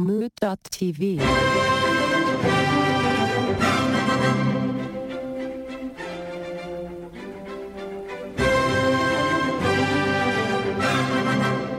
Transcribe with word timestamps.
Mood.tv. 0.00 1.18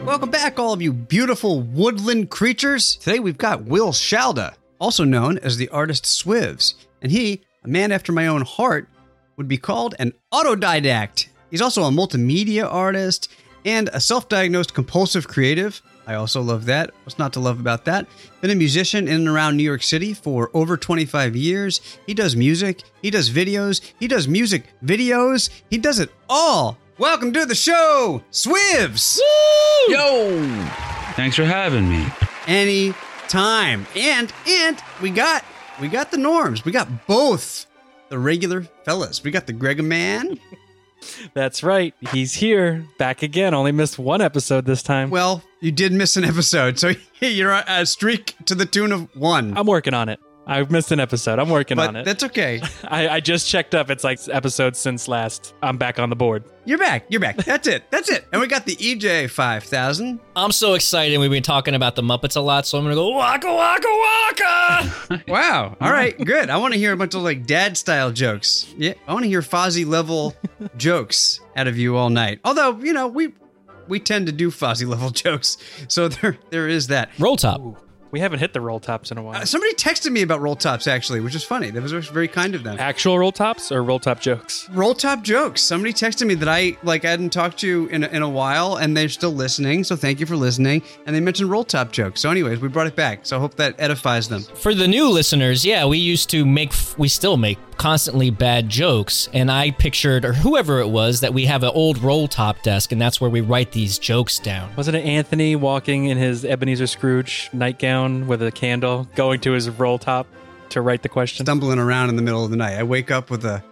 Welcome 0.06 0.30
back, 0.30 0.60
all 0.60 0.72
of 0.72 0.82
you 0.84 0.94
beautiful 0.94 1.62
woodland 1.62 2.30
creatures. 2.30 2.96
Today 2.98 3.20
we've 3.20 3.40
got 3.40 3.64
Will 3.64 3.92
Shalda, 3.92 4.54
also 4.80 5.04
known 5.04 5.40
as 5.40 5.58
the 5.58 5.70
artist 5.70 6.06
Swivs, 6.06 6.76
and 7.02 7.12
he, 7.12 7.42
a 7.64 7.68
man 7.68 7.92
after 7.92 8.12
my 8.12 8.28
own 8.28 8.42
heart, 8.44 8.88
would 9.38 9.48
be 9.48 9.58
called 9.58 9.96
an 9.98 10.14
autodidact. 10.32 11.28
He's 11.50 11.62
also 11.62 11.86
a 11.86 11.90
multimedia 11.90 12.72
artist 12.72 13.32
and 13.66 13.90
a 13.94 14.00
self 14.00 14.30
diagnosed 14.30 14.76
compulsive 14.76 15.28
creative. 15.28 15.82
I 16.12 16.16
also 16.16 16.42
love 16.42 16.66
that. 16.66 16.92
What's 17.06 17.18
not 17.18 17.32
to 17.34 17.40
love 17.40 17.58
about 17.62 17.86
that? 17.86 18.06
Been 18.42 18.52
a 18.52 18.56
musician 18.56 19.08
in 19.08 19.14
and 19.14 19.28
around 19.30 19.56
New 19.56 19.64
York 19.64 19.82
City 19.82 20.14
for 20.14 20.52
over 20.54 20.76
25 20.76 21.38
years. 21.38 21.80
He 22.06 22.14
does 22.14 22.36
music, 22.36 22.84
he 23.02 23.10
does 23.10 23.30
videos, 23.30 23.80
he 23.98 24.10
does 24.10 24.28
music 24.28 24.66
videos, 24.84 25.50
he 25.70 25.78
does 25.78 26.00
it 26.00 26.10
all. 26.28 26.78
Welcome 26.98 27.32
to 27.32 27.46
the 27.46 27.56
show, 27.56 28.22
Swivs! 28.30 29.22
Yo! 29.88 30.42
Thanks 31.14 31.38
for 31.38 31.46
having 31.46 31.90
me. 31.90 32.06
Any 32.46 32.94
time. 33.30 33.88
And 33.96 34.34
and 34.46 34.84
we 35.02 35.12
got 35.12 35.46
we 35.80 35.88
got 35.88 36.12
the 36.12 36.18
norms. 36.18 36.66
We 36.66 36.74
got 36.74 37.08
both 37.08 37.68
the 38.10 38.20
regular 38.20 38.64
fellas. 38.84 39.24
We 39.24 39.32
got 39.32 39.48
the 39.48 39.54
Greg 39.54 39.82
man. 39.82 40.38
That's 41.34 41.64
right. 41.64 41.94
He's 42.12 42.36
here, 42.36 42.86
back 42.98 43.24
again. 43.24 43.54
Only 43.54 43.72
missed 43.72 43.98
one 44.00 44.22
episode 44.22 44.66
this 44.66 44.84
time. 44.84 45.10
Well, 45.10 45.44
you 45.60 45.72
did 45.72 45.92
miss 45.92 46.18
an 46.18 46.24
episode, 46.24 46.80
so 46.80 46.92
you're 47.20 47.52
a 47.52 47.64
a 47.68 47.86
streak 47.86 48.36
to 48.46 48.56
the 48.56 48.66
tune 48.66 48.92
of 48.92 49.16
one. 49.16 49.58
I'm 49.58 49.68
working 49.68 49.94
on 49.94 50.10
it. 50.10 50.20
I 50.52 50.64
missed 50.64 50.92
an 50.92 51.00
episode. 51.00 51.40
I'm 51.40 51.50
working 51.50 51.78
but 51.78 51.88
on 51.88 51.96
it. 51.96 52.04
that's 52.04 52.26
okay. 52.26 52.62
I, 52.84 53.08
I 53.08 53.20
just 53.22 53.48
checked 53.48 53.74
up. 53.74 53.90
It's 53.90 54.04
like 54.04 54.20
episodes 54.28 54.78
since 54.80 55.08
last. 55.08 55.54
I'm 55.64 55.78
back 55.78 55.98
on 55.98 56.10
the 56.10 56.16
board. 56.18 56.44
You're 56.66 56.78
back. 56.78 57.06
You're 57.08 57.22
back. 57.22 57.38
That's 57.38 57.70
it. 57.70 57.90
That's 57.90 58.10
it. 58.10 58.28
And 58.34 58.42
we 58.42 58.48
got 58.48 58.66
the 58.66 58.76
EJ 58.76 59.30
5000. 59.30 60.20
I'm 60.36 60.52
so 60.52 60.74
excited. 60.74 61.18
We've 61.20 61.32
been 61.32 61.42
talking 61.42 61.74
about 61.74 61.96
the 61.96 62.02
Muppets 62.02 62.36
a 62.36 62.42
lot, 62.42 62.68
so 62.68 62.78
I'm 62.78 62.84
gonna 62.84 62.96
go 62.96 63.12
waka 63.12 63.48
waka 63.48 63.88
waka. 63.88 65.22
Wow. 65.28 65.78
All 65.80 65.92
right. 65.92 66.18
Good. 66.18 66.50
I 66.50 66.58
want 66.58 66.74
to 66.74 66.80
hear 66.80 66.92
a 66.92 66.98
bunch 66.98 67.16
of 67.16 67.22
like 67.22 67.46
dad 67.46 67.78
style 67.78 68.12
jokes. 68.12 68.74
Yeah. 68.78 68.94
I 69.08 69.14
want 69.14 69.24
to 69.24 69.30
hear 69.30 69.42
Fozzie 69.42 69.86
level 69.86 70.36
jokes 70.78 71.40
out 71.56 71.68
of 71.68 71.78
you 71.78 71.96
all 71.96 72.10
night. 72.10 72.42
Although, 72.44 72.78
you 72.80 72.92
know, 72.92 73.08
we 73.08 73.34
we 73.88 74.00
tend 74.02 74.26
to 74.26 74.34
do 74.34 74.52
Fozzie 74.52 74.88
level 74.88 75.12
jokes. 75.12 75.58
So 75.88 76.10
there 76.10 76.38
there 76.50 76.68
is 76.68 76.88
that. 76.88 77.10
Roll 77.18 77.38
top. 77.38 77.62
We 78.12 78.20
haven't 78.20 78.40
hit 78.40 78.54
the 78.54 78.62
roll 78.62 78.80
tops 78.80 79.12
in 79.12 79.18
a 79.18 79.24
while. 79.24 79.42
Uh, 79.42 79.46
somebody 79.46 79.74
texted 79.74 80.12
me 80.12 80.22
about 80.22 80.42
roll 80.42 80.56
tops 80.56 80.88
actually, 80.88 81.22
which 81.22 81.36
is 81.36 81.44
funny. 81.44 81.72
That 81.72 81.82
was 81.82 81.92
very 82.10 82.28
kind 82.28 82.56
of 82.56 82.64
them. 82.64 82.78
Actual 82.80 83.18
roll 83.18 83.32
tops 83.32 83.72
or 83.72 83.84
roll 83.84 84.00
top 84.00 84.20
jokes? 84.20 84.70
Roll 84.72 84.94
top 84.94 85.24
jokes. 85.24 85.62
Somebody 85.62 85.94
texted 85.94 86.28
me 86.28 86.36
that 86.36 86.50
I 86.50 86.78
like 86.84 87.06
I 87.06 87.10
hadn't 87.10 87.32
talked 87.32 87.60
to 87.60 87.88
in 87.92 88.04
a, 88.04 88.08
in 88.08 88.22
a 88.22 88.30
while, 88.30 88.76
and 88.78 88.96
they're 88.96 89.10
still 89.10 89.32
listening. 89.32 89.84
So 89.84 89.96
thank 89.96 90.20
you 90.20 90.26
for 90.26 90.36
listening. 90.36 90.84
And 91.06 91.16
they 91.16 91.20
mentioned 91.20 91.50
roll 91.50 91.64
top 91.64 91.92
jokes. 91.92 92.22
So, 92.22 92.30
anyways, 92.30 92.60
we 92.60 92.68
brought 92.68 92.88
it 92.88 92.96
back. 92.96 93.26
So 93.26 93.38
I 93.38 93.40
hope 93.40 93.56
that 93.56 93.76
edifies 93.80 94.28
them. 94.28 94.44
For 94.44 94.74
the 94.74 94.88
new 94.88 95.08
listeners, 95.08 95.64
yeah, 95.66 95.86
we 95.86 95.98
used 95.98 96.30
to 96.32 96.46
make, 96.46 96.74
we 96.98 97.08
still 97.08 97.38
make 97.38 97.58
constantly 97.78 98.30
bad 98.30 98.70
jokes, 98.70 99.28
and 99.34 99.50
I 99.50 99.72
pictured, 99.72 100.24
or 100.24 100.34
whoever 100.34 100.82
it 100.82 100.88
was, 100.88 101.22
that 101.22 101.34
we 101.34 101.46
have 101.46 101.64
an 101.64 101.72
old 101.74 101.98
roll 101.98 102.28
top 102.28 102.62
desk, 102.62 102.92
and 102.92 103.02
that's 103.02 103.20
where 103.20 103.30
we 103.30 103.42
write 103.42 103.72
these 103.72 103.98
jokes 103.98 104.38
down. 104.38 104.72
Wasn't 104.76 104.96
it 104.96 105.04
Anthony 105.04 105.56
walking 105.56 106.06
in 106.06 106.18
his 106.18 106.46
Ebenezer 106.46 106.86
Scrooge 106.86 107.50
nightgown 107.54 108.01
with 108.28 108.42
a 108.42 108.52
candle, 108.52 109.08
going 109.16 109.40
to 109.42 109.52
his 109.52 109.70
roll 109.70 109.98
top 109.98 110.28
to 110.70 110.82
write 110.82 111.04
the 111.04 111.10
question? 111.10 111.46
Stumbling 111.46 111.80
around 111.80 112.10
in 112.10 112.16
the 112.16 112.22
middle 112.22 112.44
of 112.44 112.52
the 112.52 112.58
night, 112.58 112.78
I 112.78 112.84
wake 112.84 113.12
up 113.12 113.30
with 113.30 113.46
a 113.46 113.64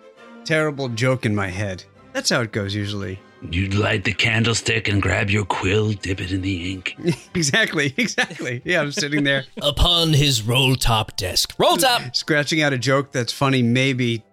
terrible 0.45 0.89
joke 0.89 1.25
in 1.25 1.35
my 1.35 1.47
head. 1.47 1.83
That's 2.13 2.29
how 2.29 2.41
it 2.41 2.51
goes 2.51 2.73
usually. 2.75 3.19
You'd 3.51 3.73
light 3.73 4.03
the 4.03 4.13
candlestick 4.13 4.89
and 4.89 5.01
grab 5.01 5.29
your 5.29 5.45
quill, 5.45 5.93
dip 5.93 6.19
it 6.19 6.31
in 6.31 6.41
the 6.41 6.73
ink. 6.73 6.97
exactly. 7.33 7.93
Exactly. 7.97 8.61
Yeah, 8.65 8.81
I'm 8.81 8.91
sitting 8.91 9.23
there 9.23 9.45
Upon 9.61 10.13
his 10.13 10.41
roll 10.41 10.75
top 10.75 11.15
desk. 11.15 11.53
Roll 11.57 11.77
top! 11.77 12.15
scratching 12.15 12.61
out 12.61 12.73
a 12.73 12.77
joke 12.77 13.11
that's 13.11 13.31
funny, 13.31 13.61
maybe 13.63 14.23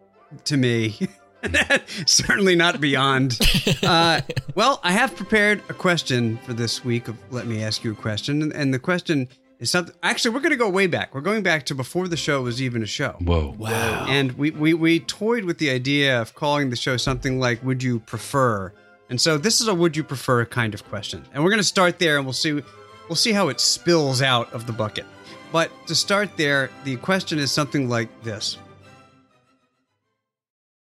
to 0.45 0.57
me. 0.57 0.99
Certainly 2.07 2.57
not 2.57 2.81
beyond. 2.81 3.39
Uh, 3.83 4.23
well, 4.55 4.81
I 4.83 4.93
have 4.93 5.15
prepared 5.15 5.63
a 5.69 5.75
question 5.75 6.39
for 6.39 6.53
this 6.53 6.85
week 6.85 7.07
of 7.07 7.17
Let 7.33 7.47
Me 7.47 7.63
Ask 7.63 7.85
You 7.85 7.93
a 7.93 7.95
Question. 7.95 8.43
And, 8.43 8.53
and 8.53 8.75
the 8.75 8.79
question 8.79 9.29
is 9.59 9.71
something. 9.71 9.95
Actually, 10.03 10.35
we're 10.35 10.41
going 10.41 10.51
to 10.51 10.57
go 10.57 10.69
way 10.69 10.87
back. 10.87 11.15
We're 11.15 11.21
going 11.21 11.43
back 11.43 11.67
to 11.67 11.75
before 11.75 12.09
the 12.09 12.17
show 12.17 12.43
was 12.43 12.61
even 12.61 12.83
a 12.83 12.87
show. 12.87 13.17
Whoa. 13.21 13.55
Wow. 13.59 14.07
And 14.09 14.33
we, 14.33 14.51
we, 14.51 14.75
we 14.75 15.01
toyed 15.01 15.45
with 15.45 15.59
the 15.59 15.71
idea 15.71 16.21
of 16.21 16.35
calling 16.35 16.71
the 16.71 16.77
show 16.77 16.97
something 16.97 17.39
like 17.39 17.63
Would 17.65 17.83
You 17.83 18.01
Prefer? 18.01 18.73
And 19.09 19.21
so 19.21 19.39
this 19.39 19.61
is 19.61 19.69
a 19.69 19.75
Would 19.75 19.97
You 19.97 20.05
Prefer 20.05 20.45
kind 20.45 20.75
of 20.75 20.85
question. 20.85 21.25
And 21.33 21.43
we're 21.43 21.51
going 21.51 21.61
to 21.61 21.65
start 21.65 21.99
there 21.99 22.17
and 22.17 22.27
we'll 22.27 22.33
see 22.33 22.63
we'll 23.09 23.17
see 23.17 23.33
how 23.33 23.49
it 23.49 23.61
spills 23.61 24.21
out 24.21 24.53
of 24.53 24.67
the 24.67 24.73
bucket. 24.73 25.07
But 25.53 25.71
to 25.87 25.95
start 25.95 26.37
there, 26.37 26.71
the 26.85 26.97
question 26.97 27.39
is 27.39 27.53
something 27.53 27.89
like 27.89 28.09
this. 28.23 28.59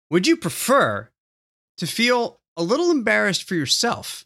Would 0.10 0.28
you 0.28 0.38
prefer 0.38 1.10
to 1.78 1.88
feel 1.88 2.40
a 2.56 2.64
little 2.64 2.90
embarrassed 2.90 3.44
for 3.44 3.56
yourself 3.56 4.26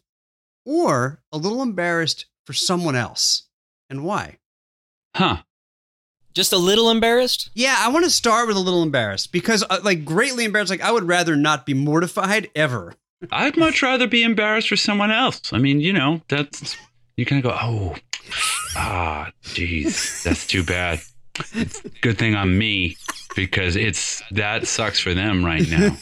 or 0.64 1.20
a 1.32 1.38
little 1.38 1.62
embarrassed 1.62 2.26
for 2.46 2.52
someone 2.52 2.94
else? 2.94 3.48
And 3.90 4.04
why? 4.04 4.38
Huh. 5.14 5.38
Just 6.32 6.52
a 6.52 6.58
little 6.58 6.90
embarrassed? 6.90 7.50
Yeah, 7.54 7.76
I 7.76 7.88
want 7.88 8.04
to 8.04 8.10
start 8.10 8.46
with 8.46 8.56
a 8.56 8.60
little 8.60 8.84
embarrassed 8.84 9.32
because, 9.32 9.64
uh, 9.68 9.80
like, 9.82 10.04
greatly 10.04 10.44
embarrassed. 10.44 10.70
Like, 10.70 10.80
I 10.80 10.92
would 10.92 11.08
rather 11.08 11.34
not 11.34 11.66
be 11.66 11.74
mortified 11.74 12.48
ever. 12.54 12.94
I'd 13.32 13.56
much 13.56 13.82
rather 13.82 14.06
be 14.06 14.22
embarrassed 14.22 14.68
for 14.68 14.76
someone 14.76 15.10
else. 15.10 15.52
I 15.52 15.58
mean, 15.58 15.80
you 15.80 15.92
know, 15.92 16.22
that's 16.28 16.76
you 17.16 17.26
kind 17.26 17.44
of 17.44 17.50
go, 17.50 17.58
oh, 17.60 17.96
ah, 18.76 19.30
jeez, 19.42 20.22
that's 20.22 20.46
too 20.46 20.62
bad. 20.62 21.00
It's 21.52 21.82
good 22.00 22.16
thing 22.16 22.34
I'm 22.34 22.56
me 22.56 22.96
because 23.34 23.76
it's 23.76 24.22
that 24.30 24.66
sucks 24.66 25.00
for 25.00 25.12
them 25.14 25.44
right 25.44 25.68
now. 25.68 25.96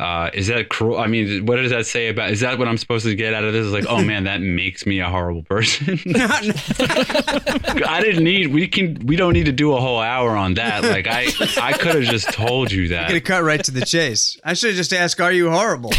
Uh, 0.00 0.30
is 0.32 0.46
that 0.46 0.70
cruel? 0.70 0.98
I 0.98 1.06
mean, 1.06 1.44
what 1.44 1.56
does 1.56 1.70
that 1.72 1.84
say 1.84 2.08
about? 2.08 2.30
Is 2.30 2.40
that 2.40 2.58
what 2.58 2.66
I'm 2.68 2.78
supposed 2.78 3.04
to 3.04 3.14
get 3.14 3.34
out 3.34 3.44
of 3.44 3.52
this? 3.52 3.66
Is 3.66 3.72
like, 3.72 3.84
oh 3.86 4.02
man, 4.02 4.24
that 4.24 4.40
makes 4.40 4.86
me 4.86 5.00
a 5.00 5.10
horrible 5.10 5.42
person. 5.42 5.98
I 6.16 8.00
didn't 8.02 8.24
need. 8.24 8.46
We 8.46 8.66
can. 8.66 9.06
We 9.06 9.16
don't 9.16 9.34
need 9.34 9.44
to 9.44 9.52
do 9.52 9.74
a 9.74 9.80
whole 9.80 10.00
hour 10.00 10.30
on 10.30 10.54
that. 10.54 10.84
Like 10.84 11.06
I, 11.06 11.26
I 11.60 11.74
could 11.74 11.96
have 11.96 12.04
just 12.04 12.32
told 12.32 12.72
you 12.72 12.88
that. 12.88 13.08
Gonna 13.08 13.20
cut 13.20 13.42
right 13.42 13.62
to 13.62 13.70
the 13.70 13.84
chase. 13.84 14.38
I 14.42 14.54
should 14.54 14.70
have 14.70 14.76
just 14.78 14.94
ask, 14.94 15.20
"Are 15.20 15.32
you 15.32 15.50
horrible?" 15.50 15.92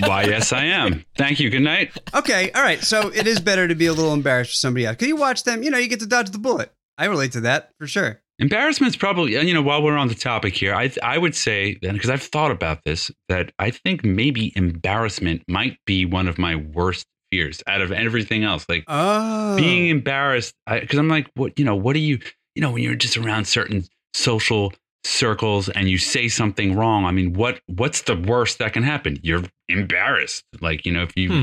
Why, 0.00 0.24
yes, 0.24 0.54
I 0.54 0.64
am. 0.64 1.04
Thank 1.18 1.38
you. 1.38 1.50
Good 1.50 1.60
night. 1.60 1.92
okay, 2.14 2.50
all 2.52 2.62
right. 2.62 2.82
So 2.82 3.08
it 3.12 3.26
is 3.26 3.38
better 3.38 3.68
to 3.68 3.74
be 3.74 3.84
a 3.84 3.92
little 3.92 4.14
embarrassed 4.14 4.52
for 4.52 4.56
somebody 4.56 4.86
else. 4.86 4.96
Because 4.96 5.08
you 5.08 5.16
watch 5.16 5.44
them, 5.44 5.62
you 5.62 5.70
know, 5.70 5.76
you 5.78 5.88
get 5.88 6.00
to 6.00 6.06
dodge 6.06 6.30
the 6.30 6.38
bullet. 6.38 6.72
I 6.96 7.04
relate 7.04 7.32
to 7.32 7.42
that 7.42 7.72
for 7.78 7.86
sure. 7.86 8.22
Embarrassment's 8.38 8.96
probably, 8.96 9.32
you 9.32 9.54
know, 9.54 9.62
while 9.62 9.82
we're 9.82 9.96
on 9.96 10.08
the 10.08 10.14
topic 10.14 10.54
here, 10.54 10.74
I 10.74 10.90
I 11.02 11.16
would 11.16 11.34
say 11.34 11.78
then 11.80 11.94
because 11.94 12.10
I've 12.10 12.22
thought 12.22 12.50
about 12.50 12.84
this 12.84 13.10
that 13.28 13.52
I 13.58 13.70
think 13.70 14.04
maybe 14.04 14.52
embarrassment 14.56 15.42
might 15.48 15.78
be 15.86 16.04
one 16.04 16.28
of 16.28 16.38
my 16.38 16.54
worst 16.56 17.06
fears 17.32 17.62
out 17.66 17.80
of 17.80 17.92
everything 17.92 18.44
else. 18.44 18.66
Like 18.68 18.84
Oh, 18.88 19.56
being 19.56 19.88
embarrassed, 19.88 20.54
because 20.70 20.98
I'm 20.98 21.08
like, 21.08 21.28
what 21.34 21.58
you 21.58 21.64
know, 21.64 21.74
what 21.76 21.94
do 21.94 21.98
you, 22.00 22.18
you 22.54 22.60
know, 22.62 22.70
when 22.72 22.82
you're 22.82 22.94
just 22.94 23.16
around 23.16 23.46
certain 23.46 23.84
social 24.12 24.72
circles 25.04 25.68
and 25.70 25.88
you 25.88 25.96
say 25.98 26.28
something 26.28 26.74
wrong. 26.76 27.04
I 27.06 27.12
mean, 27.12 27.32
what 27.32 27.60
what's 27.66 28.02
the 28.02 28.16
worst 28.16 28.58
that 28.58 28.74
can 28.74 28.82
happen? 28.82 29.18
You're 29.22 29.44
embarrassed. 29.70 30.44
Like 30.60 30.84
you 30.84 30.92
know, 30.92 31.02
if 31.04 31.16
you, 31.16 31.30
Hmm. 31.32 31.42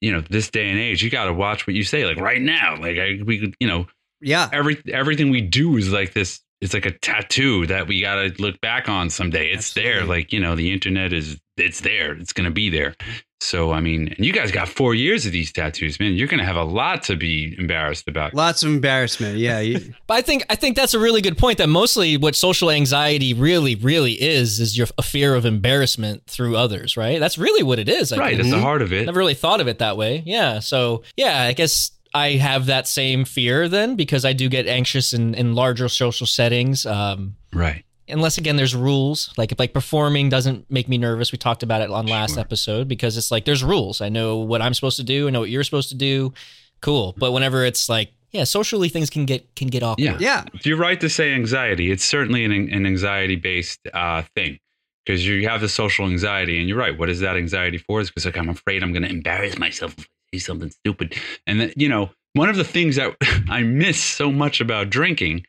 you 0.00 0.10
know, 0.10 0.20
this 0.28 0.50
day 0.50 0.68
and 0.68 0.80
age, 0.80 1.00
you 1.02 1.10
got 1.10 1.26
to 1.26 1.32
watch 1.32 1.66
what 1.66 1.76
you 1.76 1.84
say. 1.84 2.06
Like 2.06 2.18
right 2.18 2.42
now, 2.42 2.76
like 2.80 2.98
I, 2.98 3.20
we, 3.24 3.38
could, 3.38 3.54
you 3.60 3.68
know 3.68 3.86
yeah. 4.20 4.48
every 4.52 4.80
everything 4.92 5.30
we 5.30 5.40
do 5.40 5.76
is 5.76 5.92
like 5.92 6.14
this 6.14 6.40
it's 6.60 6.74
like 6.74 6.86
a 6.86 6.90
tattoo 6.90 7.66
that 7.66 7.86
we 7.86 8.00
got 8.00 8.16
to 8.16 8.42
look 8.42 8.60
back 8.60 8.88
on 8.88 9.10
someday 9.10 9.48
it's 9.50 9.74
there 9.74 10.04
like 10.04 10.32
you 10.32 10.40
know 10.40 10.56
the 10.56 10.72
internet 10.72 11.12
is 11.12 11.38
it's 11.56 11.80
there 11.80 12.12
it's 12.14 12.32
going 12.32 12.44
to 12.44 12.50
be 12.50 12.68
there 12.68 12.94
so 13.40 13.70
i 13.72 13.80
mean 13.80 14.08
and 14.08 14.26
you 14.26 14.32
guys 14.32 14.50
got 14.50 14.68
4 14.68 14.94
years 14.94 15.24
of 15.24 15.30
these 15.30 15.52
tattoos 15.52 16.00
man 16.00 16.14
you're 16.14 16.26
going 16.26 16.40
to 16.40 16.44
have 16.44 16.56
a 16.56 16.64
lot 16.64 17.04
to 17.04 17.14
be 17.14 17.54
embarrassed 17.58 18.08
about 18.08 18.34
Lots 18.34 18.62
of 18.62 18.70
embarrassment. 18.70 19.38
Yeah. 19.38 19.78
But 20.06 20.14
I 20.14 20.22
think 20.22 20.44
I 20.48 20.54
think 20.54 20.74
that's 20.74 20.94
a 20.94 20.98
really 20.98 21.20
good 21.20 21.36
point. 21.36 21.58
That 21.58 21.68
mostly 21.68 22.16
what 22.16 22.34
social 22.34 22.70
anxiety 22.70 23.34
really, 23.34 23.74
really 23.74 24.12
is 24.12 24.58
is 24.58 24.78
your 24.78 24.86
a 24.96 25.02
fear 25.02 25.34
of 25.34 25.44
embarrassment 25.44 26.24
through 26.26 26.56
others, 26.56 26.96
right? 26.96 27.20
That's 27.20 27.36
really 27.36 27.62
what 27.62 27.78
it 27.78 27.90
is. 27.90 28.10
I 28.10 28.16
right 28.16 28.28
think. 28.28 28.38
that's 28.38 28.50
the 28.50 28.56
mm-hmm. 28.56 28.64
heart 28.64 28.80
of 28.80 28.92
it 28.92 29.04
Never 29.04 29.18
really 29.18 29.34
thought 29.34 29.60
of 29.60 29.68
it 29.68 29.80
that 29.80 29.98
way. 29.98 30.22
Yeah. 30.24 30.60
So 30.60 31.02
yeah, 31.16 31.42
I 31.42 31.52
guess 31.52 31.90
I 32.14 32.32
have 32.32 32.66
that 32.66 32.86
same 32.88 33.24
fear 33.24 33.68
then 33.68 33.96
because 33.96 34.24
I 34.24 34.32
do 34.32 34.48
get 34.48 34.66
anxious 34.66 35.12
in, 35.12 35.34
in 35.34 35.54
larger 35.54 35.88
social 35.88 36.26
settings. 36.26 36.86
Um, 36.86 37.36
right 37.52 37.84
unless 38.10 38.38
again 38.38 38.56
there's 38.56 38.74
rules 38.74 39.30
like 39.36 39.52
if 39.52 39.58
like 39.58 39.74
performing 39.74 40.30
doesn't 40.30 40.64
make 40.70 40.88
me 40.88 40.96
nervous 40.96 41.30
we 41.30 41.36
talked 41.36 41.62
about 41.62 41.82
it 41.82 41.90
on 41.90 42.06
last 42.06 42.32
Sure. 42.34 42.40
episode 42.40 42.88
because 42.88 43.18
it's 43.18 43.30
like 43.30 43.44
there's 43.44 43.62
rules 43.62 44.00
i 44.00 44.08
know 44.08 44.38
what 44.38 44.62
i'm 44.62 44.72
supposed 44.72 44.96
to 44.96 45.02
do 45.04 45.26
i 45.28 45.30
know 45.30 45.40
what 45.40 45.50
you're 45.50 45.62
supposed 45.62 45.90
to 45.90 45.94
do 45.94 46.32
cool 46.80 47.14
but 47.18 47.32
whenever 47.32 47.66
it's 47.66 47.86
like 47.90 48.10
Yeah, 48.32 48.44
socially 48.44 48.88
things 48.88 49.10
can 49.10 49.26
get 49.26 49.54
can 49.56 49.68
get 49.68 49.82
awkward. 49.82 50.04
Yeah. 50.04 50.16
Yeah. 50.20 50.44
You're 50.64 50.78
right 50.78 50.98
to 51.00 51.08
say 51.10 51.32
anxiety. 51.34 51.90
It's 51.90 52.04
certainly 52.04 52.44
an, 52.46 52.52
an 52.52 52.86
anxiety 52.86 53.36
based 53.36 53.80
uh, 53.92 54.22
thing 54.34 54.58
because 55.04 55.26
you 55.26 55.46
have 55.48 55.60
the 55.62 55.68
social 55.68 56.04
anxiety, 56.06 56.58
and 56.60 56.68
you're 56.68 56.76
right. 56.78 56.98
What 56.98 57.08
is 57.10 57.20
that 57.20 57.36
anxiety 57.36 57.78
for? 57.78 58.00
Is 58.00 58.08
because 58.10 58.24
like 58.26 58.36
I'm 58.36 58.50
afraid 58.50 58.82
I'm 58.82 58.92
going 58.92 59.02
to 59.04 59.10
embarrass 59.10 59.58
myself 59.58 59.94
if 59.98 60.04
I 60.04 60.17
say 60.32 60.38
something 60.38 60.70
stupid. 60.70 61.14
And 61.46 61.60
then 61.60 61.72
you 61.76 61.88
know, 61.88 62.10
one 62.34 62.48
of 62.48 62.56
the 62.56 62.64
things 62.64 62.96
that 62.96 63.16
I 63.48 63.62
miss 63.62 64.02
so 64.02 64.30
much 64.30 64.60
about 64.60 64.90
drinking. 64.90 65.46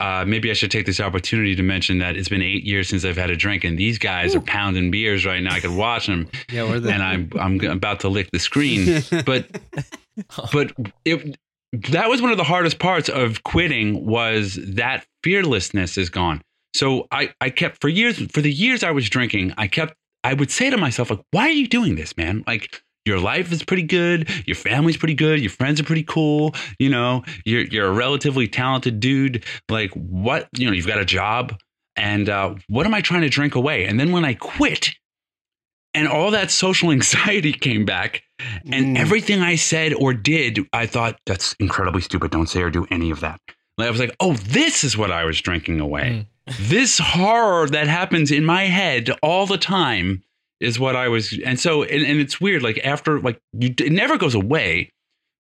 Uh, 0.00 0.24
maybe 0.26 0.50
I 0.50 0.54
should 0.54 0.72
take 0.72 0.84
this 0.84 0.98
opportunity 0.98 1.54
to 1.54 1.62
mention 1.62 1.98
that 1.98 2.16
it's 2.16 2.28
been 2.28 2.42
eight 2.42 2.64
years 2.64 2.88
since 2.88 3.04
I've 3.04 3.16
had 3.16 3.30
a 3.30 3.36
drink, 3.36 3.62
and 3.62 3.78
these 3.78 3.98
guys 3.98 4.34
are 4.34 4.40
pounding 4.40 4.90
beers 4.90 5.24
right 5.24 5.40
now. 5.40 5.54
I 5.54 5.60
could 5.60 5.76
watch 5.76 6.08
them, 6.08 6.28
Yeah, 6.50 6.64
we're 6.64 6.80
the 6.80 6.92
and 6.92 7.02
I'm 7.04 7.30
I'm 7.38 7.60
about 7.70 8.00
to 8.00 8.08
lick 8.08 8.28
the 8.32 8.40
screen. 8.40 9.02
But 9.24 9.46
but 10.52 10.72
it 11.04 11.38
that 11.72 12.08
was 12.08 12.20
one 12.20 12.32
of 12.32 12.36
the 12.36 12.44
hardest 12.44 12.80
parts 12.80 13.08
of 13.08 13.44
quitting 13.44 14.04
was 14.04 14.58
that 14.74 15.06
fearlessness 15.22 15.96
is 15.96 16.10
gone. 16.10 16.42
So 16.74 17.06
I 17.12 17.32
I 17.40 17.50
kept 17.50 17.80
for 17.80 17.88
years 17.88 18.18
for 18.32 18.40
the 18.40 18.52
years 18.52 18.82
I 18.82 18.90
was 18.90 19.08
drinking, 19.08 19.54
I 19.56 19.68
kept 19.68 19.94
I 20.24 20.34
would 20.34 20.50
say 20.50 20.68
to 20.68 20.76
myself 20.76 21.10
like, 21.10 21.22
why 21.30 21.42
are 21.42 21.50
you 21.50 21.68
doing 21.68 21.94
this, 21.94 22.16
man? 22.16 22.42
Like 22.44 22.82
your 23.04 23.18
life 23.18 23.50
is 23.52 23.62
pretty 23.64 23.82
good, 23.82 24.28
your 24.46 24.54
family's 24.56 24.96
pretty 24.96 25.14
good, 25.14 25.40
your 25.40 25.50
friends 25.50 25.80
are 25.80 25.84
pretty 25.84 26.04
cool, 26.04 26.54
you 26.78 26.88
know, 26.88 27.24
you're 27.44 27.62
you're 27.64 27.88
a 27.88 27.92
relatively 27.92 28.46
talented 28.48 29.00
dude. 29.00 29.44
Like 29.68 29.90
what, 29.92 30.48
you 30.56 30.66
know, 30.66 30.72
you've 30.72 30.86
got 30.86 30.98
a 30.98 31.04
job 31.04 31.58
and 31.96 32.28
uh, 32.28 32.54
what 32.68 32.86
am 32.86 32.94
I 32.94 33.00
trying 33.00 33.22
to 33.22 33.28
drink 33.28 33.54
away? 33.54 33.84
And 33.86 33.98
then 34.00 34.12
when 34.12 34.24
I 34.24 34.34
quit 34.34 34.90
and 35.94 36.08
all 36.08 36.30
that 36.30 36.50
social 36.50 36.90
anxiety 36.96 37.52
came 37.52 37.84
back 37.84 38.22
and 38.72 38.96
Mm. 38.96 38.98
everything 38.98 39.40
I 39.40 39.54
said 39.56 39.92
or 39.94 40.14
did, 40.14 40.58
I 40.72 40.86
thought 40.86 41.18
that's 41.26 41.54
incredibly 41.60 42.00
stupid. 42.00 42.30
Don't 42.32 42.48
say 42.48 42.62
or 42.62 42.70
do 42.70 42.86
any 42.90 43.10
of 43.10 43.20
that. 43.20 43.40
Like, 43.78 43.86
I 43.88 43.90
was 43.90 44.00
like, 44.00 44.14
oh, 44.20 44.32
this 44.34 44.84
is 44.84 44.96
what 44.96 45.10
I 45.12 45.24
was 45.24 45.40
drinking 45.40 45.80
away. 45.80 46.26
this 46.58 46.98
horror 46.98 47.68
that 47.68 47.86
happens 47.86 48.30
in 48.32 48.44
my 48.44 48.64
head 48.64 49.10
all 49.22 49.46
the 49.46 49.58
time 49.58 50.22
is 50.62 50.78
what 50.78 50.96
I 50.96 51.08
was. 51.08 51.38
And 51.44 51.58
so, 51.58 51.82
and, 51.82 52.04
and 52.04 52.20
it's 52.20 52.40
weird. 52.40 52.62
Like 52.62 52.80
after, 52.84 53.20
like 53.20 53.40
you, 53.52 53.74
it 53.78 53.92
never 53.92 54.16
goes 54.16 54.34
away, 54.34 54.92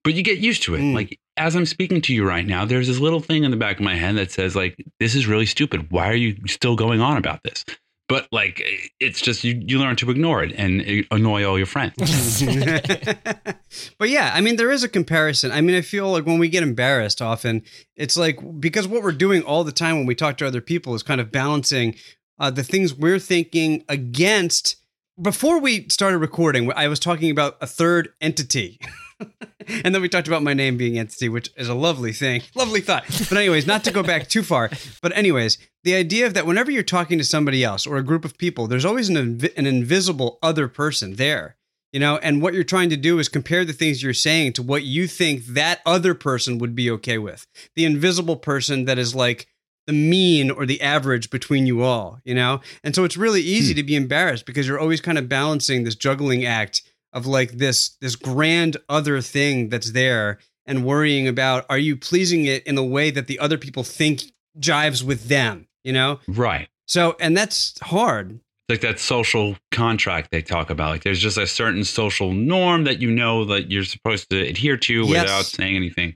but 0.03 0.13
you 0.13 0.23
get 0.23 0.39
used 0.39 0.63
to 0.63 0.75
it. 0.75 0.79
Mm. 0.79 0.93
Like 0.93 1.19
as 1.37 1.55
I'm 1.55 1.65
speaking 1.65 2.01
to 2.01 2.13
you 2.13 2.27
right 2.27 2.45
now, 2.45 2.65
there's 2.65 2.87
this 2.87 2.99
little 2.99 3.19
thing 3.19 3.43
in 3.43 3.51
the 3.51 3.57
back 3.57 3.77
of 3.77 3.83
my 3.83 3.95
head 3.95 4.15
that 4.15 4.31
says, 4.31 4.55
like, 4.55 4.75
this 4.99 5.15
is 5.15 5.27
really 5.27 5.45
stupid. 5.45 5.91
Why 5.91 6.09
are 6.09 6.15
you 6.15 6.35
still 6.47 6.75
going 6.75 7.01
on 7.01 7.17
about 7.17 7.41
this? 7.43 7.63
But 8.11 8.27
like, 8.29 8.61
it's 8.99 9.21
just 9.21 9.45
you, 9.45 9.63
you 9.65 9.79
learn 9.79 9.95
to 9.95 10.11
ignore 10.11 10.43
it 10.43 10.51
and 10.57 11.05
annoy 11.11 11.45
all 11.45 11.57
your 11.57 11.65
friends. 11.65 11.95
but 13.97 14.09
yeah, 14.09 14.31
I 14.33 14.41
mean, 14.41 14.57
there 14.57 14.69
is 14.69 14.83
a 14.83 14.89
comparison. 14.89 15.53
I 15.53 15.61
mean, 15.61 15.77
I 15.77 15.81
feel 15.81 16.11
like 16.11 16.25
when 16.25 16.37
we 16.37 16.49
get 16.49 16.61
embarrassed, 16.61 17.21
often 17.21 17.63
it's 17.95 18.17
like 18.17 18.37
because 18.59 18.85
what 18.85 19.01
we're 19.01 19.13
doing 19.13 19.43
all 19.43 19.63
the 19.63 19.71
time 19.71 19.95
when 19.95 20.05
we 20.05 20.13
talk 20.13 20.35
to 20.39 20.45
other 20.45 20.59
people 20.59 20.93
is 20.93 21.03
kind 21.03 21.21
of 21.21 21.31
balancing 21.31 21.95
uh, 22.37 22.51
the 22.51 22.63
things 22.63 22.93
we're 22.93 23.17
thinking 23.17 23.85
against. 23.87 24.75
Before 25.21 25.59
we 25.59 25.87
started 25.89 26.17
recording, 26.17 26.71
I 26.75 26.87
was 26.87 26.99
talking 26.99 27.29
about 27.29 27.57
a 27.61 27.67
third 27.67 28.09
entity. 28.21 28.79
and 29.67 29.93
then 29.93 30.01
we 30.01 30.09
talked 30.09 30.27
about 30.27 30.41
my 30.41 30.55
name 30.55 30.77
being 30.77 30.97
entity, 30.97 31.29
which 31.29 31.51
is 31.55 31.69
a 31.69 31.75
lovely 31.75 32.11
thing, 32.11 32.41
lovely 32.55 32.81
thought. 32.81 33.03
But 33.29 33.37
anyways, 33.37 33.67
not 33.67 33.83
to 33.83 33.91
go 33.91 34.01
back 34.01 34.29
too 34.29 34.41
far. 34.41 34.71
But 34.99 35.15
anyways, 35.15 35.59
the 35.83 35.93
idea 35.93 36.25
of 36.25 36.33
that 36.33 36.47
whenever 36.47 36.71
you're 36.71 36.81
talking 36.81 37.19
to 37.19 37.23
somebody 37.23 37.63
else 37.63 37.85
or 37.85 37.97
a 37.97 38.03
group 38.03 38.25
of 38.25 38.39
people, 38.39 38.65
there's 38.65 38.85
always 38.85 39.09
an, 39.09 39.15
invi- 39.15 39.55
an 39.55 39.67
invisible 39.67 40.39
other 40.41 40.67
person 40.67 41.17
there 41.17 41.55
you 41.91 41.99
know 41.99 42.17
and 42.17 42.41
what 42.41 42.53
you're 42.53 42.63
trying 42.63 42.89
to 42.89 42.97
do 42.97 43.19
is 43.19 43.27
compare 43.27 43.65
the 43.65 43.73
things 43.73 44.01
you're 44.01 44.13
saying 44.13 44.53
to 44.53 44.63
what 44.63 44.83
you 44.83 45.07
think 45.07 45.45
that 45.45 45.81
other 45.85 46.13
person 46.13 46.57
would 46.57 46.75
be 46.75 46.89
okay 46.89 47.17
with 47.17 47.45
the 47.75 47.85
invisible 47.85 48.37
person 48.37 48.85
that 48.85 48.97
is 48.97 49.13
like 49.13 49.47
the 49.87 49.93
mean 49.93 50.51
or 50.51 50.65
the 50.65 50.81
average 50.81 51.29
between 51.29 51.65
you 51.65 51.81
all 51.81 52.19
you 52.23 52.35
know 52.35 52.61
and 52.83 52.95
so 52.95 53.03
it's 53.03 53.17
really 53.17 53.41
easy 53.41 53.73
hmm. 53.73 53.77
to 53.77 53.83
be 53.83 53.95
embarrassed 53.95 54.45
because 54.45 54.67
you're 54.67 54.79
always 54.79 55.01
kind 55.01 55.17
of 55.17 55.27
balancing 55.27 55.83
this 55.83 55.95
juggling 55.95 56.45
act 56.45 56.81
of 57.13 57.25
like 57.25 57.53
this 57.53 57.89
this 58.01 58.15
grand 58.15 58.77
other 58.89 59.21
thing 59.21 59.69
that's 59.69 59.91
there 59.91 60.39
and 60.65 60.85
worrying 60.85 61.27
about 61.27 61.65
are 61.69 61.79
you 61.79 61.95
pleasing 61.95 62.45
it 62.45 62.65
in 62.65 62.77
a 62.77 62.83
way 62.83 63.11
that 63.11 63.27
the 63.27 63.39
other 63.39 63.57
people 63.57 63.83
think 63.83 64.21
jives 64.59 65.03
with 65.03 65.27
them 65.27 65.67
you 65.83 65.91
know 65.91 66.19
right. 66.27 66.69
so 66.85 67.15
and 67.19 67.35
that's 67.35 67.79
hard 67.81 68.39
like 68.71 68.81
that 68.81 68.99
social 68.99 69.57
contract 69.71 70.31
they 70.31 70.41
talk 70.41 70.69
about. 70.69 70.89
Like 70.89 71.03
there's 71.03 71.19
just 71.19 71.37
a 71.37 71.45
certain 71.45 71.83
social 71.83 72.33
norm 72.33 72.85
that 72.85 73.01
you 73.01 73.11
know 73.11 73.45
that 73.45 73.69
you're 73.69 73.83
supposed 73.83 74.29
to 74.31 74.41
adhere 74.41 74.77
to 74.77 74.93
Yes. 74.93 75.09
without 75.09 75.45
saying 75.45 75.75
anything. 75.75 76.15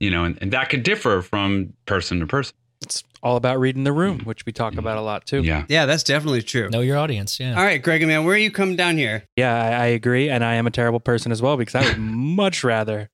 You 0.00 0.10
know, 0.10 0.24
and, 0.24 0.38
and 0.40 0.52
that 0.52 0.68
could 0.68 0.82
differ 0.82 1.22
from 1.22 1.74
person 1.86 2.18
to 2.20 2.26
person. 2.26 2.56
It's 2.94 3.04
all 3.22 3.36
about 3.36 3.60
reading 3.60 3.84
the 3.84 3.92
room, 3.92 4.18
mm-hmm. 4.18 4.28
which 4.28 4.44
we 4.46 4.52
talk 4.52 4.76
about 4.76 4.96
a 4.96 5.00
mm-hmm. 5.00 5.06
lot 5.06 5.26
too. 5.26 5.42
Yeah. 5.42 5.64
yeah 5.68 5.86
that's 5.86 6.02
definitely 6.02 6.42
true 6.42 6.68
Know 6.70 6.80
your 6.80 6.98
audience. 6.98 7.38
Yeah. 7.38 7.56
all 7.56 7.64
right 7.64 7.82
greg 7.82 8.06
man 8.06 8.24
where 8.24 8.34
are 8.34 8.38
you 8.38 8.50
come 8.50 8.76
down 8.76 8.96
here 8.96 9.24
Yeah, 9.36 9.54
I, 9.54 9.68
I 9.68 9.86
agree, 9.86 10.28
and 10.28 10.44
I 10.44 10.54
am 10.54 10.66
a 10.66 10.70
terrible 10.70 11.00
person 11.00 11.32
as 11.32 11.40
well 11.40 11.56
because 11.56 11.74
I 11.74 11.88
would 11.88 11.98
much 11.98 12.64
rather 12.64 13.10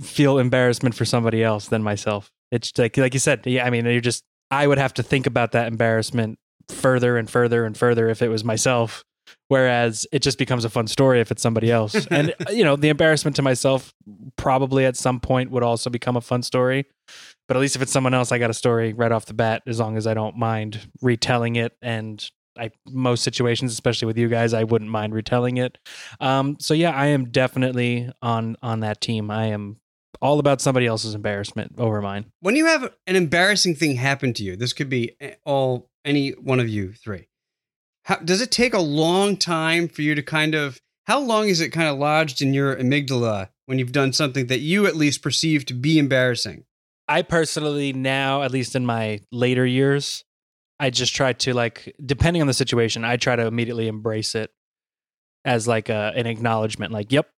feel 0.00 0.38
embarrassment 0.38 0.94
for 0.94 1.04
somebody 1.04 1.42
else 1.42 1.68
than 1.68 1.82
myself. 1.82 2.30
It's 2.50 2.76
like 2.78 2.96
like 2.96 3.14
you 3.14 3.20
said. 3.20 3.42
Yeah, 3.46 3.66
I 3.66 3.70
mean, 3.70 3.84
you're 3.86 4.00
just 4.00 4.24
I 4.50 4.66
would 4.66 4.78
have 4.78 4.94
to 4.94 5.02
think 5.02 5.26
about 5.26 5.52
that 5.52 5.68
embarrassment 5.68 6.38
further 6.68 7.16
and 7.16 7.28
further 7.28 7.64
and 7.64 7.76
further 7.76 8.08
if 8.08 8.22
it 8.22 8.28
was 8.28 8.44
myself. 8.44 9.04
Whereas 9.48 10.06
it 10.12 10.20
just 10.22 10.38
becomes 10.38 10.64
a 10.64 10.70
fun 10.70 10.86
story 10.86 11.20
if 11.20 11.30
it's 11.30 11.42
somebody 11.42 11.70
else. 11.70 12.06
and 12.10 12.34
you 12.50 12.64
know, 12.64 12.76
the 12.76 12.88
embarrassment 12.88 13.36
to 13.36 13.42
myself 13.42 13.94
probably 14.36 14.84
at 14.84 14.96
some 14.96 15.20
point 15.20 15.50
would 15.50 15.62
also 15.62 15.90
become 15.90 16.16
a 16.16 16.20
fun 16.20 16.42
story. 16.42 16.86
But 17.48 17.56
at 17.56 17.60
least 17.60 17.76
if 17.76 17.82
it's 17.82 17.92
someone 17.92 18.14
else, 18.14 18.32
I 18.32 18.38
got 18.38 18.50
a 18.50 18.54
story 18.54 18.92
right 18.92 19.12
off 19.12 19.26
the 19.26 19.34
bat, 19.34 19.62
as 19.66 19.78
long 19.78 19.96
as 19.96 20.06
I 20.06 20.14
don't 20.14 20.36
mind 20.36 20.88
retelling 21.02 21.56
it. 21.56 21.76
And 21.82 22.24
I 22.58 22.70
most 22.88 23.22
situations, 23.22 23.72
especially 23.72 24.06
with 24.06 24.18
you 24.18 24.28
guys, 24.28 24.54
I 24.54 24.64
wouldn't 24.64 24.90
mind 24.90 25.14
retelling 25.14 25.56
it. 25.56 25.78
Um, 26.20 26.56
so 26.60 26.74
yeah, 26.74 26.90
I 26.90 27.06
am 27.06 27.26
definitely 27.30 28.10
on 28.20 28.56
on 28.62 28.80
that 28.80 29.00
team. 29.00 29.30
I 29.30 29.46
am 29.46 29.78
all 30.20 30.38
about 30.38 30.60
somebody 30.60 30.86
else's 30.86 31.14
embarrassment 31.14 31.74
over 31.78 32.00
mine. 32.00 32.26
when 32.40 32.54
you 32.54 32.66
have 32.66 32.92
an 33.06 33.16
embarrassing 33.16 33.74
thing 33.74 33.96
happen 33.96 34.32
to 34.34 34.44
you, 34.44 34.56
this 34.56 34.72
could 34.72 34.88
be 34.88 35.16
all 35.44 35.90
any 36.04 36.30
one 36.30 36.60
of 36.60 36.68
you 36.68 36.92
three. 36.92 37.26
How, 38.04 38.16
does 38.16 38.40
it 38.40 38.50
take 38.50 38.74
a 38.74 38.80
long 38.80 39.36
time 39.36 39.88
for 39.88 40.02
you 40.02 40.14
to 40.14 40.22
kind 40.22 40.54
of? 40.54 40.80
How 41.06 41.18
long 41.18 41.48
is 41.48 41.60
it 41.60 41.70
kind 41.70 41.88
of 41.88 41.98
lodged 41.98 42.40
in 42.42 42.54
your 42.54 42.76
amygdala 42.76 43.48
when 43.66 43.78
you've 43.78 43.92
done 43.92 44.12
something 44.12 44.46
that 44.46 44.60
you 44.60 44.86
at 44.86 44.96
least 44.96 45.22
perceive 45.22 45.66
to 45.66 45.74
be 45.74 45.98
embarrassing? 45.98 46.64
I 47.08 47.22
personally 47.22 47.92
now, 47.92 48.42
at 48.42 48.52
least 48.52 48.76
in 48.76 48.86
my 48.86 49.20
later 49.32 49.66
years, 49.66 50.24
I 50.78 50.90
just 50.90 51.14
try 51.14 51.32
to 51.32 51.54
like, 51.54 51.94
depending 52.04 52.40
on 52.40 52.46
the 52.46 52.54
situation, 52.54 53.04
I 53.04 53.16
try 53.16 53.36
to 53.36 53.46
immediately 53.46 53.88
embrace 53.88 54.34
it 54.34 54.50
as 55.44 55.66
like 55.68 55.88
a, 55.88 56.12
an 56.14 56.26
acknowledgement. 56.26 56.92
Like, 56.92 57.12
yep, 57.12 57.28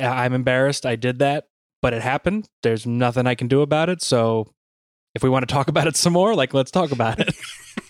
I'm 0.00 0.32
embarrassed. 0.32 0.86
I 0.86 0.96
did 0.96 1.18
that, 1.20 1.48
but 1.80 1.92
it 1.92 2.02
happened. 2.02 2.48
There's 2.62 2.86
nothing 2.86 3.26
I 3.26 3.34
can 3.34 3.48
do 3.48 3.62
about 3.62 3.88
it. 3.88 4.02
So 4.02 4.52
if 5.14 5.22
we 5.22 5.30
want 5.30 5.48
to 5.48 5.52
talk 5.52 5.68
about 5.68 5.86
it 5.86 5.96
some 5.96 6.12
more, 6.12 6.34
like, 6.34 6.54
let's 6.54 6.70
talk 6.70 6.92
about 6.92 7.20
it. 7.20 7.34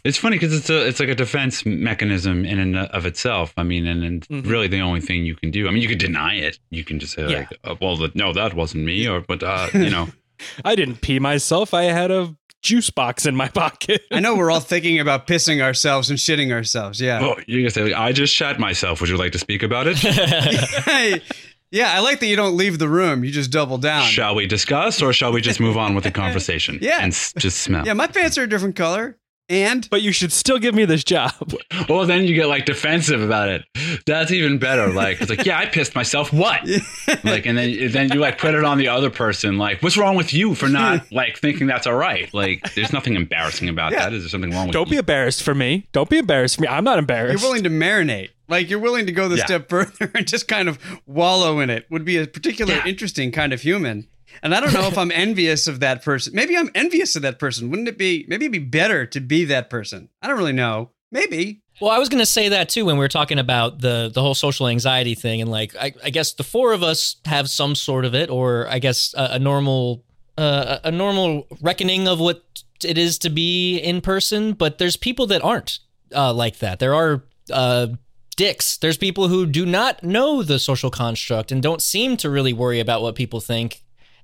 It's 0.05 0.19
funny 0.19 0.37
because 0.37 0.53
it's 0.57 0.69
a 0.71 0.87
it's 0.87 0.99
like 1.01 1.09
a 1.09 1.15
defense 1.15 1.65
mechanism 1.65 2.45
in 2.45 2.59
and 2.59 2.77
of 2.77 3.07
itself. 3.07 3.53
I 3.57 3.63
mean, 3.63 3.87
and, 3.87 4.03
and 4.05 4.29
Mhm. 4.29 4.49
really 4.51 4.69
the 4.69 4.81
only 4.81 5.01
thing 5.01 5.25
you 5.25 5.35
can 5.37 5.51
do. 5.51 5.69
I 5.69 5.71
mean, 5.71 5.83
you 5.83 5.89
could 5.89 5.99
deny 5.99 6.35
it. 6.37 6.59
You 6.71 6.85
can 6.85 6.99
just 6.99 7.15
say 7.15 7.29
Yeah. 7.31 7.39
like, 7.51 7.59
oh, 7.65 7.79
"Well, 7.81 7.97
the, 7.97 8.11
no, 8.15 8.33
that 8.33 8.55
wasn't 8.55 8.85
me," 8.85 9.07
or 9.07 9.21
but 9.21 9.43
uh, 9.43 9.69
you 9.75 9.91
know, 9.91 10.09
I 10.65 10.75
didn't 10.75 11.01
pee 11.03 11.19
myself. 11.19 11.73
I 11.75 11.85
had 11.85 12.11
a 12.11 12.35
juice 12.63 12.91
box 12.91 13.27
in 13.27 13.35
my 13.37 13.49
pocket. 13.63 14.03
I 14.11 14.21
know 14.21 14.35
we're 14.37 14.51
all 14.51 14.61
thinking 14.61 14.99
about 15.01 15.27
pissing 15.27 15.61
ourselves 15.63 16.11
and 16.11 16.19
shitting 16.19 16.53
ourselves. 16.53 17.01
Yeah. 17.01 17.21
oh, 17.23 17.37
you 17.47 17.63
can 17.63 17.71
say, 17.71 17.83
like, 17.85 17.95
"I 17.95 18.13
just 18.13 18.35
shat 18.35 18.59
myself." 18.59 19.01
Would 19.01 19.11
you 19.11 19.17
like 19.17 19.33
to 19.33 19.39
speak 19.39 19.63
about 19.63 19.87
it? 19.89 19.99
Hey, 19.99 21.23
yeah, 21.71 21.93
I 21.93 22.01
like 22.01 22.21
that 22.21 22.27
you 22.27 22.37
don't 22.37 22.57
leave 22.57 22.79
the 22.79 22.89
room. 22.89 23.25
You 23.25 23.31
just 23.31 23.51
double 23.53 23.79
down. 23.79 24.05
shall 24.09 24.35
we 24.35 24.47
discuss, 24.47 25.01
or 25.01 25.13
shall 25.13 25.33
we 25.33 25.41
just 25.41 25.61
move 25.61 25.77
on 25.77 25.95
with 25.95 26.05
the 26.05 26.11
conversation? 26.11 26.79
Yeah. 26.83 26.99
and 27.01 27.13
s- 27.13 27.33
just 27.39 27.59
smell. 27.63 27.87
Yeah, 27.87 27.93
my 27.95 28.07
pants 28.09 28.37
are 28.37 28.43
a 28.43 28.49
different 28.49 28.75
color. 28.77 29.17
And 29.53 29.89
but 29.91 30.01
you 30.03 30.13
should 30.13 30.33
still 30.33 30.59
give 30.59 30.75
me 30.75 30.85
this 30.85 31.05
job. 31.05 31.33
Well, 31.89 32.07
then 32.07 32.25
you 32.25 32.35
get 32.35 32.47
like 32.47 32.65
defensive 32.65 33.21
about 33.23 33.49
it. 33.49 33.65
That's 34.07 34.31
even 34.31 34.59
better. 34.59 34.89
Like 34.93 35.21
it's 35.21 35.29
like, 35.31 35.45
yeah, 35.45 35.59
I 35.59 35.67
pissed 35.67 35.95
myself. 35.95 36.33
What? 36.33 36.61
Like, 37.25 37.47
and 37.47 37.57
then 37.59 37.91
then 37.93 38.11
you 38.13 38.21
like 38.21 38.39
put 38.39 38.55
it 38.55 38.65
on 38.65 38.79
the 38.79 38.89
other 38.89 39.11
person. 39.11 39.59
Like, 39.59 39.83
what's 39.83 39.97
wrong 39.97 40.17
with 40.17 40.33
you 40.33 40.55
for 40.55 40.69
not 40.69 41.11
like 41.13 41.39
thinking 41.39 41.67
that's 41.67 41.87
all 41.87 41.95
right? 41.95 42.33
Like, 42.33 42.75
there's 42.75 42.93
nothing 42.93 43.15
embarrassing 43.15 43.69
about 43.69 43.93
Yeah. 43.93 44.01
that. 44.05 44.13
Is 44.13 44.23
there 44.23 44.29
something 44.31 44.51
wrong 44.51 44.67
with 44.69 44.73
Don't 44.75 44.89
be 44.89 44.97
embarrassed 44.97 45.43
for 45.43 45.55
me. 45.55 45.87
Don't 45.93 46.09
be 46.09 46.19
embarrassed 46.19 46.57
for 46.57 46.63
me. 46.63 46.69
I'm 46.69 46.85
not 46.85 46.99
embarrassed. 46.99 47.41
you're 47.43 47.49
willing 47.51 47.65
to 47.65 47.71
marinate. 47.71 48.31
Like 48.49 48.71
you're 48.71 48.79
willing 48.79 49.07
to 49.07 49.13
go 49.13 49.29
the 49.29 49.37
Yeah. 49.37 49.45
step 49.47 49.69
further 49.69 50.11
and 50.15 50.27
just 50.27 50.47
kind 50.49 50.69
of 50.69 50.79
wallow 51.07 51.59
in 51.61 51.69
it. 51.71 51.87
Would 51.91 52.05
be 52.05 52.17
a 52.19 52.27
particular 52.27 52.75
Yeah. 52.75 52.87
interesting 52.87 53.33
kind 53.33 53.53
of 53.53 53.61
human. 53.63 54.07
And 54.43 54.55
I 54.55 54.61
don't 54.61 54.73
know 54.73 54.87
if 54.87 54.99
I'm 54.99 55.11
envious 55.15 55.67
of 55.67 55.81
that 55.81 56.03
person. 56.05 56.35
Maybe 56.35 56.57
I'm 56.57 56.71
envious 56.75 57.17
of 57.17 57.23
that 57.23 57.39
person. 57.39 57.71
Wouldn't 57.71 57.89
it 57.89 57.99
be 57.99 58.25
maybe 58.29 58.47
it'd 58.47 58.53
be 58.53 58.59
better 58.59 59.07
to 59.07 59.21
be 59.21 59.45
that 59.47 59.71
person? 59.71 60.09
I 60.21 60.29
don't 60.29 60.39
really 60.39 60.53
know. 60.53 60.91
Maybe. 61.11 61.63
Well, 61.81 61.91
I 61.91 61.99
was 61.99 62.09
going 62.09 62.23
to 62.23 62.27
say 62.27 62.49
that 62.49 62.69
too 62.69 62.85
when 62.85 62.97
we 62.97 63.01
were 63.01 63.09
talking 63.09 63.39
about 63.39 63.81
the 63.81 64.11
the 64.13 64.23
whole 64.23 64.35
social 64.35 64.69
anxiety 64.69 65.15
thing, 65.15 65.41
and 65.41 65.51
like 65.51 65.75
I, 65.77 65.93
I 66.03 66.11
guess 66.11 66.33
the 66.33 66.45
four 66.45 66.73
of 66.73 66.83
us 66.83 67.17
have 67.25 67.51
some 67.51 67.75
sort 67.75 68.05
of 68.05 68.15
it, 68.15 68.31
or 68.31 68.67
I 68.69 68.79
guess 68.79 69.15
a, 69.17 69.33
a 69.33 69.39
normal 69.39 70.05
uh, 70.39 70.79
a 70.85 70.91
normal 70.91 71.47
reckoning 71.61 72.09
of 72.09 72.21
what 72.21 72.43
it 72.85 72.99
is 72.99 73.19
to 73.19 73.31
be 73.31 73.79
in 73.79 74.01
person, 74.01 74.53
but 74.55 74.79
there's 74.79 74.97
people 74.97 75.27
that 75.29 75.43
aren't 75.43 75.79
uh, 76.15 76.33
like 76.33 76.59
that. 76.59 76.79
There 76.79 76.95
are 76.95 77.25
uh, 77.53 77.89
dicks. 78.37 78.77
There's 78.77 78.97
people 78.97 79.29
who 79.29 79.47
do 79.47 79.67
not 79.67 80.03
know 80.03 80.43
the 80.43 80.59
social 80.59 80.91
construct 80.91 81.53
and 81.53 81.63
don't 81.63 81.83
seem 81.83 82.17
to 82.19 82.31
really 82.31 82.53
worry 82.53 82.81
about 82.81 83.03
what 83.03 83.15
people 83.15 83.41
think, 83.41 83.83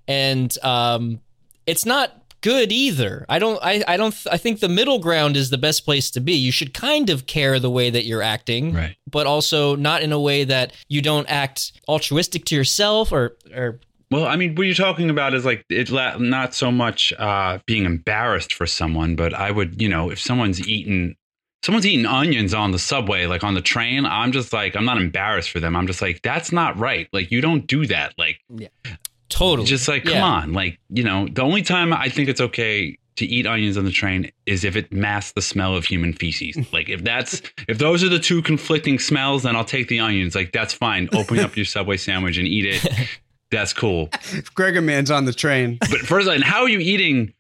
and 0.08 0.56
um, 0.64 1.20
it's 1.66 1.86
not 1.86 2.14
good 2.40 2.72
either. 2.72 3.26
I 3.28 3.38
don't. 3.38 3.58
I. 3.62 3.84
I 3.86 3.96
don't. 3.96 4.16
I 4.32 4.36
think 4.38 4.60
the 4.60 4.68
middle 4.68 4.98
ground 4.98 5.36
is 5.36 5.50
the 5.50 5.58
best 5.58 5.84
place 5.84 6.10
to 6.12 6.20
be. 6.20 6.32
You 6.32 6.50
should 6.52 6.72
kind 6.74 7.10
of 7.10 7.26
care 7.26 7.60
the 7.60 7.70
way 7.70 7.90
that 7.90 8.04
you're 8.06 8.22
acting, 8.22 8.72
Right. 8.72 8.96
but 9.10 9.26
also 9.26 9.76
not 9.76 10.02
in 10.02 10.12
a 10.12 10.20
way 10.20 10.44
that 10.44 10.72
you 10.88 11.02
don't 11.02 11.26
act 11.28 11.72
altruistic 11.88 12.44
to 12.46 12.54
yourself 12.56 13.12
or 13.12 13.36
or 13.54 13.80
Well, 14.10 14.24
I 14.26 14.36
mean, 14.36 14.54
what 14.54 14.64
you're 14.66 14.74
talking 14.74 15.10
about 15.10 15.34
is 15.34 15.44
like 15.44 15.64
it's 15.68 15.90
la- 15.90 16.16
not 16.16 16.54
so 16.54 16.72
much 16.72 17.12
uh, 17.18 17.58
being 17.66 17.84
embarrassed 17.84 18.54
for 18.54 18.66
someone, 18.66 19.16
but 19.16 19.34
I 19.34 19.50
would, 19.50 19.80
you 19.82 19.88
know, 19.88 20.10
if 20.10 20.18
someone's 20.20 20.66
eating, 20.66 21.14
someone's 21.62 21.84
eating 21.86 22.06
onions 22.06 22.54
on 22.54 22.70
the 22.70 22.78
subway, 22.78 23.26
like 23.26 23.44
on 23.44 23.52
the 23.54 23.60
train, 23.60 24.06
I'm 24.06 24.32
just 24.32 24.52
like, 24.52 24.76
I'm 24.76 24.84
not 24.86 24.96
embarrassed 24.96 25.50
for 25.50 25.60
them. 25.60 25.76
I'm 25.76 25.86
just 25.88 26.00
like, 26.00 26.22
that's 26.22 26.52
not 26.52 26.78
right. 26.78 27.06
Like, 27.12 27.30
you 27.30 27.40
don't 27.42 27.66
do 27.66 27.84
that. 27.86 28.14
Like, 28.16 28.40
totally. 29.28 29.66
just 29.66 29.88
like, 29.88 30.04
come 30.04 30.14
Yeah. 30.14 30.24
on. 30.24 30.52
Like, 30.52 30.78
you 30.90 31.02
know, 31.04 31.26
the 31.30 31.42
only 31.42 31.62
time 31.62 31.92
I 31.92 32.08
think 32.08 32.28
it's 32.28 32.40
okay 32.40 32.98
to 33.16 33.26
eat 33.26 33.46
onions 33.46 33.76
on 33.76 33.84
the 33.84 33.90
train 33.90 34.30
is 34.46 34.62
if 34.64 34.76
it 34.76 34.92
masks 34.92 35.32
the 35.32 35.42
smell 35.42 35.74
of 35.74 35.84
human 35.84 36.12
feces. 36.12 36.56
like, 36.72 36.88
if 36.88 37.02
that's, 37.02 37.42
if 37.66 37.78
those 37.78 38.04
are 38.04 38.08
the 38.08 38.18
two 38.20 38.42
conflicting 38.42 38.98
smells, 38.98 39.42
then 39.42 39.56
I'll 39.56 39.64
take 39.64 39.88
the 39.88 39.98
onions. 40.00 40.34
Like, 40.34 40.52
that's 40.52 40.72
fine. 40.72 41.08
Open 41.12 41.40
up 41.40 41.56
your 41.56 41.64
subway 41.64 41.96
sandwich 41.96 42.38
and 42.38 42.46
eat 42.46 42.66
it. 42.66 43.08
That's 43.50 43.72
cool. 43.72 44.10
If 44.12 44.52
Gregor 44.54 44.82
Man's 44.82 45.10
on 45.10 45.24
the 45.24 45.32
train. 45.32 45.78
But 45.80 46.00
first, 46.00 46.28
and 46.28 46.44
how 46.44 46.60
are 46.64 46.68
you 46.68 46.80
eating 46.80 47.32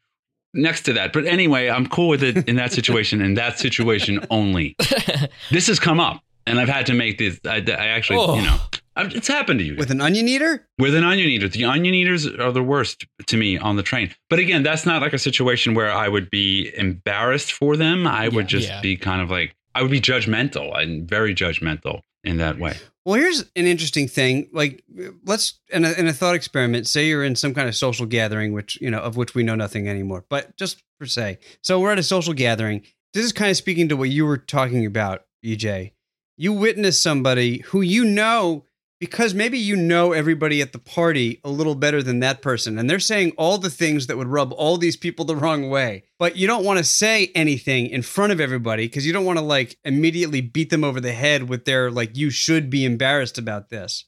next 0.54 0.84
to 0.84 0.94
that? 0.94 1.12
But 1.12 1.26
anyway, 1.26 1.68
I'm 1.68 1.86
cool 1.86 2.08
with 2.08 2.22
it 2.22 2.48
in 2.48 2.56
that 2.56 2.72
situation, 2.72 3.20
in 3.20 3.34
that 3.34 3.58
situation 3.58 4.24
only. 4.30 4.74
This 5.50 5.66
has 5.66 5.78
come 5.78 6.00
up, 6.00 6.22
and 6.46 6.58
I've 6.58 6.68
had 6.70 6.86
to 6.86 6.94
make 6.94 7.18
this. 7.18 7.38
I, 7.44 7.56
I 7.56 7.88
actually, 7.88 8.20
Oh. 8.20 8.36
you 8.36 8.42
know, 8.42 8.56
I've, 8.72 8.77
it's 8.98 9.28
happened 9.28 9.60
to 9.60 9.64
you 9.64 9.76
With 9.76 9.90
an 9.90 10.00
onion 10.00 10.28
eater? 10.28 10.66
with 10.78 10.94
an 10.94 11.04
onion 11.04 11.28
eater. 11.28 11.48
The 11.48 11.64
onion 11.64 11.94
eaters 11.94 12.26
are 12.26 12.52
the 12.52 12.62
worst 12.62 13.06
to 13.26 13.36
me 13.36 13.56
on 13.58 13.76
the 13.76 13.82
train. 13.82 14.10
But 14.30 14.38
again, 14.38 14.62
that's 14.62 14.84
not 14.86 15.02
like 15.02 15.12
a 15.12 15.18
situation 15.18 15.74
where 15.74 15.90
I 15.90 16.08
would 16.08 16.30
be 16.30 16.70
embarrassed 16.76 17.52
for 17.52 17.76
them. 17.76 18.06
I 18.06 18.28
would 18.28 18.48
just 18.48 18.68
Yeah. 18.68 18.80
be 18.80 18.96
kind 18.96 19.22
of 19.22 19.30
like 19.30 19.54
I 19.74 19.82
would 19.82 19.90
be 19.90 20.00
judgmental 20.00 20.76
and 20.76 21.08
very 21.08 21.34
judgmental 21.34 22.00
in 22.24 22.38
that 22.38 22.58
way. 22.58 22.76
Well, 23.04 23.14
here's 23.14 23.40
an 23.54 23.66
interesting 23.66 24.08
thing. 24.08 24.48
Like, 24.52 24.82
let's 25.24 25.60
in 25.70 25.84
a, 25.84 25.92
in 25.92 26.08
a 26.08 26.12
thought 26.12 26.34
experiment. 26.34 26.86
Say 26.86 27.06
you're 27.08 27.24
in 27.24 27.36
some 27.36 27.54
kind 27.54 27.68
of 27.68 27.76
social 27.76 28.04
gathering, 28.04 28.52
which 28.52 28.78
you 28.80 28.90
know 28.90 28.98
of 28.98 29.16
which 29.16 29.34
we 29.34 29.42
know 29.44 29.54
nothing 29.54 29.88
anymore. 29.88 30.24
But 30.28 30.56
just 30.56 30.82
per 30.98 31.06
se, 31.06 31.38
so 31.62 31.78
we're 31.80 31.92
at 31.92 31.98
a 31.98 32.02
social 32.02 32.34
gathering. 32.34 32.82
This 33.14 33.24
is 33.24 33.32
kind 33.32 33.50
of 33.50 33.56
speaking 33.56 33.88
to 33.88 33.96
what 33.96 34.10
you 34.10 34.26
were 34.26 34.36
talking 34.36 34.84
about, 34.84 35.24
EJ. 35.44 35.92
You 36.36 36.52
witness 36.52 37.00
somebody 37.00 37.58
who 37.68 37.80
you 37.80 38.04
know 38.04 38.64
because 39.00 39.34
maybe 39.34 39.58
you 39.58 39.76
know 39.76 40.12
everybody 40.12 40.60
at 40.60 40.72
the 40.72 40.78
party 40.78 41.40
a 41.44 41.50
little 41.50 41.74
better 41.74 42.02
than 42.02 42.20
that 42.20 42.42
person, 42.42 42.78
and 42.78 42.88
they're 42.88 42.98
saying 42.98 43.32
all 43.36 43.58
the 43.58 43.70
things 43.70 44.06
that 44.06 44.16
would 44.16 44.28
rub 44.28 44.52
all 44.52 44.76
these 44.76 44.96
people 44.96 45.24
the 45.24 45.36
wrong 45.36 45.70
way. 45.70 46.04
But 46.18 46.36
you 46.36 46.46
don't 46.46 46.64
want 46.64 46.78
to 46.78 46.84
say 46.84 47.30
anything 47.34 47.86
in 47.86 48.02
front 48.02 48.32
of 48.32 48.40
everybody 48.40 48.86
because 48.86 49.06
you 49.06 49.12
don't 49.12 49.24
want 49.24 49.38
to 49.38 49.44
like 49.44 49.76
immediately 49.84 50.40
beat 50.40 50.70
them 50.70 50.84
over 50.84 51.00
the 51.00 51.12
head 51.12 51.48
with 51.48 51.64
their 51.64 51.90
like 51.90 52.16
you 52.16 52.30
should 52.30 52.70
be 52.70 52.84
embarrassed 52.84 53.38
about 53.38 53.70
this. 53.70 54.04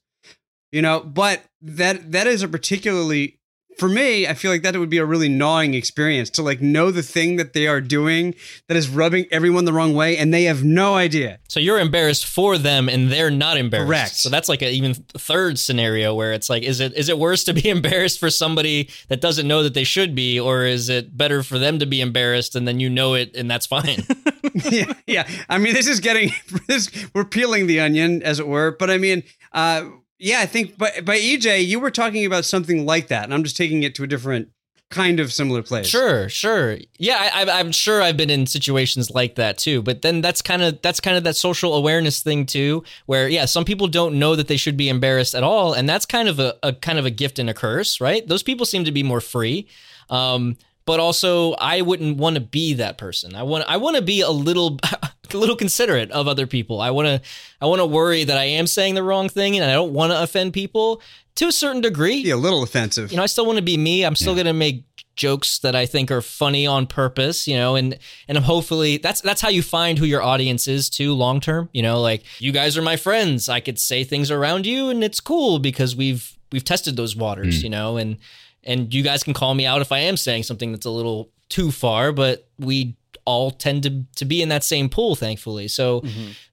You 0.72 0.82
know, 0.82 1.00
but 1.00 1.42
that 1.62 2.12
that 2.12 2.26
is 2.26 2.42
a 2.42 2.48
particularly 2.48 3.39
for 3.80 3.88
me, 3.88 4.26
I 4.26 4.34
feel 4.34 4.50
like 4.50 4.62
that 4.62 4.76
would 4.76 4.90
be 4.90 4.98
a 4.98 5.06
really 5.06 5.30
gnawing 5.30 5.72
experience 5.72 6.28
to 6.30 6.42
like 6.42 6.60
know 6.60 6.90
the 6.90 7.02
thing 7.02 7.36
that 7.36 7.54
they 7.54 7.66
are 7.66 7.80
doing 7.80 8.34
that 8.68 8.76
is 8.76 8.90
rubbing 8.90 9.24
everyone 9.30 9.64
the 9.64 9.72
wrong 9.72 9.94
way 9.94 10.18
and 10.18 10.32
they 10.32 10.44
have 10.44 10.62
no 10.62 10.94
idea. 10.94 11.38
So 11.48 11.58
you're 11.58 11.80
embarrassed 11.80 12.26
for 12.26 12.58
them 12.58 12.90
and 12.90 13.10
they're 13.10 13.30
not 13.30 13.56
embarrassed. 13.56 13.88
Correct. 13.88 14.14
So 14.16 14.28
that's 14.28 14.50
like 14.50 14.60
an 14.60 14.68
even 14.68 14.92
third 14.94 15.58
scenario 15.58 16.14
where 16.14 16.34
it's 16.34 16.50
like, 16.50 16.62
is 16.62 16.78
it 16.78 16.92
is 16.92 17.08
it 17.08 17.18
worse 17.18 17.42
to 17.44 17.54
be 17.54 17.68
embarrassed 17.76 18.20
for 18.20 18.28
somebody 18.28 18.90
that 19.08 19.22
doesn't 19.22 19.48
know 19.48 19.62
that 19.62 19.72
they 19.72 19.84
should 19.84 20.14
be, 20.14 20.38
or 20.38 20.64
is 20.64 20.90
it 20.90 21.16
better 21.16 21.42
for 21.42 21.58
them 21.58 21.78
to 21.78 21.86
be 21.86 22.02
embarrassed 22.02 22.54
and 22.54 22.68
then 22.68 22.80
you 22.80 22.90
know 22.90 23.14
it 23.14 23.34
and 23.34 23.50
that's 23.50 23.66
fine? 23.66 24.04
yeah, 24.70 24.92
yeah. 25.06 25.28
I 25.48 25.58
mean, 25.58 25.74
this 25.74 25.86
is 25.86 26.00
getting 26.00 26.32
this. 26.66 26.90
We're 27.14 27.24
peeling 27.24 27.66
the 27.66 27.80
onion, 27.80 28.22
as 28.22 28.40
it 28.40 28.46
were. 28.46 28.76
But 28.78 28.90
I 28.90 28.98
mean, 28.98 29.22
uh, 29.52 29.84
yeah, 30.20 30.40
I 30.40 30.46
think. 30.46 30.78
But 30.78 31.04
by 31.04 31.18
EJ, 31.18 31.66
you 31.66 31.80
were 31.80 31.90
talking 31.90 32.24
about 32.26 32.44
something 32.44 32.86
like 32.86 33.08
that, 33.08 33.24
and 33.24 33.34
I'm 33.34 33.42
just 33.42 33.56
taking 33.56 33.82
it 33.82 33.94
to 33.96 34.04
a 34.04 34.06
different 34.06 34.50
kind 34.90 35.20
of 35.20 35.32
similar 35.32 35.62
place. 35.62 35.86
Sure, 35.86 36.28
sure. 36.28 36.76
Yeah, 36.98 37.30
I, 37.32 37.48
I'm 37.58 37.72
sure 37.72 38.02
I've 38.02 38.16
been 38.16 38.28
in 38.28 38.46
situations 38.46 39.10
like 39.10 39.36
that 39.36 39.56
too. 39.56 39.82
But 39.82 40.02
then 40.02 40.20
that's 40.20 40.42
kind 40.42 40.62
of 40.62 40.82
that's 40.82 41.00
kind 41.00 41.16
of 41.16 41.24
that 41.24 41.36
social 41.36 41.74
awareness 41.74 42.22
thing 42.22 42.44
too, 42.44 42.84
where 43.06 43.28
yeah, 43.28 43.46
some 43.46 43.64
people 43.64 43.88
don't 43.88 44.18
know 44.18 44.36
that 44.36 44.48
they 44.48 44.56
should 44.56 44.76
be 44.76 44.88
embarrassed 44.88 45.34
at 45.34 45.42
all, 45.42 45.72
and 45.72 45.88
that's 45.88 46.06
kind 46.06 46.28
of 46.28 46.38
a, 46.38 46.54
a 46.62 46.72
kind 46.72 46.98
of 46.98 47.06
a 47.06 47.10
gift 47.10 47.38
and 47.38 47.48
a 47.48 47.54
curse, 47.54 48.00
right? 48.00 48.26
Those 48.26 48.42
people 48.42 48.66
seem 48.66 48.84
to 48.84 48.92
be 48.92 49.02
more 49.02 49.20
free. 49.20 49.68
Um, 50.10 50.56
but 50.86 50.98
also, 50.98 51.52
I 51.54 51.82
wouldn't 51.82 52.16
want 52.16 52.34
to 52.34 52.40
be 52.40 52.74
that 52.74 52.98
person. 52.98 53.34
I 53.34 53.42
want 53.44 53.64
I 53.68 53.78
want 53.78 53.96
to 53.96 54.02
be 54.02 54.20
a 54.20 54.30
little 54.30 54.78
little 55.38 55.56
considerate 55.56 56.10
of 56.10 56.28
other 56.28 56.46
people. 56.46 56.80
I 56.80 56.90
want 56.90 57.06
to 57.06 57.20
I 57.60 57.66
want 57.66 57.80
to 57.80 57.86
worry 57.86 58.24
that 58.24 58.36
I 58.36 58.44
am 58.44 58.66
saying 58.66 58.94
the 58.94 59.02
wrong 59.02 59.28
thing, 59.28 59.56
and 59.56 59.68
I 59.68 59.74
don't 59.74 59.92
want 59.92 60.12
to 60.12 60.22
offend 60.22 60.52
people 60.52 61.02
to 61.36 61.46
a 61.46 61.52
certain 61.52 61.80
degree 61.80 62.22
Be 62.22 62.30
a 62.30 62.36
little 62.36 62.62
offensive. 62.62 63.10
you 63.10 63.16
know, 63.16 63.22
I 63.22 63.26
still 63.26 63.46
want 63.46 63.56
to 63.56 63.62
be 63.62 63.76
me. 63.76 64.04
I'm 64.04 64.16
still 64.16 64.34
going 64.34 64.46
to 64.46 64.52
make 64.52 64.84
jokes 65.16 65.58
that 65.58 65.76
I 65.76 65.86
think 65.86 66.10
are 66.10 66.22
funny 66.22 66.66
on 66.66 66.86
purpose, 66.86 67.46
you 67.46 67.56
know, 67.56 67.76
and 67.76 67.98
and 68.26 68.38
I'm 68.38 68.44
hopefully 68.44 68.96
that's 68.96 69.20
that's 69.20 69.40
how 69.40 69.50
you 69.50 69.62
find 69.62 69.98
who 69.98 70.06
your 70.06 70.22
audience 70.22 70.66
is 70.66 70.88
too 70.88 71.14
long 71.14 71.40
term, 71.40 71.68
you 71.72 71.82
know, 71.82 72.00
like 72.00 72.24
you 72.38 72.52
guys 72.52 72.76
are 72.76 72.82
my 72.82 72.96
friends. 72.96 73.48
I 73.48 73.60
could 73.60 73.78
say 73.78 74.02
things 74.02 74.30
around 74.30 74.66
you 74.66 74.88
and 74.88 75.04
it's 75.04 75.20
cool 75.20 75.58
because 75.58 75.94
we've 75.94 76.36
we've 76.52 76.64
tested 76.64 76.96
those 76.96 77.14
waters, 77.14 77.60
mm. 77.60 77.64
you 77.64 77.70
know, 77.70 77.96
and 77.98 78.16
and 78.64 78.92
you 78.92 79.02
guys 79.02 79.22
can 79.22 79.34
call 79.34 79.54
me 79.54 79.66
out 79.66 79.82
if 79.82 79.92
I 79.92 79.98
am 79.98 80.16
saying 80.16 80.44
something 80.44 80.72
that's 80.72 80.86
a 80.86 80.90
little 80.90 81.30
too 81.48 81.70
far, 81.70 82.12
but 82.12 82.48
we 82.58 82.96
all 83.30 83.50
tend 83.50 83.82
to 83.84 84.04
to 84.16 84.24
be 84.24 84.42
in 84.42 84.48
that 84.48 84.64
same 84.64 84.88
pool 84.88 85.14
thankfully. 85.14 85.68
So 85.68 86.02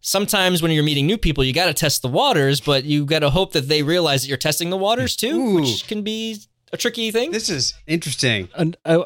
sometimes 0.02 0.62
when 0.62 0.72
you're 0.72 0.84
meeting 0.84 1.08
new 1.08 1.18
people, 1.18 1.44
you 1.44 1.54
got 1.54 1.66
to 1.66 1.74
test 1.74 2.02
the 2.02 2.08
waters, 2.08 2.62
but 2.62 2.86
you 2.86 3.06
got 3.06 3.20
to 3.20 3.30
hope 3.30 3.54
that 3.54 3.68
they 3.68 3.84
realize 3.84 4.22
that 4.22 4.28
you're 4.28 4.38
testing 4.38 4.70
the 4.70 4.78
waters 4.78 5.16
too, 5.16 5.36
Ooh. 5.36 5.56
which 5.56 5.88
can 5.88 6.04
be 6.04 6.38
a 6.72 6.78
tricky 6.78 7.12
thing. 7.12 7.32
This 7.32 7.50
is 7.50 7.74
interesting. 7.88 8.50
An, 8.56 8.76
uh, 8.86 9.06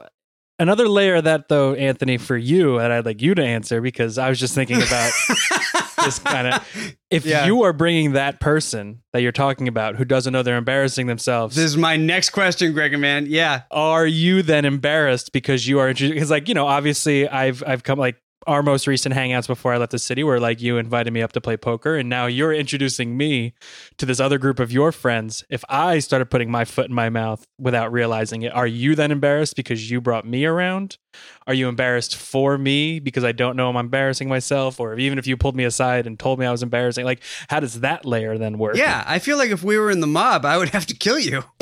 another 0.59 0.87
layer 0.87 1.15
of 1.15 1.23
that, 1.25 1.47
though, 1.49 1.73
Anthony, 1.73 2.17
for 2.17 2.37
you, 2.37 2.79
and 2.79 2.91
I'd 2.93 3.05
like 3.05 3.21
you 3.21 3.35
to 3.35 3.43
answer 3.43 3.81
because 3.81 4.17
I 4.17 4.29
was 4.29 4.39
just 4.39 4.55
thinking 4.55 4.81
about 4.81 5.11
this 6.03 6.19
kind 6.19 6.47
of. 6.47 6.95
If 7.09 7.25
Yeah. 7.25 7.45
you 7.45 7.63
are 7.63 7.73
bringing 7.73 8.13
that 8.13 8.39
person 8.39 9.01
that 9.13 9.21
you're 9.21 9.31
talking 9.31 9.67
about 9.67 9.95
who 9.97 10.05
doesn't 10.05 10.31
know 10.31 10.43
they're 10.43 10.57
embarrassing 10.57 11.07
themselves, 11.07 11.55
This 11.55 11.65
is 11.65 11.77
my 11.77 11.97
next 11.97 12.29
question, 12.29 12.71
Gregor 12.73 12.97
man. 12.97 13.25
Yeah. 13.27 13.61
are 13.71 14.05
you 14.05 14.41
then 14.43 14.65
embarrassed 14.65 15.31
because 15.33 15.67
you 15.67 15.79
are? 15.79 15.93
Because, 15.93 16.29
like, 16.31 16.47
you 16.47 16.53
know, 16.53 16.67
obviously, 16.67 17.27
I've 17.27 17.63
I've 17.67 17.83
come 17.83 17.99
like 17.99 18.15
our 18.47 18.63
most 18.63 18.87
recent 18.87 19.13
hangouts 19.13 19.47
before 19.47 19.73
I 19.73 19.77
left 19.77 19.91
the 19.91 19.99
city 19.99 20.23
were 20.23 20.39
like 20.39 20.61
you 20.61 20.77
invited 20.77 21.11
me 21.13 21.21
up 21.21 21.31
to 21.33 21.41
play 21.41 21.57
poker, 21.57 21.95
and 21.95 22.09
now 22.09 22.25
you're 22.25 22.53
introducing 22.53 23.15
me 23.15 23.53
to 23.97 24.05
this 24.05 24.19
other 24.19 24.37
group 24.37 24.59
of 24.59 24.71
your 24.71 24.91
friends. 24.91 25.43
If 25.49 25.63
I 25.69 25.99
started 25.99 26.29
putting 26.31 26.49
my 26.49 26.65
foot 26.65 26.87
in 26.87 26.93
my 26.95 27.09
mouth 27.09 27.45
without 27.59 27.91
realizing 27.91 28.41
it, 28.41 28.53
are 28.53 28.67
you 28.67 28.95
then 28.95 29.11
embarrassed 29.11 29.55
because 29.55 29.91
you 29.91 30.01
brought 30.01 30.25
me 30.25 30.45
around? 30.45 30.97
Are 31.45 31.53
you 31.53 31.67
embarrassed 31.67 32.15
for 32.15 32.57
me 32.57 32.99
because 32.99 33.23
I 33.23 33.31
don't 33.31 33.55
know 33.55 33.69
I'm 33.69 33.75
embarrassing 33.75 34.29
myself, 34.29 34.79
or 34.79 34.97
even 34.97 35.19
if 35.19 35.27
you 35.27 35.37
pulled 35.37 35.55
me 35.55 35.63
aside 35.63 36.07
and 36.07 36.17
told 36.17 36.39
me 36.39 36.45
I 36.45 36.51
was 36.51 36.63
embarrassing? 36.63 37.05
Like, 37.05 37.21
how 37.49 37.59
does 37.59 37.81
that 37.81 38.05
layer 38.05 38.37
then 38.37 38.57
work? 38.57 38.75
Yeah. 38.75 39.03
I 39.05 39.19
feel 39.19 39.37
like 39.37 39.51
if 39.51 39.63
we 39.63 39.77
were 39.77 39.91
in 39.91 39.99
the 39.99 40.07
mob, 40.07 40.45
I 40.45 40.57
would 40.57 40.69
have 40.69 40.85
to 40.87 40.95
kill 40.95 41.19
you. 41.19 41.43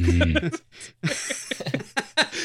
Mm. 0.00 0.58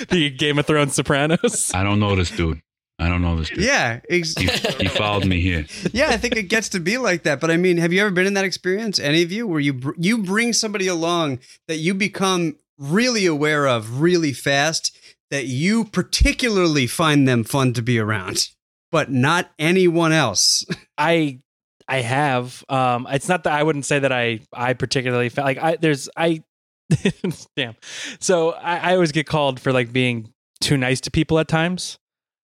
the 0.10 0.30
Game 0.32 0.60
of 0.60 0.66
Thrones 0.66 0.94
Sopranos. 0.96 1.74
I 1.74 1.84
don't 1.84 2.02
know 2.02 2.16
this 2.16 2.32
dude. 2.32 2.62
I 2.98 3.10
don't 3.10 3.22
know 3.22 3.36
this 3.36 3.50
dude. 3.50 3.60
Yeah. 3.60 4.00
Ex- 4.10 4.36
He, 4.38 4.48
he 4.48 4.88
followed 4.88 5.26
me 5.26 5.42
here. 5.42 5.66
yeah, 5.92 6.10
I 6.10 6.18
think 6.18 6.38
it 6.38 6.44
gets 6.44 6.70
to 6.70 6.80
be 6.80 6.98
like 6.98 7.24
that. 7.24 7.40
But 7.42 7.52
I 7.52 7.58
mean, 7.58 7.78
have 7.78 7.92
you 7.92 8.02
ever 8.02 8.12
been 8.12 8.26
in 8.26 8.36
that 8.36 8.46
experience? 8.46 9.00
Any 9.00 9.22
of 9.22 9.32
you, 9.32 9.46
where 9.48 9.60
you 9.60 9.74
br- 9.74 9.92
you 9.98 10.20
bring 10.20 10.54
somebody 10.54 10.88
along 10.88 11.40
that 11.68 11.78
you 11.78 11.94
become 11.94 12.56
really 12.78 13.26
aware 13.26 13.68
of 13.68 14.00
really 14.02 14.32
fast, 14.32 14.98
that 15.30 15.46
you 15.46 15.84
particularly 15.86 16.88
find 16.88 17.28
them 17.28 17.44
fun 17.44 17.74
to 17.74 17.82
be 17.82 18.00
around, 18.00 18.50
but 18.92 19.12
not 19.12 19.52
anyone 19.60 20.14
else. 20.14 20.64
I 20.98 21.40
I 21.88 21.98
have. 21.98 22.64
Um, 22.70 23.08
it's 23.12 23.28
not 23.28 23.44
that 23.44 23.54
I 23.54 23.64
wouldn't 23.64 23.86
say 23.86 24.00
that 24.00 24.12
I 24.14 24.40
I 24.54 24.74
particularly 24.74 25.28
fa- 25.30 25.42
like 25.42 25.58
I 25.58 25.76
there's 25.76 26.08
I 26.16 26.44
damn. 27.58 27.76
So 28.20 28.52
I, 28.52 28.92
I 28.92 28.94
always 28.94 29.12
get 29.12 29.28
called 29.28 29.60
for 29.60 29.74
like 29.74 29.92
being 29.92 30.32
too 30.62 30.78
nice 30.78 31.02
to 31.02 31.12
people 31.12 31.40
at 31.40 31.48
times. 31.50 31.98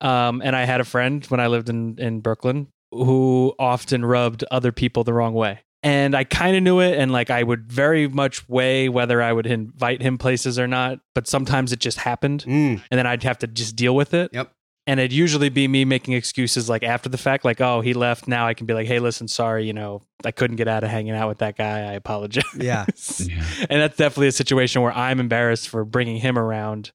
Um, 0.02 0.42
and 0.44 0.54
I 0.56 0.64
had 0.64 0.80
a 0.80 0.84
friend 0.84 1.24
when 1.26 1.40
I 1.40 1.46
lived 1.46 1.68
in 1.68 1.96
in 1.98 2.20
Brooklyn 2.20 2.68
who 2.90 3.54
often 3.58 4.04
rubbed 4.04 4.44
other 4.50 4.72
people 4.72 5.04
the 5.04 5.14
wrong 5.14 5.32
way. 5.32 5.60
and 5.82 6.14
I 6.14 6.24
kind 6.24 6.56
of 6.56 6.62
knew 6.62 6.80
it, 6.80 6.98
and 6.98 7.10
like 7.10 7.30
I 7.30 7.42
would 7.42 7.72
very 7.72 8.06
much 8.08 8.48
weigh 8.48 8.88
whether 8.88 9.22
I 9.22 9.32
would 9.32 9.46
invite 9.46 10.02
him 10.02 10.18
places 10.18 10.58
or 10.58 10.66
not. 10.68 11.00
But 11.14 11.26
sometimes 11.26 11.72
it 11.72 11.78
just 11.80 11.98
happened, 11.98 12.44
Mm, 12.46 12.82
and 12.90 12.98
then 12.98 13.06
I'd 13.06 13.22
have 13.22 13.38
to 13.38 13.46
just 13.46 13.76
deal 13.76 13.94
with 13.96 14.12
it. 14.14 14.30
Yep. 14.34 14.52
And 14.86 14.98
it'd 14.98 15.12
usually 15.12 15.48
be 15.48 15.68
me 15.68 15.84
making 15.84 16.14
excuses 16.14 16.68
like 16.68 16.82
after 16.82 17.08
the 17.08 17.16
fact, 17.16 17.44
like, 17.44 17.60
oh, 17.60 17.80
he 17.82 17.94
left. 17.94 18.26
Now 18.26 18.48
I 18.48 18.54
can 18.54 18.66
be 18.66 18.74
like, 18.74 18.88
hey, 18.88 18.98
listen, 18.98 19.28
sorry, 19.28 19.64
you 19.64 19.72
know, 19.72 20.02
I 20.24 20.32
couldn't 20.32 20.56
get 20.56 20.66
out 20.66 20.82
of 20.82 20.90
hanging 20.90 21.14
out 21.14 21.28
with 21.28 21.38
that 21.38 21.56
guy. 21.56 21.78
I 21.88 21.92
apologize. 21.92 22.42
yeah. 22.58 22.86
Yeah. 23.20 23.44
and 23.70 23.80
that's 23.80 23.96
definitely 23.96 24.26
a 24.26 24.32
situation 24.32 24.82
where 24.82 24.90
I'm 24.92 25.20
embarrassed 25.20 25.68
for 25.68 25.84
bringing 25.84 26.16
him 26.16 26.36
around. 26.36 26.90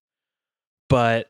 But 0.90 1.30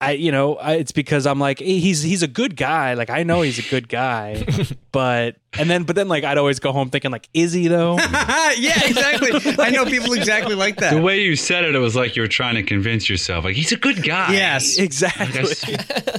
I, 0.00 0.12
you 0.12 0.32
know, 0.32 0.56
I, 0.56 0.74
it's 0.74 0.92
because 0.92 1.26
I'm 1.26 1.38
like, 1.38 1.62
eh, 1.62 1.64
he's 1.64 2.02
he's 2.02 2.22
a 2.22 2.28
good 2.28 2.56
guy. 2.56 2.94
Like 2.94 3.10
I 3.10 3.22
know 3.22 3.42
he's 3.42 3.58
a 3.58 3.70
good 3.70 3.88
guy, 3.88 4.44
but 4.92 5.36
and 5.52 5.70
then 5.70 5.84
but 5.84 5.96
then 5.96 6.08
like 6.08 6.24
I'd 6.24 6.36
always 6.36 6.58
go 6.58 6.72
home 6.72 6.90
thinking 6.90 7.10
like, 7.10 7.28
is 7.32 7.52
he 7.52 7.68
though? 7.68 7.96
yeah, 7.98 8.84
exactly. 8.84 9.30
I 9.58 9.70
know 9.70 9.84
people 9.86 10.12
exactly 10.12 10.56
like 10.56 10.76
that. 10.78 10.92
The 10.92 11.00
way 11.00 11.22
you 11.22 11.36
said 11.36 11.64
it, 11.64 11.74
it 11.74 11.78
was 11.78 11.96
like 11.96 12.16
you 12.16 12.22
were 12.22 12.28
trying 12.28 12.56
to 12.56 12.62
convince 12.62 13.08
yourself, 13.08 13.44
like 13.44 13.56
he's 13.56 13.72
a 13.72 13.76
good 13.76 14.02
guy. 14.02 14.32
yes. 14.32 14.78
exactly. 14.78 15.76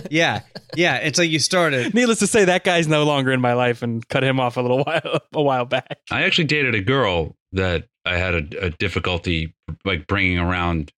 Yeah. 0.09 0.41
Yeah. 0.75 0.95
It's 0.97 1.19
like 1.19 1.29
you 1.29 1.39
started. 1.39 1.93
Needless 1.93 2.19
to 2.19 2.27
say, 2.27 2.45
that 2.45 2.63
guy's 2.63 2.87
no 2.87 3.03
longer 3.03 3.31
in 3.31 3.41
my 3.41 3.53
life 3.53 3.81
and 3.81 4.07
cut 4.07 4.23
him 4.23 4.39
off 4.39 4.57
a 4.57 4.61
little 4.61 4.83
while 4.83 5.19
a 5.33 5.41
while 5.41 5.65
back. 5.65 5.99
I 6.09 6.23
actually 6.23 6.45
dated 6.45 6.75
a 6.75 6.81
girl 6.81 7.35
that 7.51 7.87
I 8.05 8.17
had 8.17 8.33
a, 8.33 8.65
a 8.65 8.69
difficulty 8.71 9.53
like 9.83 10.07
bringing 10.07 10.39
around 10.39 10.91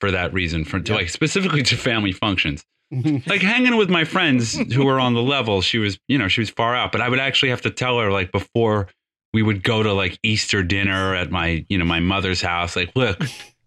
for 0.00 0.10
that 0.10 0.32
reason, 0.32 0.64
for 0.64 0.80
to, 0.80 0.92
Yeah. 0.92 0.98
like 0.98 1.08
specifically 1.10 1.62
to 1.62 1.76
family 1.76 2.12
functions. 2.12 2.64
like 3.26 3.40
hanging 3.42 3.76
with 3.76 3.88
my 3.88 4.02
friends 4.04 4.56
who 4.72 4.84
were 4.84 4.98
on 4.98 5.14
the 5.14 5.22
level, 5.22 5.60
she 5.60 5.78
was, 5.78 5.98
you 6.08 6.18
know, 6.18 6.26
she 6.28 6.40
was 6.40 6.50
far 6.50 6.74
out. 6.74 6.90
But 6.90 7.00
I 7.00 7.08
would 7.08 7.20
actually 7.20 7.50
have 7.50 7.60
to 7.62 7.70
tell 7.70 7.98
her 8.00 8.10
like 8.10 8.32
before 8.32 8.88
we 9.32 9.42
would 9.42 9.62
go 9.62 9.82
to 9.84 9.92
like 9.92 10.18
Easter 10.24 10.64
dinner 10.64 11.14
at 11.14 11.30
my, 11.30 11.64
you 11.68 11.78
know, 11.78 11.84
my 11.84 12.00
mother's 12.00 12.40
house, 12.42 12.74
like, 12.74 12.90
look, 12.96 13.20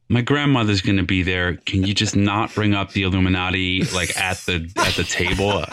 my 0.09 0.19
grandmother's 0.21 0.81
going 0.81 0.97
to 0.97 1.03
be 1.03 1.23
there. 1.23 1.55
Can 1.55 1.83
you 1.83 1.93
just 1.93 2.17
not 2.17 2.53
bring 2.53 2.73
up 2.73 2.91
the 2.91 3.03
Illuminati 3.03 3.83
like 3.85 4.17
at 4.17 4.37
the 4.39 4.69
at 4.77 4.93
the 4.95 5.05
table? 5.05 5.63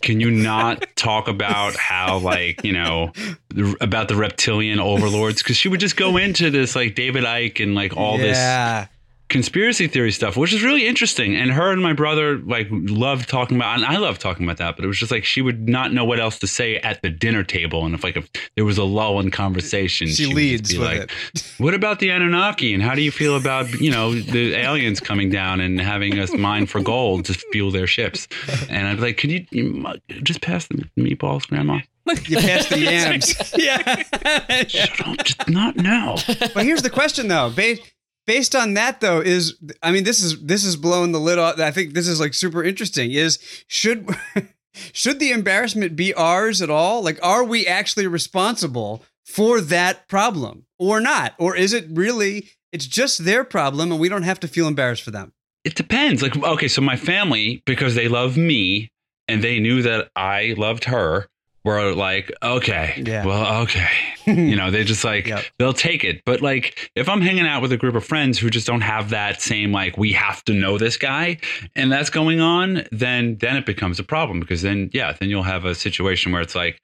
Can 0.00 0.20
you 0.20 0.30
not 0.30 0.86
talk 0.96 1.28
about 1.28 1.76
how 1.76 2.18
like 2.18 2.64
you 2.64 2.72
know 2.72 3.12
the- 3.50 3.76
about 3.82 4.08
the 4.08 4.16
reptilian 4.16 4.80
overlords? 4.80 5.42
Because 5.42 5.56
she 5.58 5.68
would 5.68 5.80
just 5.80 5.96
go 5.96 6.16
into 6.16 6.50
this 6.50 6.74
like 6.74 6.94
David 6.94 7.24
Icke 7.24 7.62
and 7.62 7.74
like 7.74 7.94
all 7.96 8.16
this 8.16 8.36
yeah. 8.38 8.86
Conspiracy 9.34 9.88
theory 9.88 10.12
stuff, 10.12 10.36
which 10.36 10.52
is 10.52 10.62
really 10.62 10.86
interesting. 10.86 11.34
And 11.34 11.50
her 11.50 11.72
and 11.72 11.82
my 11.82 11.92
brother 11.92 12.38
like 12.38 12.68
loved 12.70 13.28
talking 13.28 13.56
about, 13.56 13.74
and 13.78 13.84
I 13.84 13.96
love 13.96 14.20
talking 14.20 14.46
about 14.46 14.58
that. 14.58 14.76
But 14.76 14.84
it 14.84 14.86
was 14.86 14.96
just 14.96 15.10
like 15.10 15.24
she 15.24 15.42
would 15.42 15.68
not 15.68 15.92
know 15.92 16.04
what 16.04 16.20
else 16.20 16.38
to 16.38 16.46
say 16.46 16.76
at 16.76 17.02
the 17.02 17.10
dinner 17.10 17.42
table, 17.42 17.84
and 17.84 17.96
if 17.96 18.04
like 18.04 18.16
if 18.16 18.30
there 18.54 18.64
was 18.64 18.78
a 18.78 18.84
lull 18.84 19.18
in 19.18 19.32
conversation, 19.32 20.06
She 20.06 20.26
would 20.26 20.30
just 20.30 20.36
leads 20.36 20.72
be 20.74 20.78
like, 20.78 21.12
it. 21.34 21.52
"What 21.58 21.74
about 21.74 21.98
the 21.98 22.10
Anunnaki? 22.10 22.72
And 22.74 22.80
how 22.80 22.94
do 22.94 23.02
you 23.02 23.10
feel 23.10 23.36
about 23.36 23.72
you 23.80 23.90
know 23.90 24.14
the 24.14 24.54
aliens 24.54 25.00
coming 25.00 25.30
down 25.30 25.60
and 25.60 25.80
having 25.80 26.16
us 26.20 26.32
mine 26.32 26.66
for 26.66 26.80
gold 26.80 27.24
to 27.24 27.34
fuel 27.34 27.72
their 27.72 27.88
ships?" 27.88 28.28
And 28.70 28.86
I'd 28.86 28.98
be 28.98 29.02
like, 29.02 29.16
"Could 29.16 29.32
you, 29.32 29.44
you 29.50 29.94
just 30.22 30.42
pass 30.42 30.68
the 30.68 30.88
meatballs, 30.96 31.48
Grandma?" 31.48 31.80
You 32.28 32.36
passed 32.36 32.68
the 32.68 32.78
yams. 32.80 33.34
yeah. 33.56 34.66
Shut 34.66 35.08
up, 35.08 35.24
just 35.24 35.48
not 35.48 35.76
now. 35.76 36.16
But 36.54 36.64
here's 36.64 36.82
the 36.82 36.90
question 36.90 37.28
though. 37.28 37.50
Based 37.50 37.80
based 38.26 38.54
on 38.54 38.74
that 38.74 39.00
though 39.00 39.20
is 39.20 39.56
I 39.82 39.92
mean 39.92 40.04
this 40.04 40.22
is 40.22 40.40
this 40.42 40.64
is 40.64 40.76
blowing 40.76 41.12
the 41.12 41.20
lid 41.20 41.38
off. 41.38 41.58
I 41.58 41.70
think 41.70 41.94
this 41.94 42.08
is 42.08 42.20
like 42.20 42.34
super 42.34 42.62
interesting. 42.62 43.12
Is 43.12 43.38
should 43.66 44.08
should 44.92 45.18
the 45.18 45.30
embarrassment 45.30 45.96
be 45.96 46.14
ours 46.14 46.62
at 46.62 46.70
all? 46.70 47.02
Like 47.02 47.18
are 47.22 47.44
we 47.44 47.66
actually 47.66 48.06
responsible 48.06 49.04
for 49.24 49.60
that 49.60 50.08
problem 50.08 50.66
or 50.78 51.00
not? 51.00 51.34
Or 51.38 51.56
is 51.56 51.72
it 51.72 51.86
really 51.90 52.50
it's 52.72 52.86
just 52.86 53.24
their 53.24 53.44
problem 53.44 53.92
and 53.92 54.00
we 54.00 54.08
don't 54.08 54.22
have 54.22 54.40
to 54.40 54.48
feel 54.48 54.66
embarrassed 54.66 55.02
for 55.02 55.10
them? 55.10 55.32
It 55.64 55.76
depends. 55.76 56.22
Like, 56.22 56.36
okay, 56.36 56.68
so 56.68 56.82
my 56.82 56.96
family, 56.96 57.62
because 57.64 57.94
they 57.94 58.08
love 58.08 58.36
me 58.36 58.90
and 59.28 59.42
they 59.42 59.58
knew 59.58 59.80
that 59.82 60.10
I 60.14 60.54
loved 60.58 60.84
her, 60.84 61.26
were 61.64 61.92
like, 61.94 62.30
okay, 62.42 63.02
Yeah. 63.06 63.24
well, 63.24 63.62
okay. 63.62 63.88
you 64.26 64.54
know, 64.54 64.70
they 64.70 64.84
just 64.84 65.02
like, 65.04 65.26
Yep. 65.26 65.44
they'll 65.58 65.72
take 65.72 66.04
it. 66.04 66.22
But 66.26 66.42
like, 66.42 66.90
if 66.94 67.08
I'm 67.08 67.20
hanging 67.22 67.46
out 67.46 67.62
with 67.62 67.72
a 67.72 67.76
group 67.76 67.94
of 67.94 68.04
friends 68.04 68.38
who 68.38 68.50
just 68.50 68.66
don't 68.66 68.82
have 68.82 69.10
that 69.10 69.40
same, 69.40 69.72
like, 69.72 69.96
we 69.96 70.12
have 70.12 70.44
to 70.44 70.52
know 70.52 70.76
this 70.78 70.96
guy 70.96 71.38
and 71.74 71.90
that's 71.90 72.10
going 72.10 72.40
on, 72.40 72.84
then, 72.92 73.38
then 73.40 73.56
it 73.56 73.64
becomes 73.66 73.98
a 73.98 74.04
problem 74.04 74.40
because 74.40 74.62
then, 74.62 74.90
yeah, 74.92 75.12
then 75.18 75.30
you'll 75.30 75.42
have 75.42 75.64
a 75.64 75.74
situation 75.74 76.32
where 76.32 76.42
it's 76.42 76.54
like, 76.54 76.78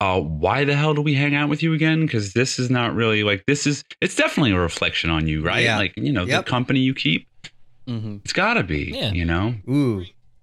uh, 0.00 0.20
why 0.20 0.64
the 0.64 0.74
hell 0.74 0.92
do 0.92 1.00
we 1.00 1.14
hang 1.14 1.36
out 1.36 1.48
with 1.48 1.62
you 1.62 1.72
again? 1.72 2.04
Because 2.04 2.32
this 2.32 2.58
is 2.58 2.68
not 2.68 2.94
really 2.94 3.22
like 3.22 3.44
this 3.46 3.64
is. 3.66 3.84
It's 4.00 4.16
definitely 4.16 4.50
a 4.50 4.58
reflection 4.58 5.08
on 5.08 5.28
you, 5.28 5.40
right? 5.42 5.62
Yeah. 5.64 5.76
Like 5.78 5.94
you 5.96 6.12
know, 6.12 6.24
Yep. 6.26 6.44
the 6.44 6.50
company 6.50 6.80
you 6.80 6.92
keep. 6.94 7.28
Mm-hmm. 7.88 8.16
It's 8.24 8.32
got 8.32 8.54
to 8.54 8.64
be. 8.64 8.90
Yeah. 8.94 9.12
You 9.12 9.24
know. 9.24 9.54
Ooh. 9.70 10.00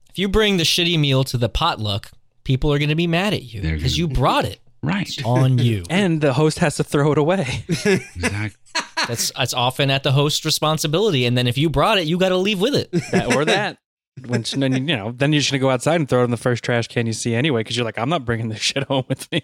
If 0.10 0.18
you 0.18 0.30
bring 0.30 0.56
the 0.58 0.64
shitty 0.64 0.98
meal 0.98 1.24
to 1.26 1.38
the 1.38 1.50
potluck, 1.50 2.12
people 2.44 2.72
are 2.74 2.80
going 2.80 2.90
to 2.90 2.96
be 2.96 3.08
mad 3.08 3.34
at 3.34 3.44
you 3.44 3.62
because 3.62 3.98
you 3.98 4.08
brought 4.08 4.46
it 4.46 4.60
Right. 4.84 5.16
On 5.26 5.58
you. 5.58 5.84
And 5.90 6.22
the 6.22 6.34
host 6.34 6.60
has 6.60 6.76
to 6.78 6.84
throw 6.84 7.12
it 7.12 7.18
away. 7.18 7.66
Exactly. 8.16 8.58
That's 9.08 9.32
that's 9.32 9.54
often 9.54 9.90
at 9.90 10.04
the 10.04 10.12
host's 10.12 10.46
responsibility. 10.46 11.26
And 11.26 11.38
then 11.38 11.48
if 11.48 11.58
you 11.58 11.70
brought 11.70 11.98
it, 11.98 12.06
you 12.08 12.18
got 12.18 12.30
to 12.30 12.38
leave 12.38 12.62
with 12.62 12.76
it. 12.76 12.92
that 13.12 13.36
or 13.36 13.46
that. 13.46 13.78
When 14.28 14.44
then 14.56 14.88
you 14.88 14.96
know, 14.96 15.12
then 15.12 15.34
you're 15.34 15.40
just 15.40 15.52
gonna 15.52 15.60
go 15.60 15.70
outside 15.70 15.96
and 15.96 16.08
throw 16.08 16.22
it 16.22 16.26
in 16.26 16.32
the 16.32 16.38
first 16.38 16.64
trash 16.64 16.88
can 16.88 17.08
you 17.08 17.14
see 17.14 17.34
anyway, 17.34 17.62
because 17.62 17.76
you're 17.76 17.86
like, 17.86 17.98
I'm 17.98 18.10
not 18.10 18.26
bringing 18.26 18.50
this 18.50 18.60
shit 18.60 18.84
home 18.84 19.06
with 19.10 19.30
me. 19.32 19.42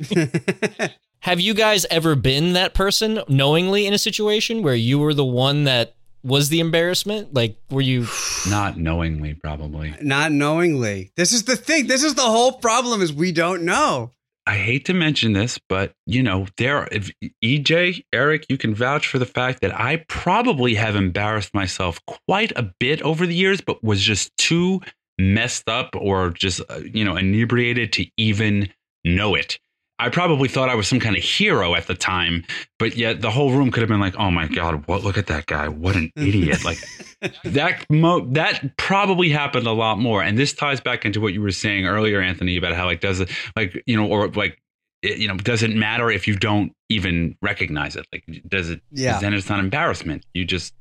Have 1.21 1.39
you 1.39 1.53
guys 1.53 1.85
ever 1.89 2.15
been 2.15 2.53
that 2.53 2.73
person 2.73 3.21
knowingly 3.27 3.87
in 3.87 3.93
a 3.93 3.97
situation 3.97 4.61
where 4.61 4.75
you 4.75 4.99
were 4.99 5.13
the 5.13 5.25
one 5.25 5.63
that 5.63 5.95
was 6.23 6.49
the 6.49 6.59
embarrassment? 6.59 7.33
Like, 7.33 7.57
were 7.69 7.81
you? 7.81 8.07
Not 8.49 8.77
knowingly, 8.77 9.33
probably. 9.33 9.95
Not 10.01 10.31
knowingly. 10.31 11.11
This 11.15 11.31
is 11.31 11.43
the 11.43 11.55
thing. 11.55 11.87
This 11.87 12.03
is 12.03 12.15
the 12.15 12.21
whole 12.21 12.53
problem 12.53 13.01
is 13.01 13.13
we 13.13 13.31
don't 13.31 13.63
know. 13.63 14.11
I 14.45 14.55
hate 14.55 14.85
to 14.85 14.93
mention 14.93 15.33
this, 15.33 15.59
but 15.67 15.91
you 16.05 16.23
know, 16.23 16.47
there, 16.55 16.87
if 16.89 17.11
EJ, 17.43 18.05
Eric, 18.13 18.45
you 18.47 18.57
can 18.57 18.73
vouch 18.73 19.05
for 19.05 19.19
the 19.19 19.25
fact 19.25 19.59
that 19.61 19.77
I 19.77 20.05
probably 20.07 20.75
have 20.75 20.95
embarrassed 20.95 21.53
myself 21.53 21.99
quite 22.05 22.53
a 22.55 22.71
bit 22.79 23.01
over 23.01 23.27
the 23.27 23.35
years, 23.35 23.59
but 23.59 23.83
was 23.83 24.01
just 24.01 24.31
too 24.37 24.79
messed 25.19 25.67
up 25.67 25.89
or 25.95 26.29
just, 26.29 26.61
uh, 26.69 26.79
you 26.93 27.03
know, 27.03 27.17
inebriated 27.17 27.91
to 27.93 28.05
even 28.15 28.69
know 29.03 29.35
it. 29.35 29.59
I 29.99 30.09
probably 30.09 30.47
thought 30.47 30.69
I 30.69 30.75
was 30.75 30.87
some 30.87 30.99
kind 30.99 31.15
of 31.17 31.23
hero 31.23 31.73
at 31.73 31.87
the 31.87 31.95
time, 31.95 32.45
but 32.77 32.95
yet 32.95 33.21
the 33.21 33.31
whole 33.31 33.51
room 33.51 33.71
could 33.71 33.81
have 33.81 33.89
been 33.89 33.99
like, 33.99 34.15
"Oh 34.17 34.29
my 34.29 34.47
god, 34.47 34.85
what? 34.87 35.03
Look 35.03 35.17
at 35.17 35.25
that 35.27 35.47
guy! 35.47 35.67
What 35.67 35.95
an 35.95 36.11
idiot!" 36.15 36.63
Like 36.63 36.77
that. 37.43 37.83
Mo- 37.89 38.25
that 38.33 38.77
probably 38.77 39.29
happened 39.29 39.65
a 39.65 39.71
lot 39.71 39.97
more, 39.97 40.21
and 40.21 40.37
this 40.37 40.53
ties 40.53 40.79
back 40.79 41.03
into 41.03 41.19
what 41.19 41.33
you 41.33 41.41
were 41.41 41.51
saying 41.51 41.85
earlier, 41.87 42.21
Anthony, 42.21 42.57
about 42.57 42.73
how 42.73 42.85
like 42.85 43.01
does 43.01 43.19
it 43.19 43.29
like 43.55 43.81
you 43.87 43.97
know 43.97 44.05
or 44.05 44.27
like 44.27 44.61
it, 45.01 45.17
you 45.17 45.27
know 45.27 45.35
does 45.35 45.63
it 45.63 45.71
matter 45.71 46.11
if 46.11 46.27
you 46.27 46.35
don't 46.35 46.73
even 46.89 47.35
recognize 47.41 47.95
it? 47.95 48.05
Like 48.13 48.23
does 48.47 48.69
it? 48.69 48.81
Yeah. 48.91 49.19
Then 49.19 49.33
it's 49.33 49.49
not 49.49 49.59
embarrassment. 49.59 50.25
You 50.33 50.45
just. 50.45 50.73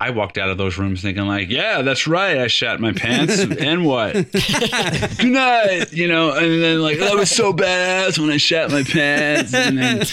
I 0.00 0.10
walked 0.10 0.38
out 0.38 0.50
of 0.50 0.58
those 0.58 0.76
rooms 0.76 1.02
thinking 1.02 1.24
like, 1.26 1.48
yeah, 1.48 1.82
that's 1.82 2.06
right. 2.06 2.38
I 2.38 2.48
shat 2.48 2.80
my 2.80 2.92
pants 2.92 3.38
and 3.60 3.86
what? 3.86 4.12
Good 4.32 5.24
night. 5.24 5.92
You 5.92 6.08
know, 6.08 6.32
and 6.32 6.62
then 6.62 6.82
like 6.82 6.98
that 6.98 7.14
was 7.14 7.30
so 7.30 7.52
badass 7.52 8.18
when 8.18 8.30
I 8.30 8.36
shat 8.36 8.70
my 8.70 8.82
pants. 8.82 9.54
And 9.54 9.78
then 9.78 10.04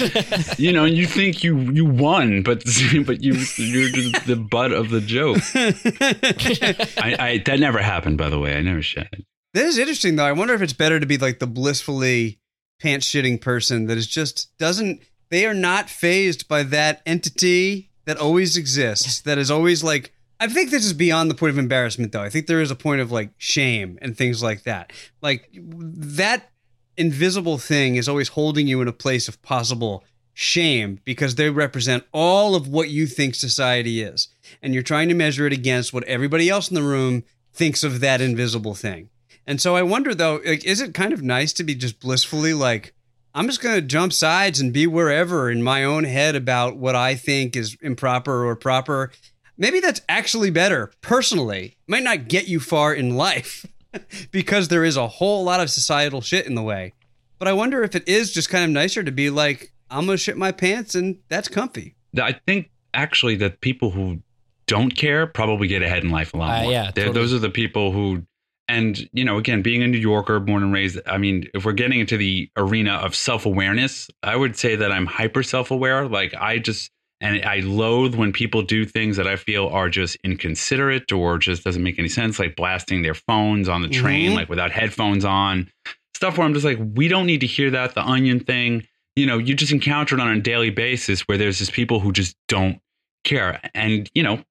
you 0.58 0.72
know, 0.72 0.86
you 0.86 1.08
think 1.08 1.44
you 1.44 1.58
you 1.58 1.86
won, 1.86 2.44
but 2.44 2.64
but 3.06 3.24
you 3.24 3.34
you're 3.58 3.90
the, 3.90 4.22
the 4.28 4.36
butt 4.36 4.72
of 4.72 4.92
the 4.92 5.02
joke. 5.02 5.40
I, 5.56 7.16
I 7.20 7.44
that 7.46 7.60
never 7.60 7.80
happened, 7.80 8.18
by 8.18 8.30
the 8.30 8.40
way. 8.40 8.56
I 8.56 8.62
never 8.62 8.82
shat. 8.82 9.14
That 9.54 9.66
is 9.66 9.78
interesting 9.78 10.16
though. 10.16 10.26
I 10.26 10.32
wonder 10.32 10.54
if 10.54 10.62
it's 10.62 10.74
better 10.74 11.00
to 11.00 11.06
be 11.06 11.18
like 11.18 11.40
the 11.40 11.48
blissfully 11.48 12.40
pants 12.80 13.08
shitting 13.08 13.42
person 13.42 13.88
that 13.88 13.98
is 13.98 14.08
just 14.08 14.58
doesn't 14.58 15.02
they 15.30 15.46
are 15.46 15.54
not 15.54 15.90
phased 15.90 16.48
by 16.48 16.64
that 16.64 17.02
entity 17.06 17.91
that 18.06 18.18
always 18.18 18.58
exists, 18.58 19.22
that 19.22 19.38
is 19.38 19.52
always 19.52 19.84
like 19.84 20.14
I 20.40 20.48
think 20.48 20.72
this 20.72 20.86
is 20.86 20.94
beyond 20.94 21.30
the 21.30 21.36
point 21.36 21.52
of 21.52 21.60
embarrassment 21.60 22.12
though. 22.12 22.24
I 22.24 22.30
think 22.30 22.48
there 22.48 22.62
is 22.62 22.72
a 22.72 22.76
point 22.76 23.00
of 23.00 23.12
like 23.12 23.30
shame 23.38 24.00
and 24.02 24.18
things 24.18 24.42
like 24.42 24.64
that. 24.64 24.92
Like 25.22 25.48
that 25.54 26.50
invisible 26.98 27.60
thing 27.60 27.96
is 27.96 28.10
always 28.10 28.30
holding 28.30 28.68
you 28.68 28.82
in 28.82 28.88
a 28.88 28.94
place 28.94 29.28
of 29.28 29.42
possible 29.44 30.04
shame 30.34 31.00
because 31.06 31.36
they 31.36 31.50
represent 31.50 32.06
all 32.12 32.56
of 32.56 32.68
what 32.68 32.90
you 32.90 33.06
think 33.06 33.36
society 33.36 34.02
is. 34.02 34.30
And 34.64 34.74
you're 34.74 34.84
trying 34.84 35.10
to 35.10 35.16
measure 35.16 35.46
it 35.46 35.54
against 35.54 35.94
what 35.94 36.04
everybody 36.06 36.50
else 36.50 36.70
in 36.70 36.76
the 36.76 36.82
room 36.82 37.24
thinks 37.54 37.84
of 37.84 38.00
that 38.00 38.22
invisible 38.22 38.74
thing. 38.74 39.10
And 39.46 39.62
so 39.62 39.76
I 39.76 39.84
wonder 39.84 40.16
though, 40.16 40.42
like, 40.46 40.66
is 40.66 40.82
it 40.82 40.94
kind 40.94 41.14
of 41.14 41.22
nice 41.22 41.54
to 41.54 41.64
be 41.64 41.76
just 41.76 42.00
blissfully 42.00 42.54
like, 42.54 42.94
I'm 43.34 43.48
just 43.48 43.62
going 43.62 43.76
to 43.76 43.82
jump 43.82 44.14
sides 44.14 44.60
and 44.60 44.74
be 44.74 44.88
wherever 44.88 45.50
in 45.50 45.64
my 45.64 45.84
own 45.84 46.04
head 46.04 46.36
about 46.36 46.78
what 46.78 46.96
I 46.96 47.16
think 47.16 47.56
is 47.56 47.78
improper 47.82 48.46
or 48.46 48.56
proper? 48.56 49.12
Maybe 49.58 49.80
that's 49.80 50.02
actually 50.10 50.50
better 50.50 50.92
personally. 51.02 51.78
Might 51.88 52.04
not 52.04 52.28
get 52.28 52.48
you 52.48 52.60
far 52.60 52.94
in 52.94 53.16
life 53.16 53.66
because 54.32 54.68
there 54.68 54.84
is 54.84 54.98
a 54.98 55.08
whole 55.08 55.44
lot 55.44 55.60
of 55.62 55.70
societal 55.70 56.22
shit 56.22 56.46
in 56.46 56.56
the 56.56 56.62
way. 56.64 56.94
But 57.40 57.48
I 57.48 57.54
wonder 57.54 57.84
if 57.84 57.96
it 57.96 58.08
is 58.08 58.32
just 58.34 58.50
kind 58.50 58.64
of 58.66 58.70
nicer 58.72 59.04
to 59.04 59.12
be 59.12 59.30
like, 59.30 59.72
I'm 59.90 60.06
gonna 60.06 60.18
shit 60.18 60.38
my 60.38 60.52
pants, 60.52 60.96
and 60.96 61.18
that's 61.28 61.48
comfy. 61.48 61.96
I 62.22 62.34
think 62.46 62.70
actually 62.94 63.36
that 63.38 63.62
people 63.62 63.92
who 63.92 64.22
don't 64.68 64.96
care 64.96 65.28
probably 65.28 65.68
get 65.68 65.82
ahead 65.82 66.04
in 66.04 66.12
life 66.12 66.34
a 66.34 66.38
lot 66.38 66.60
Uh, 66.60 66.64
more. 66.64 66.72
yeah, 66.72 66.92
totally. 66.92 67.14
Those 67.14 67.34
are 67.34 67.40
the 67.40 67.50
people 67.50 67.92
who, 67.92 68.24
and 68.72 69.10
you 69.14 69.24
know, 69.26 69.38
again, 69.38 69.62
being 69.62 69.84
a 69.84 69.88
New 69.88 69.98
Yorker, 69.98 70.40
born 70.40 70.64
and 70.64 70.74
raised. 70.74 71.00
I 71.06 71.18
mean, 71.18 71.46
if 71.54 71.66
we're 71.66 71.74
getting 71.74 72.00
into 72.00 72.18
the 72.18 72.50
arena 72.56 72.94
of 72.94 73.14
self 73.16 73.46
awareness, 73.46 74.10
I 74.24 74.36
would 74.36 74.56
say 74.56 74.76
that 74.76 74.92
I'm 74.92 75.06
hyper 75.06 75.44
self 75.44 75.72
aware. 75.72 76.08
Like 76.08 76.34
I 76.36 76.58
just 76.60 76.90
and 77.20 77.44
I 77.46 77.58
loathe 77.60 78.16
when 78.16 78.34
people 78.34 78.64
do 78.64 78.84
things 78.86 79.18
that 79.18 79.28
I 79.28 79.36
feel 79.36 79.68
are 79.68 79.90
just 79.90 80.18
inconsiderate 80.24 81.12
or 81.12 81.38
just 81.38 81.64
doesn't 81.64 81.84
make 81.84 82.00
any 82.00 82.08
sense, 82.10 82.40
like 82.40 82.56
blasting 82.56 83.04
their 83.04 83.14
phones 83.14 83.70
on 83.70 83.82
the 83.84 83.90
train, 83.90 84.32
Mhm. 84.32 84.36
like 84.36 84.50
without 84.50 84.72
headphones 84.72 85.24
on. 85.24 85.70
Stuff 86.16 86.38
where 86.38 86.48
I'm 86.48 86.54
just 86.54 86.66
like, 86.66 86.80
we 86.96 87.08
don't 87.08 87.28
need 87.28 87.42
to 87.42 87.48
hear 87.48 87.70
that. 87.72 87.94
The 87.94 88.02
onion 88.04 88.40
thing, 88.40 88.88
you 89.16 89.26
know, 89.28 89.38
you 89.38 89.54
just 89.54 89.72
encounter 89.72 90.16
it 90.16 90.22
on 90.22 90.30
a 90.36 90.42
daily 90.42 90.72
basis 90.72 91.22
where 91.28 91.38
there's 91.38 91.60
just 91.60 91.74
people 91.74 92.00
who 92.00 92.12
just 92.12 92.36
don't 92.48 92.80
care. 93.24 93.60
And, 93.76 94.10
you 94.16 94.24
know, 94.24 94.44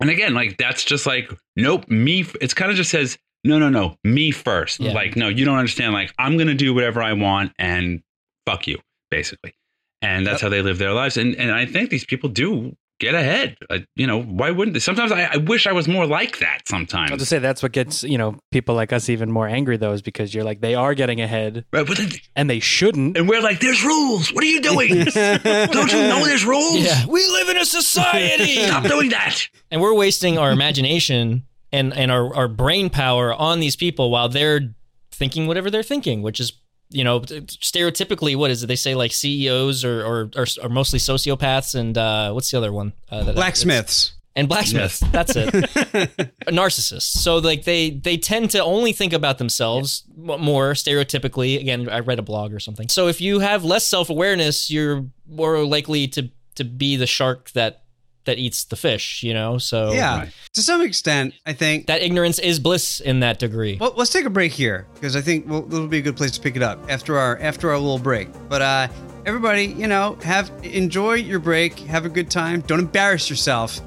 and 0.00 0.08
again, 0.10 0.32
like 0.34 0.56
that's 0.56 0.84
just 0.84 1.06
like, 1.06 1.30
nope, 1.54 1.86
me. 1.88 2.24
It's 2.40 2.54
kind 2.54 2.70
of 2.70 2.76
just 2.78 2.90
says, 2.90 3.18
no, 3.46 3.58
no, 3.58 3.68
no, 3.68 3.96
me 4.04 4.30
first. 4.30 4.80
Yeah. 4.80 4.92
Like, 4.92 5.16
no, 5.16 5.28
you 5.28 5.44
don't 5.44 5.58
understand. 5.58 5.92
Like, 5.92 6.12
I'm 6.18 6.36
going 6.36 6.48
to 6.48 6.54
do 6.54 6.74
whatever 6.74 7.02
I 7.02 7.12
want 7.14 7.52
and 7.58 8.02
fuck 8.46 8.66
you, 8.66 8.78
basically. 9.10 9.54
And 10.02 10.26
that's 10.26 10.40
how 10.42 10.48
they 10.48 10.62
live 10.62 10.78
their 10.78 10.92
lives. 10.92 11.16
And, 11.16 11.34
and 11.36 11.50
I 11.50 11.66
think 11.66 11.90
these 11.90 12.04
people 12.04 12.28
do 12.28 12.76
get 13.00 13.14
ahead. 13.14 13.56
Uh, 13.68 13.80
you 13.94 14.06
know, 14.06 14.22
why 14.22 14.50
wouldn't 14.50 14.72
they? 14.74 14.80
Sometimes 14.80 15.12
I, 15.12 15.24
I 15.24 15.36
wish 15.38 15.66
I 15.66 15.72
was 15.72 15.86
more 15.88 16.06
like 16.06 16.38
that 16.38 16.62
sometimes. 16.66 17.10
I'll 17.10 17.16
just 17.18 17.28
say 17.30 17.38
that's 17.38 17.62
what 17.62 17.72
gets 17.72 18.02
you 18.02 18.16
know 18.16 18.38
people 18.52 18.74
like 18.74 18.90
us 18.92 19.08
even 19.10 19.30
more 19.30 19.46
angry 19.48 19.76
though, 19.76 19.92
is 19.92 20.00
because 20.02 20.34
you're 20.34 20.44
like 20.44 20.60
they 20.60 20.74
are 20.74 20.94
getting 20.94 21.20
ahead 21.20 21.64
Right, 21.72 21.86
but 21.86 21.98
then- 21.98 22.10
and 22.36 22.48
they 22.48 22.60
shouldn't. 22.60 23.16
and 23.18 23.28
we're 23.28 23.42
like, 23.42 23.60
there's 23.60 23.82
rules. 23.84 24.32
What 24.32 24.44
are 24.44 24.46
you 24.46 24.60
doing? 24.62 24.88
don't 25.04 25.92
you 25.92 26.02
know 26.02 26.24
there's 26.24 26.44
rules? 26.46 26.78
Yeah, 26.80 27.04
we 27.06 27.26
live 27.26 27.48
in 27.50 27.58
a 27.58 27.64
society. 27.66 28.64
Stop 28.64 28.84
doing 28.84 29.10
that. 29.10 29.46
and 29.70 29.80
we're 29.82 29.94
wasting 29.94 30.38
our 30.38 30.50
imagination 30.50 31.42
and 31.72 31.92
and 31.94 32.10
our, 32.10 32.34
our 32.34 32.48
brain 32.48 32.90
power 32.90 33.32
on 33.34 33.60
these 33.60 33.76
people 33.76 34.10
while 34.10 34.28
they're 34.28 34.74
thinking 35.12 35.46
whatever 35.46 35.70
they're 35.70 35.82
thinking 35.82 36.22
which 36.22 36.40
is 36.40 36.52
you 36.90 37.02
know 37.02 37.20
stereotypically 37.20 38.36
what 38.36 38.50
is 38.50 38.62
it? 38.62 38.66
They 38.66 38.76
say 38.76 38.94
like 38.94 39.12
ceos 39.12 39.84
or 39.84 40.04
or, 40.04 40.30
or, 40.36 40.46
are 40.62 40.68
mostly 40.68 40.98
sociopaths 40.98 41.74
and 41.74 41.96
uh, 41.98 42.32
what's 42.32 42.50
the 42.50 42.58
other 42.58 42.72
one 42.72 42.92
uh, 43.10 43.24
that- 43.24 43.34
Blacksmiths. 43.34 44.12
and 44.36 44.48
blacksmiths. 44.48 45.00
That's 45.10 45.34
it. 45.34 45.52
Narcissists. 46.46 47.02
So 47.02 47.38
like 47.38 47.64
they 47.64 47.90
they 47.90 48.16
tend 48.18 48.50
to 48.50 48.62
only 48.62 48.92
think 48.92 49.12
about 49.12 49.38
themselves 49.38 50.04
m- 50.16 50.40
more 50.40 50.72
stereotypically. 50.74 51.58
Again 51.60 51.88
i 51.88 52.00
read 52.00 52.18
a 52.18 52.22
blog 52.22 52.52
or 52.52 52.60
something. 52.60 52.88
So 52.88 53.08
if 53.08 53.20
you 53.20 53.40
have 53.40 53.64
less 53.64 53.84
self-awareness 53.86 54.70
you're 54.70 55.06
more 55.28 55.64
likely 55.64 56.06
to 56.08 56.30
to 56.56 56.64
be 56.64 56.96
the 56.96 57.06
shark 57.06 57.50
that 57.52 57.82
that 58.26 58.38
eats 58.38 58.64
the 58.64 58.76
fish 58.76 59.22
you 59.22 59.32
know 59.34 59.58
so 59.58 59.92
yeah, 59.92 60.18
Right. 60.18 60.32
to 60.52 60.62
some 60.62 60.82
extent, 60.82 61.34
I 61.44 61.52
think. 61.52 61.86
that 61.86 62.02
ignorance 62.02 62.38
is 62.38 62.58
bliss 62.60 63.00
in 63.00 63.20
that 63.20 63.38
degree. 63.38 63.78
Well, 63.80 63.94
let's 63.96 64.10
take 64.10 64.24
a 64.26 64.30
break 64.30 64.52
here 64.52 64.86
because 64.94 65.16
I 65.16 65.20
think 65.20 65.48
we'll, 65.48 65.66
it'll 65.66 65.88
be 65.88 65.98
a 65.98 66.02
good 66.02 66.16
place 66.16 66.32
to 66.32 66.40
pick 66.40 66.56
it 66.56 66.62
up 66.62 66.78
after 66.90 67.18
our 67.18 67.38
after 67.38 67.70
our 67.70 67.78
little 67.78 67.98
break. 67.98 68.28
But 68.48 68.62
uh, 68.62 68.88
everybody, 69.24 69.64
you 69.66 69.86
know, 69.86 70.16
have 70.22 70.50
enjoy 70.62 71.14
your 71.14 71.38
break, 71.38 71.78
have 71.80 72.04
a 72.04 72.08
good 72.08 72.30
time, 72.30 72.60
don't 72.62 72.80
embarrass 72.80 73.28
yourself, 73.30 73.80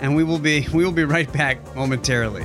and 0.00 0.14
we 0.16 0.24
will 0.24 0.38
be 0.38 0.66
we 0.72 0.84
will 0.84 0.92
be 0.92 1.04
right 1.04 1.30
back 1.32 1.58
momentarily. 1.76 2.44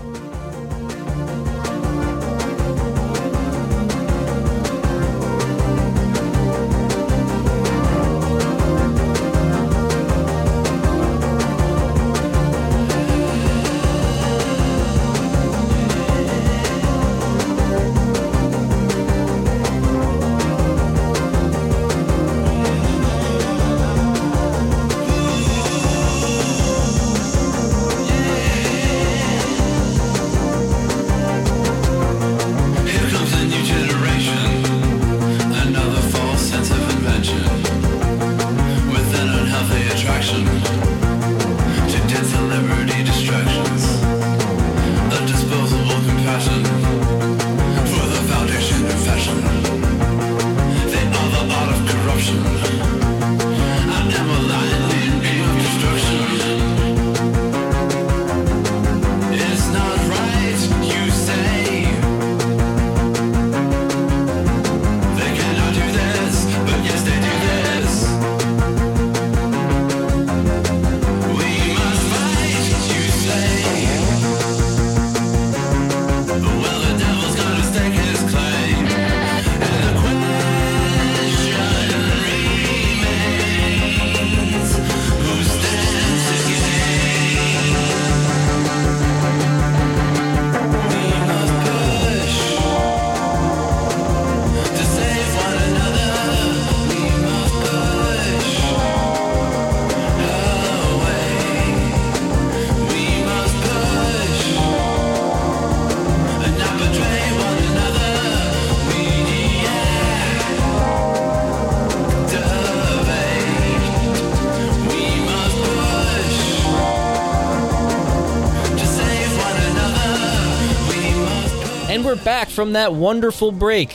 Back 122.46 122.54
from 122.54 122.74
that 122.74 122.94
wonderful 122.94 123.52
break. 123.52 123.90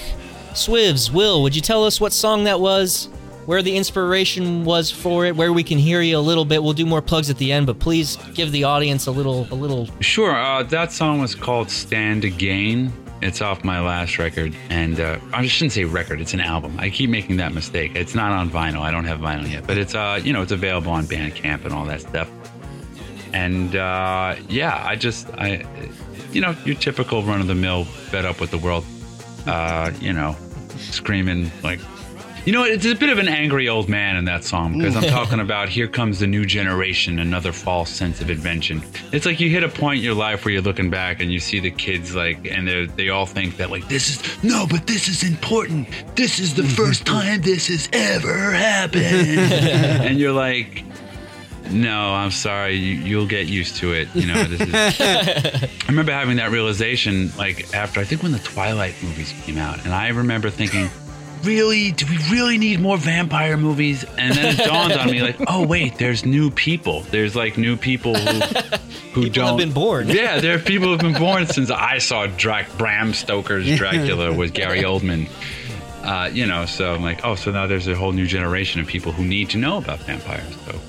Swivs, 0.52 1.12
Will, 1.12 1.42
would 1.42 1.54
you 1.54 1.62
tell 1.62 1.84
us 1.84 2.00
what 2.00 2.12
song 2.12 2.44
that 2.44 2.60
was? 2.60 3.08
Where 3.46 3.62
the 3.62 3.76
inspiration 3.76 4.64
was 4.64 4.90
for 4.90 5.24
it, 5.24 5.34
where 5.34 5.52
we 5.52 5.62
can 5.62 5.78
hear 5.78 6.02
you 6.02 6.18
a 6.18 6.20
little 6.20 6.44
bit. 6.44 6.62
We'll 6.62 6.72
do 6.72 6.86
more 6.86 7.00
plugs 7.02 7.30
at 7.30 7.38
the 7.38 7.52
end, 7.52 7.66
but 7.66 7.78
please 7.78 8.16
give 8.34 8.52
the 8.52 8.64
audience 8.64 9.06
a 9.06 9.10
little 9.10 9.46
a 9.50 9.54
little 9.54 9.88
Sure. 10.00 10.36
Uh, 10.36 10.62
that 10.64 10.92
song 10.92 11.20
was 11.20 11.34
called 11.34 11.70
Stand 11.70 12.24
Again. 12.24 12.92
It's 13.22 13.40
off 13.40 13.64
my 13.64 13.80
last 13.80 14.18
record. 14.18 14.54
And 14.68 15.00
uh, 15.00 15.18
I 15.32 15.46
shouldn't 15.46 15.72
say 15.72 15.84
record, 15.84 16.20
it's 16.20 16.34
an 16.34 16.40
album. 16.40 16.78
I 16.78 16.90
keep 16.90 17.10
making 17.10 17.36
that 17.38 17.52
mistake. 17.52 17.92
It's 17.94 18.14
not 18.14 18.32
on 18.32 18.50
vinyl. 18.50 18.80
I 18.80 18.90
don't 18.90 19.04
have 19.04 19.18
vinyl 19.20 19.50
yet. 19.50 19.66
But 19.66 19.78
it's, 19.78 19.94
uh, 19.94 20.20
you 20.22 20.32
know, 20.32 20.42
it's 20.42 20.52
available 20.52 20.92
on 20.92 21.04
Bandcamp 21.04 21.64
and 21.64 21.72
all 21.72 21.84
that 21.86 22.00
stuff. 22.02 22.30
And 23.32 23.76
uh, 23.76 24.36
yeah, 24.48 24.82
I 24.84 24.96
just, 24.96 25.28
I, 25.30 25.66
you 26.32 26.40
know, 26.40 26.54
your 26.64 26.76
typical 26.76 27.22
run 27.22 27.40
of 27.40 27.46
the 27.46 27.54
mill, 27.54 27.84
fed 27.84 28.24
up 28.24 28.40
with 28.40 28.50
the 28.50 28.58
world, 28.58 28.84
uh, 29.46 29.90
you 30.00 30.12
know, 30.12 30.36
screaming 30.76 31.50
like, 31.62 31.80
you 32.46 32.52
know, 32.52 32.64
it's 32.64 32.86
a 32.86 32.94
bit 32.94 33.10
of 33.10 33.18
an 33.18 33.28
angry 33.28 33.68
old 33.68 33.88
man 33.88 34.16
in 34.16 34.24
that 34.24 34.44
song 34.44 34.78
because 34.78 34.96
I'm 34.96 35.02
talking 35.10 35.40
about 35.40 35.68
here 35.68 35.86
comes 35.86 36.20
the 36.20 36.26
new 36.26 36.46
generation, 36.46 37.18
another 37.18 37.52
false 37.52 37.90
sense 37.90 38.22
of 38.22 38.30
invention. 38.30 38.82
It's 39.12 39.26
like 39.26 39.40
you 39.40 39.50
hit 39.50 39.62
a 39.62 39.68
point 39.68 39.98
in 39.98 40.04
your 40.04 40.14
life 40.14 40.44
where 40.44 40.52
you're 40.52 40.62
looking 40.62 40.88
back 40.88 41.20
and 41.20 41.30
you 41.30 41.38
see 41.38 41.60
the 41.60 41.70
kids 41.70 42.14
like, 42.14 42.46
and 42.50 42.66
they 42.66 42.86
they 42.86 43.08
all 43.10 43.26
think 43.26 43.58
that 43.58 43.70
like 43.70 43.86
this 43.88 44.08
is 44.08 44.42
no, 44.42 44.66
but 44.66 44.86
this 44.86 45.06
is 45.06 45.22
important. 45.22 45.88
This 46.16 46.38
is 46.38 46.54
the 46.54 46.62
first 46.64 47.04
time 47.04 47.42
this 47.42 47.68
has 47.68 47.90
ever 47.92 48.52
happened, 48.52 49.04
and 49.04 50.18
you're 50.18 50.32
like, 50.32 50.84
no, 51.70 52.14
I'm 52.14 52.30
sorry. 52.30 52.74
You, 52.76 52.94
you'll 52.94 53.26
get 53.26 53.46
used 53.46 53.76
to 53.76 53.92
it. 53.92 54.08
You 54.14 54.26
know, 54.26 54.44
this 54.44 54.60
is. 54.60 55.00
I 55.00 55.86
remember 55.88 56.12
having 56.12 56.36
that 56.36 56.50
realization, 56.50 57.30
like 57.36 57.74
after 57.74 58.00
I 58.00 58.04
think 58.04 58.22
when 58.22 58.32
the 58.32 58.38
Twilight 58.40 58.94
movies 59.02 59.32
came 59.44 59.58
out, 59.58 59.84
and 59.84 59.94
I 59.94 60.08
remember 60.08 60.50
thinking, 60.50 60.88
really, 61.44 61.92
do 61.92 62.06
we 62.06 62.18
really 62.30 62.58
need 62.58 62.80
more 62.80 62.96
vampire 62.96 63.56
movies? 63.56 64.04
And 64.18 64.34
then 64.34 64.54
it 64.54 64.58
dawned 64.66 64.92
on 64.92 65.10
me, 65.10 65.22
like, 65.22 65.36
oh 65.46 65.66
wait, 65.66 65.96
there's 65.96 66.24
new 66.24 66.50
people. 66.50 67.00
There's 67.02 67.34
like 67.36 67.56
new 67.56 67.76
people 67.76 68.14
who 68.14 68.40
who 69.12 69.22
People 69.24 69.30
don't 69.30 69.46
have 69.48 69.56
been 69.58 69.72
born. 69.72 70.08
Yeah, 70.08 70.40
there 70.40 70.54
are 70.54 70.58
people 70.60 70.88
who've 70.88 71.00
been 71.00 71.14
born 71.20 71.46
since 71.46 71.70
I 71.70 71.98
saw 71.98 72.26
Drac- 72.26 72.76
Bram 72.78 73.12
Stoker's 73.12 73.66
Dracula 73.76 74.32
with 74.32 74.54
Gary 74.54 74.82
Oldman. 74.82 75.28
Uh, 76.02 76.30
you 76.32 76.46
know, 76.46 76.64
so 76.64 76.94
I'm 76.94 77.02
like, 77.02 77.24
oh, 77.24 77.34
so 77.34 77.50
now 77.50 77.66
there's 77.66 77.86
a 77.86 77.94
whole 77.94 78.12
new 78.12 78.26
generation 78.26 78.80
of 78.80 78.86
people 78.86 79.12
who 79.12 79.24
need 79.24 79.50
to 79.50 79.58
know 79.58 79.76
about 79.76 79.98
vampires. 80.00 80.56
So, 80.64 80.80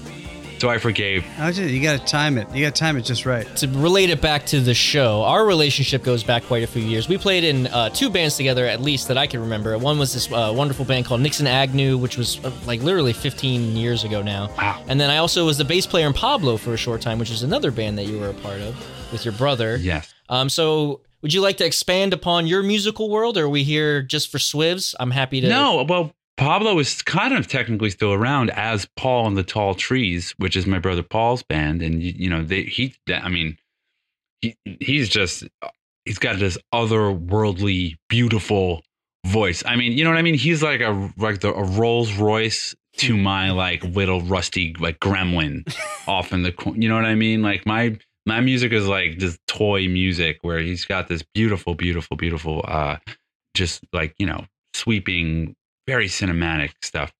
so 0.62 0.70
I 0.70 0.78
forgave. 0.78 1.26
I 1.40 1.52
just- 1.52 1.72
You 1.72 1.82
got 1.82 2.00
to 2.00 2.06
time 2.06 2.38
it. 2.38 2.48
You 2.54 2.64
got 2.64 2.76
to 2.76 2.80
time 2.80 2.96
it 2.96 3.02
just 3.02 3.26
right. 3.26 3.48
to 3.56 3.68
relate 3.68 4.12
it 4.12 4.22
back 4.22 4.46
to 4.48 4.60
the 4.60 4.76
show, 4.76 5.24
our 5.24 5.44
relationship 5.44 6.04
goes 6.04 6.24
back 6.24 6.44
quite 6.44 6.62
a 6.62 6.68
few 6.68 6.84
years. 6.84 7.10
We 7.10 7.18
played 7.18 7.44
in 7.44 7.66
uh, 7.66 7.90
two 7.90 8.12
bands 8.12 8.38
together, 8.38 8.68
at 8.68 8.80
least 8.80 9.08
that 9.08 9.18
I 9.18 9.26
can 9.26 9.40
remember. 9.40 9.76
One 9.80 9.98
was 9.98 10.14
this 10.14 10.32
uh, 10.32 10.54
wonderful 10.56 10.86
band 10.86 11.08
called 11.08 11.22
Nixon 11.22 11.48
Agnew, 11.48 11.98
which 11.98 12.16
was 12.16 12.38
uh, 12.46 12.52
like 12.68 12.84
literally 12.84 13.12
15 13.12 13.76
years 13.76 14.04
ago 14.04 14.22
now. 14.22 14.50
Wow. 14.56 14.84
And 14.88 15.02
then 15.02 15.10
I 15.10 15.18
also 15.18 15.48
was 15.48 15.58
the 15.58 15.66
bass 15.66 15.88
player 15.88 16.06
in 16.06 16.14
Pablo 16.14 16.58
for 16.58 16.76
a 16.76 16.78
short 16.78 17.02
time, 17.02 17.18
which 17.18 17.32
is 17.32 17.42
another 17.42 17.72
band 17.72 17.98
that 17.98 18.06
you 18.06 18.20
were 18.20 18.30
a 18.30 18.34
part 18.36 18.62
of 18.62 18.76
with 19.12 19.26
your 19.26 19.34
brother. 19.34 19.78
Yes. 19.78 20.14
Um, 20.30 20.48
so 20.48 21.02
would 21.24 21.34
you 21.34 21.42
like 21.42 21.58
to 21.58 21.66
expand 21.66 22.14
upon 22.14 22.46
your 22.46 22.62
musical 22.62 23.10
world, 23.10 23.36
or 23.36 23.46
are 23.46 23.50
we 23.50 23.64
here 23.64 24.04
just 24.04 24.32
for 24.32 24.38
Swivs? 24.38 24.94
I'm 25.00 25.12
happy 25.12 25.42
to. 25.42 25.50
No, 25.50 25.84
well, 25.90 26.12
Pablo 26.42 26.80
is 26.80 27.04
kind 27.04 27.36
of 27.36 27.48
technically 27.48 27.92
still 27.92 28.14
around 28.14 28.50
as 28.50 28.88
Paul 28.96 29.28
and 29.28 29.38
the 29.38 29.44
Tall 29.44 29.76
Trees, 29.76 30.34
which 30.40 30.56
is 30.56 30.66
my 30.66 30.80
brother 30.80 31.04
Paul's 31.04 31.44
band, 31.44 31.84
and 31.84 32.02
you, 32.02 32.14
you 32.18 32.30
know, 32.32 32.44
they 32.44 32.64
he, 32.64 32.96
I 33.14 33.30
mean, 33.30 33.60
he 34.42 34.56
he's 34.80 35.08
just 35.08 35.44
he's 36.04 36.18
got 36.18 36.40
this 36.40 36.58
otherworldly, 36.74 37.98
beautiful 38.10 38.82
voice. 39.24 39.62
I 39.68 39.76
mean, 39.76 39.92
you 39.92 40.04
know 40.04 40.10
what 40.10 40.18
I 40.18 40.24
mean? 40.24 40.34
He's 40.34 40.64
like 40.64 40.82
a 40.82 41.14
like 41.16 41.42
the, 41.42 41.54
a 41.54 41.64
Rolls 41.64 42.14
Royce 42.14 42.74
to 42.98 43.16
my 43.16 43.52
like 43.52 43.84
little 43.84 44.22
rusty 44.22 44.76
like 44.80 45.00
gremlin 45.00 45.72
off 46.08 46.34
in 46.34 46.42
the 46.42 46.52
corner. 46.52 46.80
You 46.82 46.90
know 46.90 46.96
what 46.96 47.06
I 47.06 47.14
mean? 47.14 47.44
Like 47.44 47.68
my 47.68 48.00
my 48.26 48.40
music 48.40 48.72
is 48.72 48.88
like 48.88 49.20
this 49.20 49.38
toy 49.48 49.88
music 49.88 50.40
where 50.42 50.58
he's 50.58 50.86
got 50.86 51.08
this 51.08 51.22
beautiful, 51.36 51.76
beautiful, 51.76 52.18
beautiful, 52.18 52.66
uh, 52.68 52.98
just 53.54 53.84
like 53.94 54.16
you 54.18 54.26
know, 54.26 54.48
sweeping, 54.74 55.56
very 55.92 56.08
cinematic 56.08 56.72
stuff. 56.82 57.12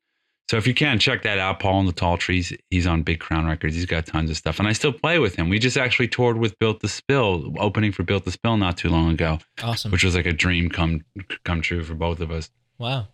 So 0.50 0.58
if 0.58 0.68
you 0.68 0.74
can 0.74 1.00
check 1.00 1.24
that 1.24 1.40
out, 1.40 1.60
Paul 1.60 1.80
and 1.80 1.88
the 1.88 1.94
Tall 1.94 2.18
Trees, 2.18 2.52
he's 2.70 2.86
on 2.86 3.04
Big 3.04 3.20
Crown 3.20 3.46
Records. 3.46 3.74
He's 3.76 3.86
got 3.86 4.06
tons 4.06 4.30
of 4.30 4.36
stuff, 4.38 4.60
and 4.60 4.68
I 4.68 4.74
still 4.74 4.92
play 4.94 5.18
with 5.20 5.36
him. 5.36 5.48
We 5.50 5.60
just 5.60 5.78
actually 5.78 6.10
toured 6.10 6.38
with 6.38 6.58
Built 6.60 6.82
to 6.82 6.88
Spill, 6.90 7.54
opening 7.58 7.92
for 7.94 8.04
Built 8.04 8.26
to 8.26 8.32
Spill 8.32 8.58
not 8.58 8.78
too 8.78 8.90
long 8.90 9.12
ago, 9.12 9.40
Awesome. 9.64 9.92
which 9.92 10.04
was 10.04 10.14
like 10.16 10.26
a 10.26 10.34
dream 10.34 10.70
come 10.70 11.02
come 11.46 11.62
true 11.62 11.84
for 11.84 11.96
both 11.96 12.20
of 12.22 12.32
us. 12.32 12.50
wow. 12.78 13.08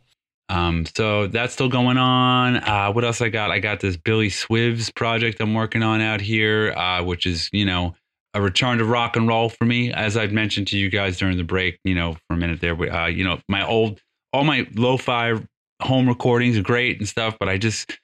Um, 0.50 0.86
so 0.96 1.28
that's 1.28 1.52
still 1.54 1.67
going 1.67 1.98
on. 1.98 2.56
Uh, 2.56 2.91
what 2.93 3.04
else 3.04 3.20
I 3.22 3.28
got? 3.30 3.52
I 3.52 3.60
got 3.60 3.82
this 3.82 3.98
Billy 3.98 4.30
Swivs 4.30 4.96
project 4.96 5.41
I'm 5.41 5.54
working 5.54 5.84
on 5.84 6.00
out 6.00 6.22
here, 6.22 6.72
uh, 6.72 7.04
which 7.04 7.26
is, 7.26 7.50
you 7.52 7.65
know, 7.65 7.96
a 8.34 8.41
return 8.41 8.78
to 8.78 8.86
rock 8.86 9.17
and 9.17 9.28
roll 9.28 9.50
for 9.50 9.65
me. 9.65 9.91
As 9.91 10.15
I've 10.15 10.32
mentioned 10.32 10.67
to 10.70 10.78
you 10.78 10.89
guys 10.89 11.17
during 11.17 11.36
the 11.38 11.43
break, 11.43 11.80
you 11.84 11.96
know, 11.96 12.13
for 12.28 12.36
a 12.36 12.38
minute 12.38 12.62
there, 12.62 12.76
uh, 12.82 13.08
you 13.08 13.26
know, 13.26 13.39
my 13.50 13.67
old, 13.67 14.00
all 14.38 14.43
my 14.43 14.67
lo-fi 14.76 15.34
home 15.82 16.08
recordings 16.08 16.58
are 16.58 16.62
great 16.62 17.00
and 17.00 17.08
stuff, 17.08 17.36
but 17.39 17.50
I 17.50 17.58
just, 17.58 17.97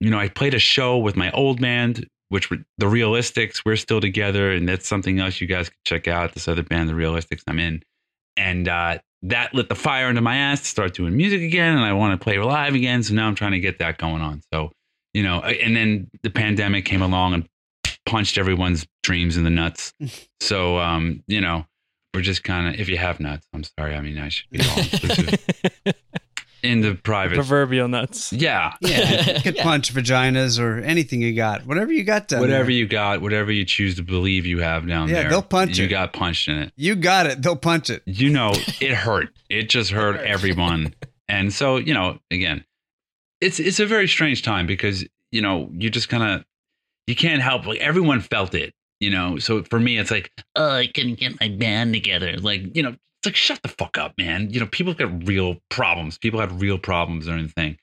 you 0.00 0.10
know, 0.10 0.18
I 0.18 0.28
played 0.28 0.52
a 0.52 0.58
show 0.58 0.98
with 0.98 1.16
my 1.16 1.30
old 1.30 1.62
band, 1.62 2.06
which 2.28 2.50
were 2.50 2.58
the 2.76 2.86
Realistics. 2.86 3.64
We're 3.64 3.76
still 3.76 4.00
together, 4.00 4.52
and 4.52 4.68
that's 4.68 4.86
something 4.86 5.18
else 5.18 5.40
you 5.40 5.46
guys 5.46 5.70
can 5.70 5.78
check 5.86 6.06
out. 6.06 6.34
This 6.34 6.46
other 6.46 6.62
band, 6.62 6.90
the 6.90 6.94
Realistics, 6.94 7.42
I'm 7.46 7.58
in, 7.58 7.82
and 8.36 8.68
uh, 8.68 8.98
that 9.22 9.54
lit 9.54 9.70
the 9.70 9.74
fire 9.74 10.08
under 10.08 10.20
my 10.20 10.36
ass 10.36 10.60
to 10.60 10.66
start 10.66 10.92
doing 10.92 11.16
music 11.16 11.40
again, 11.40 11.74
and 11.74 11.84
I 11.84 11.94
want 11.94 12.18
to 12.18 12.22
play 12.22 12.38
live 12.38 12.74
again. 12.74 13.02
So 13.02 13.14
now 13.14 13.26
I'm 13.26 13.34
trying 13.34 13.52
to 13.52 13.60
get 13.60 13.78
that 13.78 13.96
going 13.96 14.20
on. 14.20 14.42
So, 14.52 14.70
you 15.14 15.22
know, 15.22 15.40
and 15.40 15.74
then 15.74 16.10
the 16.22 16.30
pandemic 16.30 16.84
came 16.84 17.00
along 17.00 17.32
and 17.32 17.48
punched 18.04 18.36
everyone's 18.36 18.86
dreams 19.02 19.38
in 19.38 19.44
the 19.44 19.50
nuts. 19.50 19.94
so, 20.40 20.78
um, 20.78 21.24
you 21.26 21.40
know, 21.40 21.64
we're 22.14 22.22
just 22.22 22.42
kind 22.44 22.68
of 22.74 22.80
if 22.80 22.88
you 22.88 22.96
have 22.98 23.20
nuts, 23.20 23.46
I'm 23.52 23.64
sorry. 23.64 23.94
I 23.94 24.00
mean, 24.00 24.18
I 24.18 24.28
should 24.28 24.50
be 24.50 24.60
all 24.60 24.78
inclusive 24.78 25.34
in 26.62 26.80
the 26.80 26.94
private. 26.94 27.34
Proverbial 27.36 27.86
nuts. 27.88 28.32
Yeah, 28.32 28.72
Yeah, 28.80 29.34
you 29.36 29.40
could 29.42 29.56
punch 29.58 29.94
vaginas 29.94 30.58
or 30.60 30.78
anything 30.80 31.22
you 31.22 31.34
got, 31.34 31.66
whatever 31.66 31.92
you 31.92 32.02
got 32.04 32.28
down 32.28 32.40
whatever 32.40 32.64
there. 32.64 32.72
you 32.72 32.86
got, 32.88 33.20
whatever 33.22 33.52
you 33.52 33.64
choose 33.64 33.94
to 33.96 34.02
believe 34.02 34.44
you 34.46 34.58
have 34.60 34.86
down 34.88 35.08
Yeah, 35.08 35.22
there, 35.22 35.30
they'll 35.30 35.42
punch 35.42 35.78
you 35.78 35.84
it. 35.84 35.88
got 35.88 36.12
punched 36.12 36.48
in 36.48 36.56
it. 36.58 36.72
You 36.76 36.96
got 36.96 37.26
it. 37.26 37.42
They'll 37.42 37.56
punch 37.56 37.90
it. 37.90 38.02
You 38.06 38.30
know, 38.30 38.52
it 38.80 38.92
hurt. 38.94 39.28
It 39.48 39.68
just 39.68 39.90
hurt 39.90 40.16
everyone. 40.20 40.94
And 41.28 41.52
so, 41.52 41.76
you 41.76 41.94
know, 41.94 42.18
again, 42.30 42.64
it's 43.40 43.60
it's 43.60 43.78
a 43.78 43.86
very 43.86 44.08
strange 44.08 44.42
time 44.42 44.66
because 44.66 45.04
you 45.30 45.40
know 45.42 45.70
you 45.72 45.90
just 45.90 46.08
kind 46.08 46.24
of 46.24 46.44
you 47.06 47.14
can't 47.14 47.40
help 47.42 47.66
like 47.66 47.78
everyone 47.78 48.20
felt 48.20 48.54
it. 48.54 48.74
You 49.00 49.10
know, 49.10 49.38
so 49.38 49.62
for 49.62 49.78
me, 49.78 49.98
it's 49.98 50.10
like, 50.10 50.32
oh, 50.56 50.70
I 50.70 50.86
couldn't 50.88 51.20
get 51.20 51.40
my 51.40 51.48
band 51.48 51.94
together. 51.94 52.36
Like, 52.36 52.74
you 52.76 52.82
know, 52.82 52.90
it's 52.90 53.26
like 53.26 53.36
shut 53.36 53.62
the 53.62 53.68
fuck 53.68 53.96
up, 53.98 54.14
man. 54.18 54.50
You 54.50 54.60
know, 54.60 54.66
people 54.66 54.94
got 54.94 55.26
real 55.26 55.56
problems. 55.70 56.18
People 56.18 56.40
had 56.40 56.60
real 56.60 56.78
problems 56.78 57.28
or 57.28 57.32
anything. 57.32 57.78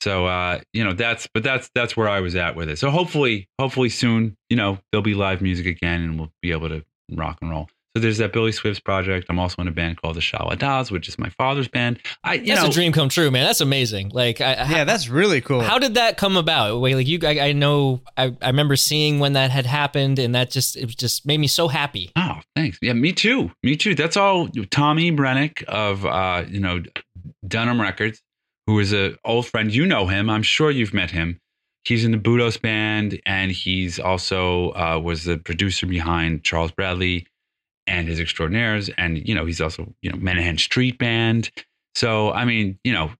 So 0.00 0.26
uh, 0.26 0.60
you 0.72 0.82
know, 0.82 0.94
that's 0.94 1.28
but 1.32 1.42
that's 1.42 1.70
that's 1.74 1.96
where 1.96 2.08
I 2.08 2.20
was 2.20 2.34
at 2.34 2.56
with 2.56 2.70
it. 2.70 2.78
So 2.78 2.90
hopefully, 2.90 3.48
hopefully 3.58 3.90
soon, 3.90 4.36
you 4.48 4.56
know, 4.56 4.78
there'll 4.90 5.02
be 5.02 5.14
live 5.14 5.42
music 5.42 5.66
again 5.66 6.02
and 6.02 6.18
we'll 6.18 6.32
be 6.40 6.52
able 6.52 6.70
to 6.70 6.84
rock 7.12 7.38
and 7.42 7.50
roll. 7.50 7.68
So 7.96 8.00
there's 8.00 8.18
that 8.18 8.32
Billy 8.32 8.52
Swivs 8.52 8.82
project. 8.82 9.26
I'm 9.28 9.40
also 9.40 9.60
in 9.62 9.66
a 9.66 9.72
band 9.72 10.00
called 10.00 10.14
the 10.14 10.20
Shawa 10.20 10.56
Das, 10.56 10.92
which 10.92 11.08
is 11.08 11.18
my 11.18 11.28
father's 11.30 11.66
band. 11.66 11.98
I 12.22 12.34
you 12.34 12.46
That's 12.46 12.62
know 12.62 12.68
a 12.68 12.72
dream 12.72 12.92
come 12.92 13.08
true, 13.08 13.32
man. 13.32 13.44
That's 13.44 13.60
amazing. 13.60 14.10
Like, 14.14 14.40
I, 14.40 14.52
Yeah, 14.70 14.84
that's 14.84 15.08
really 15.08 15.40
cool. 15.40 15.60
How 15.60 15.78
did 15.78 15.94
that 15.94 16.16
come 16.16 16.36
about? 16.36 16.80
Wait, 16.80 16.94
like 16.94 17.08
you, 17.08 17.18
I, 17.24 17.48
I 17.48 17.52
know, 17.52 18.00
I, 18.16 18.36
I 18.40 18.46
remember 18.46 18.76
seeing 18.76 19.18
when 19.18 19.32
that 19.32 19.50
had 19.50 19.66
happened, 19.66 20.20
and 20.20 20.36
that 20.36 20.50
just 20.50 20.76
it 20.76 20.86
just 20.96 21.26
made 21.26 21.38
me 21.38 21.48
so 21.48 21.66
happy. 21.66 22.12
Oh, 22.14 22.40
thanks. 22.54 22.78
Yeah, 22.80 22.92
me 22.92 23.12
too. 23.12 23.50
Me 23.64 23.76
too. 23.76 23.96
That's 23.96 24.16
all 24.16 24.48
Tommy 24.70 25.10
Brenneck 25.10 25.64
of 25.64 26.06
uh, 26.06 26.44
you 26.48 26.60
know, 26.60 26.82
Dunham 27.46 27.80
Records, 27.80 28.22
who 28.68 28.78
is 28.78 28.92
a 28.92 29.16
old 29.24 29.46
friend. 29.46 29.74
You 29.74 29.84
know 29.84 30.06
him. 30.06 30.30
I'm 30.30 30.44
sure 30.44 30.70
you've 30.70 30.94
met 30.94 31.10
him. 31.10 31.40
He's 31.84 32.04
in 32.04 32.12
the 32.12 32.18
Budos 32.18 32.60
band 32.60 33.20
and 33.24 33.50
he's 33.50 33.98
also 33.98 34.70
uh, 34.72 35.00
was 35.02 35.24
the 35.24 35.38
producer 35.38 35.86
behind 35.86 36.44
Charles 36.44 36.70
Bradley 36.70 37.26
and 37.86 38.08
his 38.08 38.20
extraordinaires. 38.20 38.90
And, 38.96 39.26
you 39.26 39.34
know, 39.34 39.46
he's 39.46 39.60
also, 39.60 39.92
you 40.02 40.10
know, 40.10 40.18
Menahan 40.18 40.58
Street 40.58 40.98
Band. 40.98 41.50
So, 41.94 42.32
I 42.32 42.44
mean, 42.44 42.78
you 42.84 42.92
know, 42.92 43.10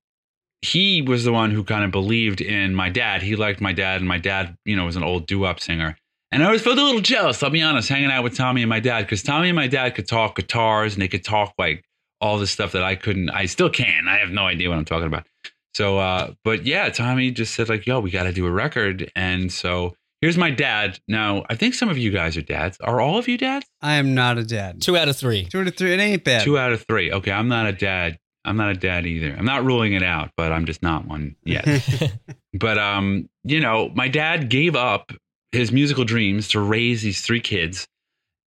he 0.62 1.02
was 1.02 1.24
the 1.24 1.32
one 1.32 1.50
who 1.50 1.64
kind 1.64 1.84
of 1.84 1.90
believed 1.90 2.40
in 2.40 2.74
my 2.74 2.90
dad. 2.90 3.22
He 3.22 3.34
liked 3.36 3.60
my 3.60 3.72
dad, 3.72 4.00
and 4.00 4.08
my 4.08 4.18
dad, 4.18 4.56
you 4.64 4.76
know, 4.76 4.84
was 4.84 4.96
an 4.96 5.02
old 5.02 5.26
doo-wop 5.26 5.60
singer. 5.60 5.96
And 6.32 6.42
I 6.42 6.46
always 6.46 6.62
felt 6.62 6.78
a 6.78 6.84
little 6.84 7.00
jealous, 7.00 7.42
I'll 7.42 7.50
be 7.50 7.62
honest, 7.62 7.88
hanging 7.88 8.10
out 8.10 8.22
with 8.22 8.36
Tommy 8.36 8.62
and 8.62 8.68
my 8.68 8.78
dad, 8.78 9.02
because 9.02 9.22
Tommy 9.22 9.48
and 9.48 9.56
my 9.56 9.66
dad 9.66 9.94
could 9.94 10.06
talk 10.06 10.36
guitars 10.36 10.92
and 10.92 11.02
they 11.02 11.08
could 11.08 11.24
talk 11.24 11.54
like 11.58 11.84
all 12.20 12.38
the 12.38 12.46
stuff 12.46 12.72
that 12.72 12.84
I 12.84 12.94
couldn't. 12.94 13.30
I 13.30 13.46
still 13.46 13.70
can. 13.70 14.06
I 14.06 14.18
have 14.18 14.30
no 14.30 14.46
idea 14.46 14.68
what 14.68 14.78
I'm 14.78 14.84
talking 14.84 15.06
about. 15.06 15.26
So, 15.74 15.98
uh, 15.98 16.34
but 16.44 16.66
yeah, 16.66 16.88
Tommy 16.90 17.30
just 17.30 17.54
said 17.54 17.68
like, 17.68 17.86
"Yo, 17.86 18.00
we 18.00 18.10
got 18.10 18.24
to 18.24 18.32
do 18.32 18.46
a 18.46 18.50
record." 18.50 19.10
And 19.16 19.50
so 19.52 19.96
here's 20.20 20.36
my 20.36 20.50
dad. 20.50 20.98
Now, 21.08 21.44
I 21.48 21.56
think 21.56 21.74
some 21.74 21.88
of 21.88 21.98
you 21.98 22.10
guys 22.10 22.36
are 22.36 22.42
dads. 22.42 22.78
Are 22.80 23.00
all 23.00 23.18
of 23.18 23.28
you 23.28 23.38
dads? 23.38 23.66
I 23.80 23.94
am 23.94 24.14
not 24.14 24.38
a 24.38 24.44
dad. 24.44 24.80
Two 24.80 24.96
out 24.96 25.08
of 25.08 25.16
three. 25.16 25.46
Two 25.46 25.60
out 25.60 25.66
of 25.66 25.76
three. 25.76 25.92
It 25.92 26.00
ain't 26.00 26.24
bad. 26.24 26.44
Two 26.44 26.58
out 26.58 26.72
of 26.72 26.84
three. 26.86 27.12
Okay, 27.12 27.32
I'm 27.32 27.48
not 27.48 27.66
a 27.66 27.72
dad. 27.72 28.18
I'm 28.44 28.56
not 28.56 28.70
a 28.70 28.74
dad 28.74 29.06
either. 29.06 29.34
I'm 29.36 29.44
not 29.44 29.64
ruling 29.64 29.92
it 29.92 30.02
out, 30.02 30.30
but 30.36 30.50
I'm 30.50 30.64
just 30.64 30.82
not 30.82 31.06
one 31.06 31.36
yet. 31.44 31.66
but 32.54 32.78
um, 32.78 33.28
you 33.44 33.60
know, 33.60 33.90
my 33.94 34.08
dad 34.08 34.48
gave 34.48 34.76
up 34.76 35.12
his 35.52 35.72
musical 35.72 36.04
dreams 36.04 36.48
to 36.48 36.60
raise 36.60 37.02
these 37.02 37.20
three 37.20 37.40
kids, 37.40 37.86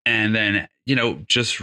and 0.06 0.36
then 0.36 0.68
you 0.86 0.96
know, 0.96 1.20
just 1.28 1.62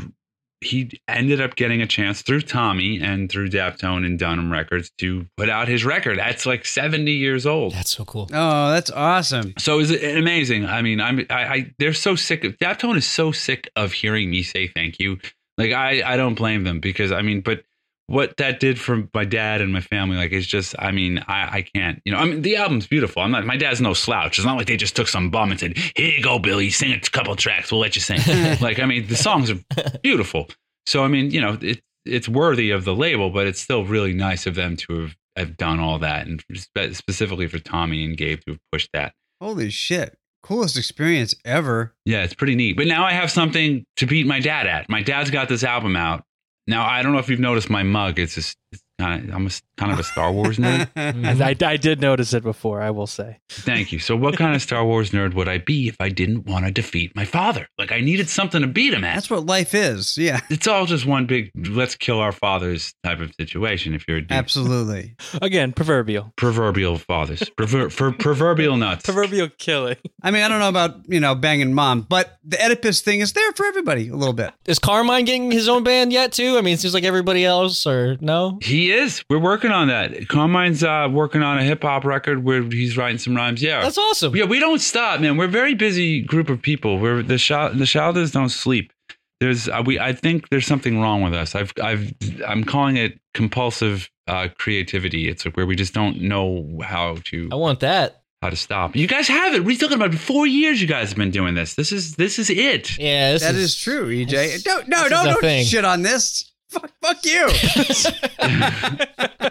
he 0.60 1.00
ended 1.08 1.40
up 1.40 1.56
getting 1.56 1.80
a 1.80 1.86
chance 1.86 2.22
through 2.22 2.42
Tommy 2.42 3.00
and 3.00 3.30
through 3.30 3.48
Daptone 3.48 4.04
and 4.04 4.18
Dunham 4.18 4.52
Records 4.52 4.90
to 4.98 5.26
put 5.36 5.48
out 5.48 5.68
his 5.68 5.84
record. 5.84 6.18
That's 6.18 6.44
like 6.44 6.66
70 6.66 7.10
years 7.10 7.46
old. 7.46 7.72
That's 7.72 7.90
so 7.90 8.04
cool. 8.04 8.28
oh, 8.32 8.70
that's 8.70 8.90
awesome. 8.90 9.54
So 9.58 9.78
is 9.80 9.90
it 9.90 10.16
amazing? 10.16 10.66
I 10.66 10.82
mean, 10.82 11.00
I'm 11.00 11.26
I, 11.30 11.44
I 11.44 11.74
they're 11.78 11.92
so 11.94 12.14
sick 12.14 12.44
of 12.44 12.58
Daptone 12.58 12.96
is 12.96 13.06
so 13.06 13.32
sick 13.32 13.70
of 13.76 13.92
hearing 13.92 14.30
me 14.30 14.42
say 14.42 14.68
thank 14.68 14.98
you. 15.00 15.18
Like 15.56 15.72
I 15.72 16.02
I 16.04 16.16
don't 16.16 16.34
blame 16.34 16.64
them 16.64 16.80
because 16.80 17.12
I 17.12 17.22
mean, 17.22 17.40
but 17.40 17.64
what 18.10 18.36
that 18.38 18.58
did 18.58 18.76
for 18.76 19.08
my 19.14 19.24
dad 19.24 19.60
and 19.60 19.72
my 19.72 19.80
family, 19.80 20.16
like 20.16 20.32
it's 20.32 20.46
just 20.46 20.74
I 20.78 20.90
mean, 20.90 21.22
I 21.28 21.58
I 21.58 21.62
can't 21.62 22.02
you 22.04 22.10
know 22.10 22.18
I 22.18 22.24
mean 22.24 22.42
the 22.42 22.56
album's 22.56 22.88
beautiful. 22.88 23.22
I'm 23.22 23.30
not 23.30 23.46
my 23.46 23.56
dad's 23.56 23.80
no 23.80 23.94
slouch. 23.94 24.36
It's 24.36 24.44
not 24.44 24.56
like 24.56 24.66
they 24.66 24.76
just 24.76 24.96
took 24.96 25.06
some 25.06 25.30
bum 25.30 25.52
and 25.52 25.60
said 25.60 25.78
here 25.94 26.10
you 26.10 26.22
go 26.22 26.40
Billy, 26.40 26.70
sing 26.70 26.92
a 26.92 27.00
couple 27.00 27.36
tracks, 27.36 27.70
we'll 27.70 27.80
let 27.80 27.94
you 27.94 28.00
sing. 28.00 28.18
like 28.60 28.80
I 28.80 28.86
mean 28.86 29.06
the 29.06 29.14
songs 29.16 29.48
are 29.48 29.58
beautiful. 30.02 30.48
So 30.86 31.04
I 31.04 31.08
mean 31.08 31.30
you 31.30 31.40
know 31.40 31.56
it 31.60 31.80
it's 32.04 32.28
worthy 32.28 32.72
of 32.72 32.84
the 32.84 32.94
label, 32.94 33.30
but 33.30 33.46
it's 33.46 33.60
still 33.60 33.84
really 33.84 34.12
nice 34.12 34.46
of 34.46 34.56
them 34.56 34.76
to 34.76 35.02
have 35.02 35.16
have 35.36 35.56
done 35.56 35.78
all 35.78 36.00
that 36.00 36.26
and 36.26 36.42
spe- 36.54 36.94
specifically 36.94 37.46
for 37.46 37.60
Tommy 37.60 38.04
and 38.04 38.16
Gabe 38.16 38.40
to 38.46 38.52
have 38.52 38.60
pushed 38.72 38.90
that. 38.92 39.14
Holy 39.40 39.70
shit. 39.70 40.16
Coolest 40.42 40.76
experience 40.76 41.34
ever. 41.44 41.94
Yeah, 42.04 42.24
it's 42.24 42.34
pretty 42.34 42.54
neat. 42.54 42.76
But 42.76 42.86
now 42.86 43.04
I 43.04 43.12
have 43.12 43.30
something 43.30 43.84
to 43.96 44.06
beat 44.06 44.26
my 44.26 44.40
dad 44.40 44.66
at. 44.66 44.88
My 44.88 45.02
dad's 45.02 45.30
got 45.30 45.48
this 45.48 45.62
album 45.62 45.96
out. 45.96 46.24
Now 46.66 46.86
I 46.86 47.02
don't 47.02 47.12
know 47.12 47.18
if 47.18 47.28
you've 47.28 47.40
noticed 47.40 47.70
my 47.70 47.82
mug. 47.82 48.18
It's 48.18 48.34
just 48.34 48.56
it's 48.72 48.82
kind 48.98 49.28
of 49.28 49.34
I'm 49.34 49.46
a 49.46 49.50
kind 49.80 49.92
of 49.92 49.98
a 49.98 50.04
Star 50.04 50.30
Wars 50.30 50.58
nerd. 50.58 50.88
I, 50.96 51.66
I, 51.68 51.72
I 51.72 51.76
did 51.78 52.00
notice 52.00 52.34
it 52.34 52.42
before. 52.42 52.82
I 52.82 52.90
will 52.90 53.06
say. 53.06 53.38
Thank 53.48 53.92
you. 53.92 53.98
So, 53.98 54.14
what 54.14 54.36
kind 54.36 54.54
of 54.54 54.60
Star 54.62 54.84
Wars 54.84 55.10
nerd 55.10 55.34
would 55.34 55.48
I 55.48 55.58
be 55.58 55.88
if 55.88 55.96
I 55.98 56.10
didn't 56.10 56.46
want 56.46 56.66
to 56.66 56.70
defeat 56.70 57.16
my 57.16 57.24
father? 57.24 57.66
Like, 57.78 57.90
I 57.90 58.00
needed 58.00 58.28
something 58.28 58.60
to 58.60 58.66
beat 58.68 58.92
him 58.92 59.04
at. 59.04 59.14
That's 59.14 59.30
what 59.30 59.46
life 59.46 59.74
is. 59.74 60.18
Yeah, 60.18 60.40
It's 60.50 60.66
all 60.68 60.84
just 60.86 61.06
one 61.06 61.26
big 61.26 61.50
let's 61.70 61.94
kill 61.94 62.18
our 62.20 62.32
fathers 62.32 62.92
type 63.02 63.20
of 63.20 63.32
situation. 63.40 63.94
If 63.94 64.04
you're 64.06 64.18
a 64.18 64.20
dude. 64.20 64.32
absolutely. 64.32 65.16
Again, 65.42 65.72
proverbial. 65.72 66.32
proverbial 66.36 66.98
fathers, 66.98 67.48
Prover- 67.56 67.90
for 67.90 68.12
proverbial 68.12 68.76
nuts. 68.76 69.04
Proverbial 69.06 69.48
killing. 69.58 69.96
I 70.22 70.30
mean, 70.30 70.42
I 70.42 70.48
don't 70.48 70.58
know 70.58 70.68
about 70.68 70.96
you 71.08 71.20
know 71.20 71.34
banging 71.34 71.72
mom, 71.72 72.02
but 72.02 72.36
the 72.44 72.62
Oedipus 72.62 73.00
thing 73.00 73.20
is 73.20 73.32
there 73.32 73.52
for 73.52 73.64
everybody 73.66 74.08
a 74.08 74.14
little 74.16 74.34
bit. 74.34 74.52
Is 74.66 74.78
Carmine 74.78 75.24
getting 75.24 75.50
his 75.50 75.68
own 75.68 75.82
band 75.82 76.12
yet 76.12 76.32
too? 76.32 76.58
I 76.58 76.60
mean, 76.60 76.74
it 76.74 76.80
seems 76.80 76.92
like 76.94 77.04
everybody 77.04 77.44
else, 77.44 77.86
or 77.86 78.16
no? 78.20 78.58
He 78.62 78.92
is. 78.92 79.24
We're 79.30 79.38
working 79.38 79.69
on 79.72 79.88
that. 79.88 80.28
Carmine's 80.28 80.82
uh, 80.84 81.08
working 81.10 81.42
on 81.42 81.58
a 81.58 81.62
hip 81.64 81.82
hop 81.82 82.04
record 82.04 82.44
where 82.44 82.62
he's 82.62 82.96
writing 82.96 83.18
some 83.18 83.34
rhymes. 83.36 83.62
Yeah, 83.62 83.80
That's 83.82 83.98
awesome. 83.98 84.34
Yeah, 84.36 84.44
we 84.44 84.58
don't 84.58 84.80
stop, 84.80 85.20
man. 85.20 85.36
We're 85.36 85.44
a 85.46 85.48
very 85.48 85.74
busy 85.74 86.20
group 86.22 86.48
of 86.48 86.60
people. 86.62 86.98
We're 86.98 87.22
the 87.22 87.38
Shal- 87.38 87.72
the 87.72 87.84
Shaldas 87.84 88.32
don't 88.32 88.48
sleep. 88.50 88.92
There's 89.40 89.68
uh, 89.68 89.82
we 89.84 89.98
I 89.98 90.12
think 90.12 90.48
there's 90.50 90.66
something 90.66 91.00
wrong 91.00 91.22
with 91.22 91.32
us. 91.34 91.54
I've 91.54 91.72
I've 91.82 92.12
I'm 92.46 92.62
calling 92.64 92.96
it 92.96 93.18
compulsive 93.32 94.10
uh, 94.28 94.48
creativity. 94.58 95.28
It's 95.28 95.44
like 95.46 95.56
where 95.56 95.66
we 95.66 95.76
just 95.76 95.94
don't 95.94 96.20
know 96.20 96.78
how 96.84 97.16
to 97.24 97.48
I 97.50 97.54
want 97.54 97.80
that. 97.80 98.22
how 98.42 98.50
to 98.50 98.56
stop. 98.56 98.94
You 98.94 99.06
guys 99.06 99.28
have 99.28 99.54
it. 99.54 99.64
We're 99.64 99.78
talking 99.78 99.96
about? 99.96 100.14
Four 100.14 100.46
years 100.46 100.80
you 100.82 100.86
guys 100.86 101.08
have 101.08 101.16
been 101.18 101.30
doing 101.30 101.54
this. 101.54 101.74
This 101.74 101.90
is 101.90 102.16
this 102.16 102.38
is 102.38 102.50
it. 102.50 102.98
Yeah, 102.98 103.32
this 103.32 103.42
That 103.42 103.54
is, 103.54 103.70
is 103.70 103.76
true, 103.76 104.08
EJ. 104.08 104.28
this- 104.30 104.62
Don't 104.62 104.88
no 104.88 105.02
this 105.04 105.10
no 105.10 105.20
is 105.30 105.36
a 105.36 105.40
don't 105.40 105.64
shit 105.64 105.84
on 105.86 106.02
this. 106.02 106.49
Fuck, 106.70 106.90
fuck 107.02 107.24
you. 107.24 107.46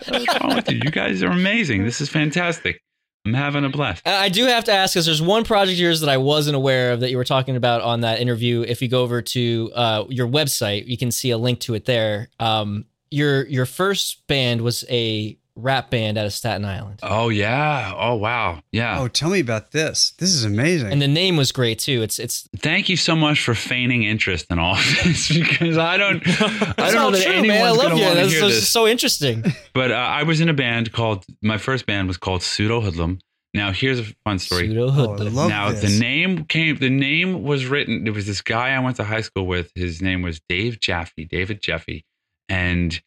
What's 0.07 0.41
wrong 0.41 0.55
with 0.55 0.71
you? 0.71 0.79
You 0.83 0.91
guys 0.91 1.21
are 1.21 1.31
amazing. 1.31 1.83
This 1.83 1.99
is 2.01 2.09
fantastic. 2.09 2.81
I'm 3.25 3.33
having 3.33 3.65
a 3.65 3.69
blast. 3.69 4.07
I 4.07 4.25
I 4.25 4.29
do 4.29 4.45
have 4.45 4.63
to 4.65 4.71
ask 4.71 4.93
because 4.93 5.05
there's 5.05 5.21
one 5.21 5.43
project 5.43 5.73
of 5.75 5.79
yours 5.79 5.99
that 6.01 6.09
I 6.09 6.17
wasn't 6.17 6.55
aware 6.55 6.93
of 6.93 7.01
that 7.01 7.09
you 7.09 7.17
were 7.17 7.25
talking 7.25 7.55
about 7.55 7.81
on 7.81 8.01
that 8.01 8.19
interview. 8.21 8.61
If 8.61 8.81
you 8.81 8.87
go 8.87 9.01
over 9.01 9.21
to 9.21 9.71
uh, 9.75 10.05
your 10.09 10.27
website, 10.27 10.87
you 10.87 10.97
can 10.97 11.11
see 11.11 11.31
a 11.31 11.37
link 11.37 11.59
to 11.61 11.73
it 11.73 11.85
there. 11.85 12.29
Um, 12.39 12.85
your 13.11 13.45
your 13.47 13.65
first 13.65 14.25
band 14.27 14.61
was 14.61 14.85
a 14.89 15.37
rap 15.61 15.89
band 15.89 16.17
out 16.17 16.25
of 16.25 16.33
Staten 16.33 16.65
Island, 16.65 16.99
Oh 17.03 17.29
yeah. 17.29 17.93
Oh 17.95 18.15
wow. 18.15 18.61
Yeah. 18.71 18.99
oh, 18.99 19.07
tell 19.07 19.29
me 19.29 19.39
about 19.39 19.71
this. 19.71 20.13
This 20.17 20.29
is 20.29 20.43
amazing. 20.43 20.91
and 20.91 21.01
the 21.01 21.07
name 21.07 21.37
was 21.37 21.51
great 21.51 21.79
too. 21.79 22.01
It's 22.01 22.19
it's 22.19 22.47
Thank 22.57 22.89
you 22.89 22.97
so 22.97 23.15
much 23.15 23.43
for 23.43 23.53
feigning 23.53 24.03
interest 24.03 24.47
in 24.49 24.59
all 24.59 24.75
of 24.75 24.97
this 25.03 25.29
because 25.37 25.77
I 25.77 25.97
don't, 25.97 26.21
I 26.27 26.91
don't 26.91 26.95
know 26.95 27.11
that 27.11 27.23
true, 27.23 27.31
anyone's 27.31 27.47
man. 27.47 27.65
I 27.65 27.71
love 27.71 27.97
you. 27.97 28.03
want 28.03 28.15
to 28.15 28.21
That's 28.21 28.31
hear 28.31 28.39
so, 28.41 28.47
this. 28.49 28.69
so 28.69 28.87
interesting. 28.87 29.43
But 29.73 29.91
uh, 29.91 29.95
I 29.95 30.23
was 30.23 30.41
in 30.41 30.49
a 30.49 30.53
band 30.53 30.91
called 30.91 31.25
my 31.41 31.57
first 31.57 31.85
band 31.85 32.07
was 32.07 32.17
called 32.17 32.43
Pseudo 32.43 32.81
Hoodlum. 32.81 33.19
Now 33.53 33.71
here's 33.71 33.99
a 33.99 34.03
fun 34.25 34.39
story. 34.39 34.67
Pseudo 34.67 34.87
oh, 34.87 34.91
hoodlum. 34.91 35.33
love 35.33 35.49
now 35.49 35.71
this. 35.71 35.81
the 35.81 35.99
name 35.99 36.45
came. 36.45 36.77
The 36.77 36.89
name 36.89 37.43
was 37.43 37.65
written. 37.65 38.03
There 38.03 38.13
was 38.13 38.25
this 38.25 38.41
guy 38.41 38.71
I 38.71 38.79
went 38.79 38.97
to 38.97 39.03
high 39.03 39.21
school 39.21 39.47
with. 39.47 39.71
His 39.75 40.01
name 40.01 40.21
was 40.21 40.41
Dave 40.49 40.79
Jaffe, 40.79 41.25
David 41.25 41.61
Jeffy, 41.61 42.05
and 42.49 42.99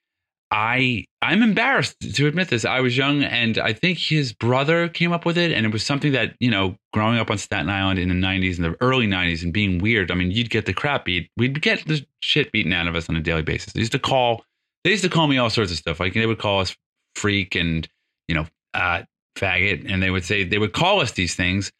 I 0.52 1.06
I'm 1.22 1.42
embarrassed 1.42 1.96
to 2.16 2.26
admit 2.26 2.48
this. 2.48 2.66
I 2.66 2.80
was 2.80 2.94
young, 2.94 3.22
and 3.22 3.56
I 3.56 3.72
think 3.72 3.98
his 3.98 4.34
brother 4.34 4.86
came 4.86 5.10
up 5.10 5.24
with 5.24 5.38
it, 5.38 5.50
and 5.50 5.64
it 5.64 5.72
was 5.72 5.82
something 5.82 6.12
that 6.12 6.34
you 6.40 6.50
know, 6.50 6.76
growing 6.92 7.18
up 7.18 7.30
on 7.30 7.38
Staten 7.38 7.70
Island 7.70 7.98
in 7.98 8.08
the 8.08 8.14
'90s, 8.14 8.56
and 8.56 8.64
the 8.66 8.76
early 8.82 9.06
'90s, 9.06 9.42
and 9.42 9.52
being 9.52 9.78
weird. 9.78 10.10
I 10.10 10.14
mean, 10.14 10.30
you'd 10.30 10.50
get 10.50 10.66
the 10.66 10.74
crap 10.74 11.06
beat. 11.06 11.30
We'd 11.38 11.62
get 11.62 11.86
the 11.88 12.04
shit 12.20 12.52
beaten 12.52 12.72
out 12.74 12.86
of 12.86 12.94
us 12.94 13.08
on 13.08 13.16
a 13.16 13.20
daily 13.20 13.42
basis. 13.42 13.72
They 13.72 13.80
used 13.80 13.92
to 13.92 13.98
call. 13.98 14.44
They 14.84 14.90
used 14.90 15.04
to 15.04 15.08
call 15.08 15.26
me 15.26 15.38
all 15.38 15.48
sorts 15.48 15.72
of 15.72 15.78
stuff. 15.78 15.98
Like 15.98 16.12
they 16.12 16.26
would 16.26 16.38
call 16.38 16.60
us 16.60 16.76
freak 17.16 17.54
and 17.54 17.88
you 18.28 18.34
know, 18.34 18.46
uh, 18.74 19.04
faggot, 19.36 19.90
and 19.90 20.02
they 20.02 20.10
would 20.10 20.24
say 20.24 20.44
they 20.44 20.58
would 20.58 20.74
call 20.74 21.00
us 21.00 21.12
these 21.12 21.34
things 21.34 21.72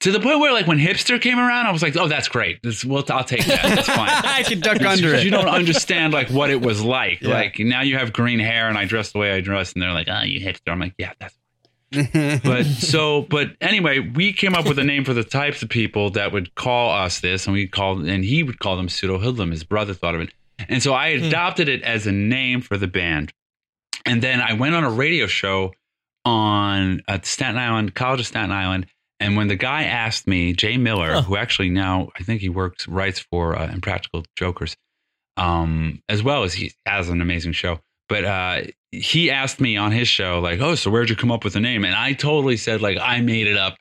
to 0.00 0.10
the 0.10 0.20
point 0.20 0.40
where 0.40 0.52
like 0.52 0.66
when 0.66 0.78
hipster 0.78 1.20
came 1.20 1.38
around, 1.38 1.66
I 1.66 1.72
was 1.72 1.82
like, 1.82 1.96
oh, 1.96 2.08
that's 2.08 2.28
great. 2.28 2.62
This, 2.62 2.84
well, 2.84 3.04
I'll 3.10 3.24
take 3.24 3.44
that. 3.44 3.62
That's 3.62 3.88
fine. 3.88 4.08
I 4.10 4.42
can 4.42 4.60
duck 4.60 4.80
under 4.82 5.14
it. 5.14 5.24
You 5.24 5.30
don't 5.30 5.48
understand 5.48 6.12
like 6.12 6.30
what 6.30 6.50
it 6.50 6.60
was 6.60 6.82
like. 6.82 7.20
Yeah. 7.20 7.34
Like 7.34 7.58
now 7.58 7.82
you 7.82 7.98
have 7.98 8.12
green 8.12 8.40
hair 8.40 8.68
and 8.68 8.78
I 8.78 8.86
dress 8.86 9.12
the 9.12 9.18
way 9.18 9.32
I 9.32 9.40
dress, 9.40 9.74
and 9.74 9.82
they're 9.82 9.92
like, 9.92 10.08
oh, 10.10 10.22
you 10.22 10.40
hipster. 10.40 10.68
I'm 10.68 10.80
like, 10.80 10.94
yeah, 10.98 11.12
that's. 11.18 11.34
Fine. 11.34 11.40
but 12.44 12.66
so, 12.66 13.22
but 13.22 13.48
anyway, 13.60 13.98
we 13.98 14.32
came 14.32 14.54
up 14.54 14.66
with 14.66 14.78
a 14.78 14.84
name 14.84 15.04
for 15.04 15.12
the 15.12 15.24
types 15.24 15.62
of 15.62 15.68
people 15.68 16.10
that 16.10 16.32
would 16.32 16.54
call 16.54 16.92
us 16.92 17.20
this, 17.20 17.46
and 17.46 17.52
we 17.52 17.66
called, 17.66 18.04
and 18.04 18.24
he 18.24 18.42
would 18.42 18.60
call 18.60 18.76
them 18.76 18.88
pseudo 18.88 19.18
hoodlum. 19.18 19.50
His 19.50 19.64
brother 19.64 19.92
thought 19.92 20.14
of 20.14 20.20
it, 20.20 20.32
and 20.68 20.82
so 20.82 20.94
I 20.94 21.18
hmm. 21.18 21.24
adopted 21.24 21.68
it 21.68 21.82
as 21.82 22.06
a 22.06 22.12
name 22.12 22.60
for 22.60 22.76
the 22.76 22.86
band. 22.86 23.32
And 24.06 24.22
then 24.22 24.40
I 24.40 24.54
went 24.54 24.74
on 24.74 24.84
a 24.84 24.90
radio 24.90 25.26
show 25.26 25.74
on 26.24 27.02
at 27.08 27.26
Staten 27.26 27.58
Island, 27.58 27.94
College 27.94 28.20
of 28.20 28.26
Staten 28.26 28.52
Island. 28.52 28.86
And 29.20 29.36
when 29.36 29.48
the 29.48 29.56
guy 29.56 29.84
asked 29.84 30.26
me, 30.26 30.52
Jay 30.54 30.76
Miller, 30.78 31.12
Huh. 31.12 31.22
who 31.22 31.36
actually 31.36 31.68
now 31.68 32.08
I 32.18 32.22
think 32.22 32.40
he 32.40 32.48
works 32.48 32.88
writes 32.88 33.20
for 33.20 33.56
uh, 33.56 33.70
Impractical 33.70 34.24
Jokers, 34.36 34.76
um, 35.36 36.02
as 36.08 36.22
well 36.22 36.42
as 36.44 36.54
he 36.54 36.72
has 36.86 37.08
an 37.08 37.20
amazing 37.20 37.52
show. 37.52 37.80
But 38.08 38.24
uh, 38.24 38.62
he 38.90 39.30
asked 39.30 39.60
me 39.60 39.76
on 39.76 39.92
his 39.92 40.08
show, 40.08 40.40
like, 40.40 40.60
"Oh, 40.60 40.74
so 40.74 40.90
where'd 40.90 41.10
you 41.10 41.16
come 41.16 41.30
up 41.30 41.44
with 41.44 41.52
the 41.52 41.60
name?" 41.60 41.84
And 41.84 41.94
I 41.94 42.12
totally 42.14 42.56
said, 42.56 42.80
like, 42.80 42.98
I 43.00 43.20
made 43.20 43.46
it 43.46 43.56
up. 43.56 43.76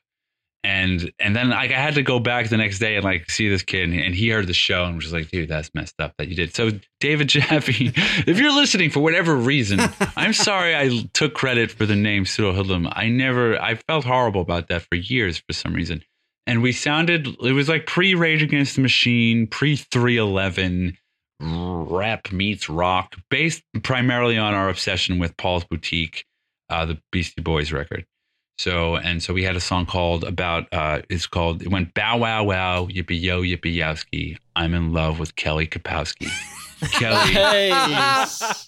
And 0.64 1.12
and 1.20 1.36
then 1.36 1.52
like 1.52 1.72
I 1.72 1.80
had 1.80 1.96
to 1.96 2.04
go 2.04 2.20
back 2.20 2.50
the 2.50 2.58
next 2.58 2.80
day 2.80 2.96
and 2.96 3.06
like 3.06 3.30
see 3.30 3.48
this 3.48 3.64
kid, 3.64 3.90
and, 3.90 4.00
and 4.00 4.14
he 4.14 4.30
heard 4.30 4.46
the 4.46 4.54
show 4.54 4.84
and 4.84 4.96
was 4.96 5.06
just 5.06 5.14
like, 5.14 5.30
"Dude, 5.30 5.48
that's 5.48 5.74
messed 5.74 6.00
up 6.00 6.14
that 6.18 6.28
you 6.28 6.36
did." 6.36 6.54
So 6.54 6.72
David 7.00 7.30
Jaffe, 7.30 7.94
if 7.96 8.38
you're 8.38 8.54
listening 8.54 8.90
for 8.90 9.00
whatever 9.00 9.36
reason, 9.36 9.80
I'm 10.18 10.34
sorry 10.34 10.76
I 10.76 11.08
took 11.14 11.34
credit 11.34 11.72
for 11.72 11.86
the 11.86 11.96
name 11.96 12.26
Pseudo 12.26 12.54
Hoodlum. 12.54 12.90
I 12.92 13.08
never, 13.08 13.60
I 13.62 13.76
felt 13.76 14.04
horrible 14.04 14.42
about 14.42 14.68
that 14.68 14.82
for 14.82 14.96
years 14.96 15.38
for 15.38 15.54
some 15.54 15.74
reason. 15.74 16.04
And 16.46 16.64
we 16.64 16.72
sounded, 16.72 17.28
it 17.28 17.52
was 17.54 17.70
like 17.70 17.86
pre 17.86 18.16
Rage 18.16 18.42
Against 18.42 18.76
the 18.76 18.82
Machine, 18.82 19.48
pre 19.48 19.76
311, 19.76 20.98
rap 21.40 22.32
meets 22.32 22.70
rock, 22.70 23.16
based 23.30 23.64
primarily 23.84 24.38
on 24.38 24.54
our 24.54 24.68
obsession 24.68 25.20
with 25.20 25.38
Paul's 25.38 25.64
Boutique, 25.64 26.26
uh, 26.70 26.86
the 26.86 27.00
Beastie 27.12 27.42
Boys 27.42 27.72
record. 27.72 28.06
So, 28.60 28.98
and 28.98 29.24
so 29.24 29.34
we 29.34 29.44
had 29.44 29.56
a 29.56 29.62
song 29.62 29.86
called 29.86 30.26
about, 30.26 30.68
uh, 30.74 31.02
it's 31.10 31.26
called, 31.26 31.62
it 31.62 31.70
went 31.70 31.94
bow 31.94 32.18
wow 32.18 32.44
wow, 32.44 32.88
yippee 32.88 33.22
yo, 33.22 33.42
yippee 33.42 33.74
yowski. 33.74 34.36
I'm 34.54 34.74
in 34.74 34.92
love 34.92 35.18
with 35.18 35.38
Kelly 35.38 35.66
Kapowski. 35.66 36.30
Kelly 36.92 37.34
Nice. 37.34 38.66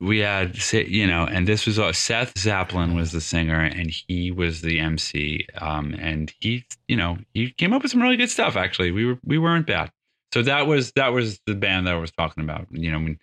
we 0.00 0.18
had 0.20 0.56
you 0.72 1.06
know 1.06 1.24
and 1.24 1.48
this 1.48 1.64
was 1.64 1.78
uh, 1.78 1.90
seth 1.90 2.34
zaplin 2.34 2.94
was 2.94 3.12
the 3.12 3.22
singer 3.22 3.58
and 3.58 3.90
he 3.90 4.30
was 4.30 4.60
the 4.60 4.78
mc 4.78 5.46
um 5.58 5.94
and 5.98 6.30
he 6.40 6.66
you 6.88 6.96
know 6.96 7.16
he 7.32 7.50
came 7.52 7.72
up 7.72 7.80
with 7.80 7.90
some 7.90 8.02
really 8.02 8.18
good 8.18 8.28
stuff 8.28 8.54
actually 8.54 8.90
we 8.90 9.06
were 9.06 9.18
we 9.24 9.38
weren't 9.38 9.66
bad 9.66 9.90
so 10.34 10.42
that 10.42 10.66
was 10.66 10.92
that 10.92 11.08
was 11.14 11.40
the 11.46 11.54
band 11.54 11.86
that 11.86 11.94
i 11.94 11.98
was 11.98 12.10
talking 12.10 12.44
about 12.44 12.66
you 12.70 12.90
know 12.90 12.98
when 12.98 13.18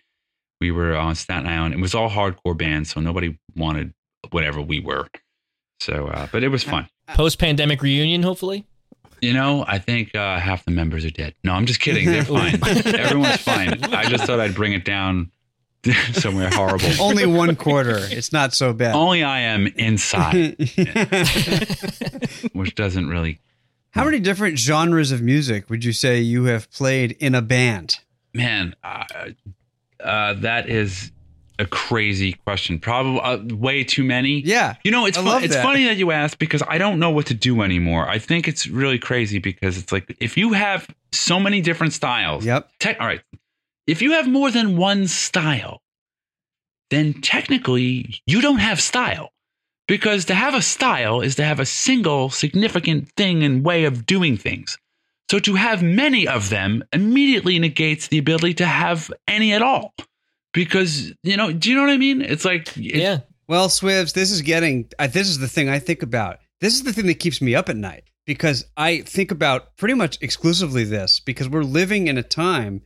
we 0.60 0.72
were 0.72 0.96
on 0.96 1.14
staten 1.14 1.46
island 1.46 1.72
it 1.72 1.80
was 1.80 1.94
all 1.94 2.10
hardcore 2.10 2.58
bands 2.58 2.90
so 2.90 3.00
nobody 3.00 3.38
wanted 3.54 3.94
whatever 4.32 4.60
we 4.60 4.80
were 4.80 5.06
so 5.80 6.06
uh 6.06 6.28
but 6.30 6.42
it 6.44 6.48
was 6.48 6.62
fun 6.62 6.86
Post 7.14 7.40
pandemic 7.40 7.82
reunion, 7.82 8.22
hopefully. 8.22 8.66
you 9.20 9.32
know, 9.32 9.64
I 9.66 9.78
think 9.78 10.14
uh, 10.14 10.38
half 10.38 10.64
the 10.64 10.70
members 10.70 11.04
are 11.04 11.10
dead. 11.10 11.34
No, 11.42 11.52
I'm 11.54 11.66
just 11.66 11.80
kidding. 11.80 12.06
They're 12.06 12.24
fine. 12.38 12.54
Everyone's 12.64 13.38
fine. 13.38 13.82
I 13.92 14.04
just 14.04 14.24
thought 14.26 14.38
I'd 14.38 14.54
bring 14.54 14.74
it 14.74 14.84
down 14.84 15.32
somewhere 16.12 16.50
horrible. 16.50 16.86
Only 17.00 17.26
one 17.26 17.56
quarter. 17.56 17.96
It's 17.98 18.32
not 18.32 18.54
so 18.54 18.72
bad. 18.72 18.94
Only 18.94 19.24
I 19.24 19.40
am 19.40 19.66
inside, 19.66 20.56
which 22.52 22.74
doesn't 22.76 23.08
really. 23.08 23.40
How 23.90 24.04
many 24.04 24.20
different 24.20 24.56
genres 24.58 25.10
of 25.10 25.20
music 25.22 25.68
would 25.68 25.84
you 25.84 25.92
say 25.92 26.20
you 26.20 26.44
have 26.44 26.70
played 26.70 27.12
in 27.18 27.34
a 27.34 27.42
band? 27.42 27.96
Man, 28.32 28.76
uh, 28.84 29.02
uh, 29.98 30.34
that 30.34 30.68
is 30.68 31.10
a 31.60 31.66
crazy 31.66 32.32
question. 32.32 32.78
Probably 32.78 33.20
uh, 33.20 33.54
way 33.54 33.84
too 33.84 34.02
many. 34.02 34.40
Yeah. 34.40 34.76
You 34.82 34.90
know, 34.90 35.04
it's 35.06 35.18
fun- 35.18 35.44
it's 35.44 35.54
that. 35.54 35.62
funny 35.62 35.84
that 35.84 35.98
you 35.98 36.10
asked 36.10 36.38
because 36.38 36.62
I 36.66 36.78
don't 36.78 36.98
know 36.98 37.10
what 37.10 37.26
to 37.26 37.34
do 37.34 37.62
anymore. 37.62 38.08
I 38.08 38.18
think 38.18 38.48
it's 38.48 38.66
really 38.66 38.98
crazy 38.98 39.38
because 39.38 39.76
it's 39.76 39.92
like 39.92 40.16
if 40.20 40.36
you 40.36 40.54
have 40.54 40.88
so 41.12 41.38
many 41.38 41.60
different 41.60 41.92
styles. 41.92 42.46
Yep. 42.46 42.70
Tech, 42.78 42.96
all 42.98 43.06
right. 43.06 43.20
If 43.86 44.00
you 44.00 44.12
have 44.12 44.26
more 44.26 44.50
than 44.50 44.76
one 44.76 45.06
style, 45.06 45.82
then 46.90 47.14
technically 47.20 48.22
you 48.26 48.40
don't 48.40 48.58
have 48.58 48.80
style. 48.80 49.30
Because 49.86 50.24
to 50.26 50.34
have 50.34 50.54
a 50.54 50.62
style 50.62 51.20
is 51.20 51.34
to 51.34 51.44
have 51.44 51.58
a 51.58 51.66
single 51.66 52.30
significant 52.30 53.10
thing 53.16 53.42
and 53.42 53.64
way 53.64 53.84
of 53.84 54.06
doing 54.06 54.36
things. 54.36 54.78
So 55.30 55.38
to 55.40 55.54
have 55.56 55.82
many 55.82 56.26
of 56.26 56.48
them 56.48 56.84
immediately 56.92 57.58
negates 57.58 58.08
the 58.08 58.18
ability 58.18 58.54
to 58.54 58.66
have 58.66 59.12
any 59.28 59.52
at 59.52 59.62
all. 59.62 59.94
Because, 60.52 61.12
you 61.22 61.36
know, 61.36 61.52
do 61.52 61.70
you 61.70 61.76
know 61.76 61.82
what 61.82 61.90
I 61.90 61.96
mean? 61.96 62.20
It's 62.22 62.44
like, 62.44 62.76
it- 62.76 62.96
Yeah. 62.96 63.18
Well, 63.48 63.68
Swivs, 63.68 64.12
this 64.14 64.30
is 64.30 64.42
getting, 64.42 64.88
uh, 64.98 65.08
this 65.08 65.28
is 65.28 65.38
the 65.38 65.48
thing 65.48 65.68
I 65.68 65.78
think 65.80 66.02
about. 66.02 66.38
This 66.60 66.74
is 66.74 66.84
the 66.84 66.92
thing 66.92 67.06
that 67.06 67.14
keeps 67.18 67.40
me 67.42 67.54
up 67.54 67.68
at 67.68 67.76
night 67.76 68.04
because 68.26 68.64
I 68.76 69.00
think 69.00 69.30
about 69.32 69.76
pretty 69.76 69.94
much 69.94 70.18
exclusively 70.20 70.84
this 70.84 71.18
because 71.20 71.48
we're 71.48 71.64
living 71.64 72.06
in 72.06 72.16
a 72.18 72.22
time 72.22 72.82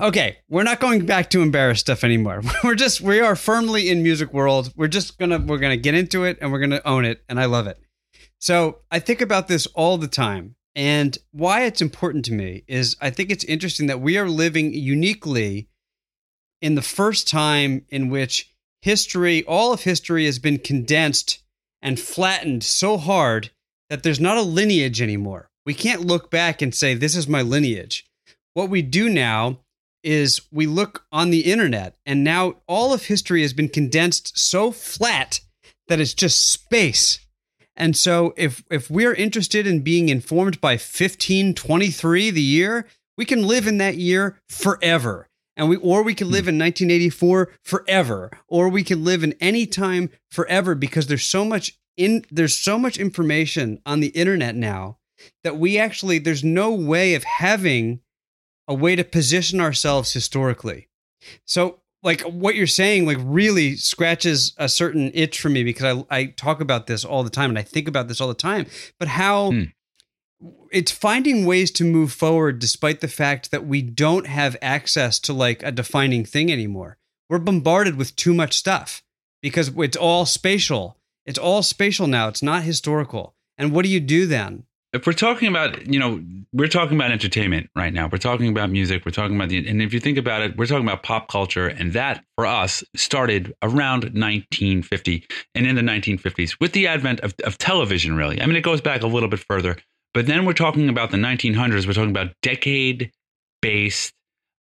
Okay, 0.00 0.38
we're 0.48 0.62
not 0.62 0.80
going 0.80 1.04
back 1.04 1.28
to 1.30 1.42
embarrassed 1.42 1.82
stuff 1.82 2.04
anymore. 2.04 2.40
We're 2.64 2.74
just 2.74 3.02
we 3.02 3.20
are 3.20 3.36
firmly 3.36 3.90
in 3.90 4.02
music 4.02 4.32
world. 4.32 4.72
We're 4.76 4.88
just 4.88 5.18
gonna 5.18 5.38
we're 5.38 5.58
gonna 5.58 5.76
get 5.76 5.94
into 5.94 6.24
it 6.24 6.38
and 6.40 6.50
we're 6.50 6.58
gonna 6.60 6.80
own 6.86 7.04
it, 7.04 7.22
and 7.28 7.38
I 7.38 7.44
love 7.44 7.66
it. 7.66 7.78
So 8.38 8.78
I 8.90 8.98
think 8.98 9.20
about 9.20 9.46
this 9.46 9.66
all 9.74 9.98
the 9.98 10.08
time, 10.08 10.56
and 10.74 11.16
why 11.32 11.64
it's 11.64 11.82
important 11.82 12.24
to 12.26 12.32
me 12.32 12.64
is 12.66 12.96
I 13.00 13.10
think 13.10 13.30
it's 13.30 13.44
interesting 13.44 13.86
that 13.88 14.00
we 14.00 14.16
are 14.16 14.28
living 14.28 14.72
uniquely 14.72 15.68
in 16.64 16.76
the 16.76 16.82
first 16.82 17.28
time 17.28 17.84
in 17.90 18.08
which 18.08 18.50
history, 18.80 19.44
all 19.44 19.74
of 19.74 19.82
history, 19.82 20.24
has 20.24 20.38
been 20.38 20.58
condensed 20.58 21.42
and 21.82 22.00
flattened 22.00 22.64
so 22.64 22.96
hard 22.96 23.50
that 23.90 24.02
there's 24.02 24.18
not 24.18 24.38
a 24.38 24.42
lineage 24.42 25.02
anymore. 25.02 25.50
We 25.66 25.74
can't 25.74 26.06
look 26.06 26.30
back 26.30 26.62
and 26.62 26.74
say 26.74 26.94
this 26.94 27.14
is 27.14 27.28
my 27.28 27.42
lineage. 27.42 28.06
What 28.54 28.70
we 28.70 28.80
do 28.80 29.10
now 29.10 29.58
is 30.02 30.40
we 30.50 30.66
look 30.66 31.04
on 31.12 31.28
the 31.28 31.52
internet 31.52 31.98
and 32.06 32.24
now 32.24 32.54
all 32.66 32.94
of 32.94 33.04
history 33.04 33.42
has 33.42 33.52
been 33.52 33.68
condensed 33.68 34.38
so 34.38 34.70
flat 34.70 35.40
that 35.88 36.00
it's 36.00 36.14
just 36.14 36.50
space. 36.50 37.18
And 37.76 37.94
so 37.94 38.32
if 38.38 38.64
if 38.70 38.88
we're 38.88 39.12
interested 39.12 39.66
in 39.66 39.80
being 39.80 40.08
informed 40.08 40.62
by 40.62 40.74
1523 40.74 42.30
the 42.30 42.40
year, 42.40 42.86
we 43.18 43.26
can 43.26 43.46
live 43.46 43.66
in 43.66 43.76
that 43.78 43.98
year 43.98 44.40
forever. 44.48 45.28
And 45.56 45.68
we 45.68 45.76
or 45.76 46.02
we 46.02 46.14
can 46.14 46.30
live 46.30 46.48
in 46.48 46.58
1984 46.58 47.52
forever 47.62 48.30
or 48.48 48.68
we 48.68 48.82
can 48.82 49.04
live 49.04 49.22
in 49.22 49.34
any 49.40 49.66
time 49.66 50.10
forever 50.30 50.74
because 50.74 51.06
there's 51.06 51.24
so 51.24 51.44
much 51.44 51.78
in 51.96 52.24
there's 52.30 52.56
so 52.56 52.78
much 52.78 52.98
information 52.98 53.80
on 53.86 54.00
the 54.00 54.08
internet 54.08 54.54
now 54.56 54.98
that 55.44 55.56
we 55.56 55.78
actually 55.78 56.18
there's 56.18 56.44
no 56.44 56.74
way 56.74 57.14
of 57.14 57.24
having 57.24 58.00
a 58.66 58.74
way 58.74 58.96
to 58.96 59.04
position 59.04 59.60
ourselves 59.60 60.12
historically. 60.12 60.88
So, 61.46 61.80
like 62.02 62.20
what 62.22 62.54
you're 62.54 62.66
saying, 62.66 63.06
like 63.06 63.18
really 63.20 63.76
scratches 63.76 64.54
a 64.58 64.68
certain 64.68 65.10
itch 65.14 65.40
for 65.40 65.48
me 65.48 65.62
because 65.62 66.04
I 66.10 66.16
I 66.18 66.24
talk 66.26 66.60
about 66.60 66.86
this 66.86 67.04
all 67.04 67.22
the 67.22 67.30
time 67.30 67.50
and 67.50 67.58
I 67.58 67.62
think 67.62 67.88
about 67.88 68.08
this 68.08 68.20
all 68.20 68.28
the 68.28 68.34
time. 68.34 68.66
But 68.98 69.08
how 69.08 69.52
Hmm. 69.52 69.62
It's 70.74 70.90
finding 70.90 71.46
ways 71.46 71.70
to 71.70 71.84
move 71.84 72.12
forward 72.12 72.58
despite 72.58 73.00
the 73.00 73.08
fact 73.08 73.52
that 73.52 73.64
we 73.64 73.80
don't 73.80 74.26
have 74.26 74.56
access 74.60 75.20
to 75.20 75.32
like 75.32 75.62
a 75.62 75.70
defining 75.70 76.24
thing 76.24 76.50
anymore. 76.50 76.98
We're 77.30 77.38
bombarded 77.38 77.96
with 77.96 78.16
too 78.16 78.34
much 78.34 78.54
stuff 78.54 79.02
because 79.40 79.70
it's 79.76 79.96
all 79.96 80.26
spatial. 80.26 80.98
It's 81.24 81.38
all 81.38 81.62
spatial 81.62 82.08
now. 82.08 82.26
It's 82.26 82.42
not 82.42 82.64
historical. 82.64 83.34
And 83.56 83.72
what 83.72 83.84
do 83.84 83.90
you 83.90 84.00
do 84.00 84.26
then? 84.26 84.64
if 84.94 85.08
we're 85.08 85.12
talking 85.12 85.48
about 85.48 85.86
you 85.86 85.98
know 85.98 86.22
we're 86.52 86.68
talking 86.68 86.96
about 86.96 87.10
entertainment 87.10 87.68
right 87.74 87.92
now 87.92 88.08
we're 88.10 88.16
talking 88.16 88.48
about 88.48 88.70
music 88.70 89.04
we're 89.04 89.10
talking 89.10 89.34
about 89.34 89.48
the 89.48 89.68
and 89.68 89.82
if 89.82 89.92
you 89.92 90.00
think 90.00 90.16
about 90.16 90.40
it 90.40 90.56
we're 90.56 90.66
talking 90.66 90.86
about 90.86 91.02
pop 91.02 91.28
culture 91.28 91.66
and 91.66 91.92
that 91.92 92.24
for 92.36 92.46
us 92.46 92.84
started 92.94 93.52
around 93.60 94.04
1950 94.04 95.26
and 95.54 95.66
in 95.66 95.74
the 95.74 95.82
1950s 95.82 96.58
with 96.60 96.72
the 96.72 96.86
advent 96.86 97.20
of, 97.20 97.34
of 97.44 97.58
television 97.58 98.16
really 98.16 98.40
i 98.40 98.46
mean 98.46 98.56
it 98.56 98.62
goes 98.62 98.80
back 98.80 99.02
a 99.02 99.06
little 99.06 99.28
bit 99.28 99.40
further 99.40 99.76
but 100.14 100.26
then 100.26 100.46
we're 100.46 100.52
talking 100.54 100.88
about 100.88 101.10
the 101.10 101.16
1900s 101.18 101.86
we're 101.86 101.92
talking 101.92 102.10
about 102.10 102.30
decade 102.42 103.10
based 103.60 104.12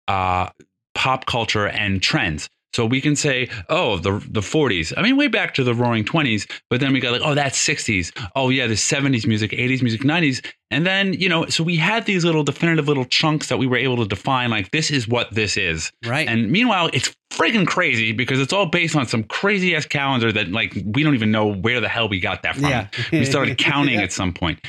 uh, 0.09 0.49
pop 0.95 1.27
culture 1.27 1.67
and 1.69 2.03
trends 2.03 2.49
so 2.75 2.87
we 2.87 3.03
can 3.03 3.17
say, 3.17 3.51
oh, 3.69 3.99
the 3.99 4.13
the 4.31 4.41
40s. 4.41 4.95
I 4.97 5.03
mean, 5.03 5.19
way 5.19 5.29
back 5.29 5.53
to 5.55 5.65
the 5.65 5.75
Roaring 5.75 6.05
20s. 6.05 6.51
But 6.71 6.81
then 6.81 6.95
we 6.95 7.01
got 7.01 7.13
like, 7.13 7.21
oh, 7.23 7.35
that's 7.35 7.59
60s. 7.69 8.13
Oh 8.35 8.49
yeah, 8.49 8.67
the 8.67 8.75
70s 8.75 9.27
music, 9.27 9.51
80s 9.51 9.83
music, 9.83 10.01
90s. 10.01 10.43
And 10.71 10.87
then 10.87 11.13
you 11.13 11.29
know, 11.29 11.45
so 11.47 11.63
we 11.65 11.77
had 11.77 12.07
these 12.07 12.25
little 12.25 12.45
definitive 12.45 12.89
little 12.89 13.05
chunks 13.05 13.49
that 13.51 13.59
we 13.59 13.67
were 13.67 13.77
able 13.77 13.99
to 13.99 14.07
define. 14.07 14.49
Like 14.49 14.71
this 14.71 14.91
is 14.91 15.07
what 15.07 15.35
this 15.35 15.59
is. 15.59 15.93
Right. 16.07 16.27
And 16.27 16.51
meanwhile, 16.51 16.89
it's 16.95 17.15
friggin' 17.31 17.67
crazy 17.67 18.13
because 18.13 18.41
it's 18.41 18.55
all 18.55 18.65
based 18.65 18.97
on 18.97 19.07
some 19.07 19.25
crazy 19.25 19.77
ass 19.77 19.85
calendar 19.85 20.33
that 20.33 20.49
like 20.49 20.73
we 20.87 21.03
don't 21.03 21.13
even 21.15 21.31
know 21.31 21.53
where 21.53 21.79
the 21.83 21.91
hell 21.91 22.09
we 22.09 22.21
got 22.21 22.43
that 22.45 22.55
from. 22.55 22.71
Yeah. 22.71 22.89
we 23.13 23.27
started 23.27 23.59
counting 23.59 23.97
Yeah. 23.97 24.03
at 24.05 24.13
some 24.13 24.33
point. 24.33 24.61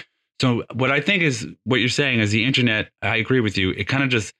So 0.42 0.64
what 0.74 0.92
I 0.92 1.00
think 1.02 1.24
is 1.24 1.48
what 1.64 1.80
you're 1.80 1.90
saying 1.90 2.20
is 2.20 2.32
the 2.32 2.44
internet. 2.46 2.90
I 3.02 3.18
agree 3.18 3.40
with 3.40 3.58
you. 3.58 3.72
It 3.72 3.88
kind 3.88 4.04
of 4.04 4.10
just 4.10 4.34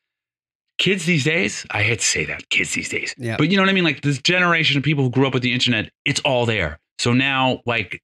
kids 0.80 1.06
these 1.06 1.24
days. 1.24 1.66
I 1.72 1.84
hate 1.84 2.00
to 2.00 2.06
say 2.06 2.26
that 2.26 2.50
kids 2.50 2.74
these 2.74 2.90
days, 2.90 3.14
Yeah. 3.18 3.38
but 3.38 3.50
you 3.50 3.58
know 3.58 3.64
what 3.64 3.70
I 3.70 3.74
mean. 3.74 3.84
Like 3.84 4.02
this 4.02 4.20
generation 4.22 4.78
of 4.78 4.84
people 4.84 5.04
who 5.04 5.10
grew 5.10 5.28
up 5.28 5.34
with 5.34 5.44
the 5.44 5.54
internet, 5.54 5.90
it's 6.06 6.20
all 6.22 6.46
there. 6.46 6.80
So 7.00 7.14
now, 7.14 7.62
like 7.66 8.02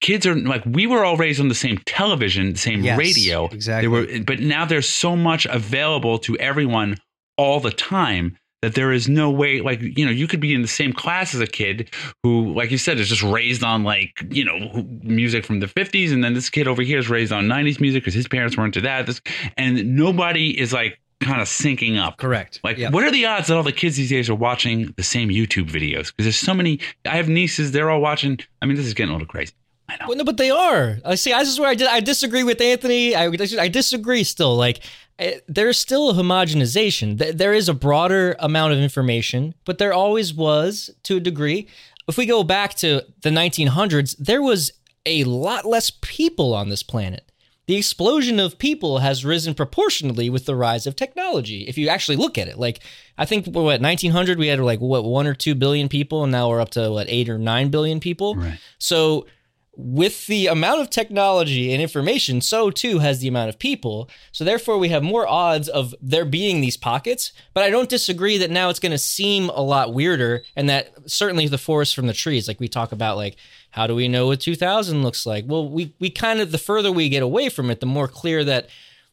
kids 0.00 0.26
are 0.26 0.34
like 0.34 0.62
we 0.66 0.86
were 0.86 1.04
all 1.04 1.16
raised 1.16 1.40
on 1.40 1.48
the 1.48 1.54
same 1.54 1.78
television, 1.84 2.52
the 2.52 2.58
same 2.58 2.82
Yes, 2.82 2.98
radio. 2.98 3.46
exactly. 3.46 3.82
They 3.82 3.88
were, 4.18 4.24
but 4.24 4.40
now 4.40 4.64
there's 4.64 4.88
so 4.88 5.16
much 5.16 5.46
available 5.46 6.18
to 6.20 6.36
everyone 6.38 6.98
all 7.36 7.60
the 7.60 7.70
time 7.72 8.36
that 8.62 8.74
there 8.74 8.92
is 8.92 9.08
no 9.08 9.30
way 9.30 9.60
like 9.60 9.80
you 9.82 10.04
know 10.06 10.10
you 10.10 10.26
could 10.26 10.40
be 10.40 10.54
in 10.54 10.62
the 10.62 10.68
same 10.68 10.92
class 10.92 11.34
as 11.34 11.40
a 11.40 11.46
kid 11.46 11.90
who 12.22 12.54
like 12.54 12.70
you 12.70 12.78
said 12.78 12.98
is 12.98 13.08
just 13.08 13.22
raised 13.22 13.62
on 13.62 13.82
like 13.84 14.22
you 14.30 14.44
know 14.44 14.86
music 15.02 15.44
from 15.44 15.60
the 15.60 15.66
50s 15.66 16.12
and 16.12 16.22
then 16.24 16.32
this 16.34 16.48
kid 16.48 16.66
over 16.68 16.80
here 16.82 16.98
is 16.98 17.10
raised 17.10 17.32
on 17.32 17.44
90s 17.44 17.80
music 17.80 18.02
because 18.02 18.14
his 18.14 18.28
parents 18.28 18.56
weren't 18.56 18.74
into 18.76 18.86
that 18.86 19.06
this, 19.06 19.20
and 19.56 19.96
nobody 19.96 20.58
is 20.58 20.72
like 20.72 20.98
kind 21.20 21.40
of 21.40 21.46
syncing 21.48 21.98
up 22.00 22.16
Correct. 22.16 22.60
like 22.64 22.78
Yeah. 22.78 22.90
what 22.90 23.04
are 23.04 23.10
the 23.10 23.26
odds 23.26 23.48
that 23.48 23.56
all 23.56 23.62
the 23.62 23.72
kids 23.72 23.96
these 23.96 24.10
days 24.10 24.30
are 24.30 24.34
watching 24.34 24.92
the 24.96 25.02
same 25.04 25.28
youtube 25.28 25.68
videos 25.70 26.06
because 26.06 26.24
there's 26.24 26.36
so 26.38 26.54
many 26.54 26.80
i 27.04 27.16
have 27.16 27.28
nieces 27.28 27.72
they're 27.72 27.90
all 27.90 28.00
watching 28.00 28.38
i 28.60 28.66
mean 28.66 28.76
this 28.76 28.86
is 28.86 28.94
getting 28.94 29.10
a 29.10 29.12
little 29.12 29.28
crazy 29.28 29.52
i 29.88 29.96
know 29.96 30.04
Well, 30.08 30.16
no, 30.16 30.24
but 30.24 30.36
they 30.36 30.50
are. 30.50 30.98
I 31.04 31.14
see. 31.16 31.32
This 31.32 31.48
is 31.48 31.58
where 31.60 31.68
I, 31.70 31.74
di- 31.74 31.86
I 31.86 32.00
disagree 32.00 32.42
with 32.44 32.60
Anthony. 32.60 33.14
I, 33.14 33.26
I 33.58 33.68
disagree 33.68 34.24
still. 34.24 34.56
Like, 34.56 34.80
eh, 35.18 35.38
there's 35.48 35.78
still 35.78 36.10
a 36.10 36.14
homogenization. 36.14 37.18
Th- 37.18 37.34
There 37.34 37.52
is 37.52 37.68
a 37.68 37.74
broader 37.74 38.36
amount 38.38 38.72
of 38.72 38.78
information, 38.78 39.54
but 39.64 39.78
there 39.78 39.92
always 39.92 40.32
was 40.32 40.90
to 41.04 41.16
a 41.16 41.20
degree. 41.20 41.68
If 42.08 42.16
we 42.16 42.26
go 42.26 42.42
back 42.42 42.74
to 42.76 43.02
the 43.22 43.30
1900s, 43.30 44.16
there 44.18 44.42
was 44.42 44.72
a 45.06 45.24
lot 45.24 45.64
less 45.64 45.90
people 46.00 46.54
on 46.54 46.68
this 46.68 46.82
planet. 46.82 47.30
The 47.66 47.76
explosion 47.76 48.40
of 48.40 48.58
people 48.58 48.98
has 48.98 49.24
risen 49.24 49.54
proportionally 49.54 50.28
with 50.28 50.46
the 50.46 50.56
rise 50.56 50.86
of 50.86 50.96
technology. 50.96 51.62
If 51.68 51.78
you 51.78 51.88
actually 51.88 52.16
look 52.16 52.36
at 52.36 52.48
it, 52.48 52.58
like 52.58 52.80
I 53.16 53.24
think 53.24 53.46
what 53.46 53.80
1900 53.80 54.36
we 54.38 54.48
had 54.48 54.58
like 54.60 54.80
what 54.80 55.04
one 55.04 55.28
or 55.28 55.34
two 55.34 55.54
billion 55.54 55.88
people, 55.88 56.24
and 56.24 56.32
now 56.32 56.48
we're 56.48 56.60
up 56.60 56.70
to 56.70 56.90
what 56.90 57.06
eight 57.08 57.28
or 57.28 57.38
nine 57.38 57.68
billion 57.70 58.00
people. 58.00 58.34
Right. 58.34 58.58
So 58.78 59.26
with 59.74 60.26
the 60.26 60.48
amount 60.48 60.80
of 60.82 60.90
technology 60.90 61.72
and 61.72 61.80
information, 61.80 62.40
so 62.40 62.70
too 62.70 62.98
has 62.98 63.20
the 63.20 63.28
amount 63.28 63.48
of 63.48 63.58
people. 63.58 64.10
So 64.30 64.44
therefore, 64.44 64.76
we 64.76 64.90
have 64.90 65.02
more 65.02 65.26
odds 65.26 65.68
of 65.68 65.94
there 66.02 66.26
being 66.26 66.60
these 66.60 66.76
pockets. 66.76 67.32
But 67.54 67.64
I 67.64 67.70
don't 67.70 67.88
disagree 67.88 68.36
that 68.38 68.50
now 68.50 68.68
it's 68.68 68.78
going 68.78 68.92
to 68.92 68.98
seem 68.98 69.48
a 69.48 69.62
lot 69.62 69.94
weirder, 69.94 70.42
and 70.56 70.68
that 70.68 70.92
certainly 71.06 71.48
the 71.48 71.58
forest 71.58 71.94
from 71.94 72.06
the 72.06 72.12
trees, 72.12 72.48
like 72.48 72.60
we 72.60 72.68
talk 72.68 72.92
about, 72.92 73.16
like 73.16 73.36
how 73.70 73.86
do 73.86 73.94
we 73.94 74.08
know 74.08 74.26
what 74.26 74.40
2000 74.40 75.02
looks 75.02 75.24
like? 75.24 75.46
Well, 75.48 75.68
we 75.68 75.94
we 75.98 76.10
kind 76.10 76.40
of 76.40 76.52
the 76.52 76.58
further 76.58 76.92
we 76.92 77.08
get 77.08 77.22
away 77.22 77.48
from 77.48 77.70
it, 77.70 77.80
the 77.80 77.86
more 77.86 78.08
clear 78.08 78.44
that 78.44 78.68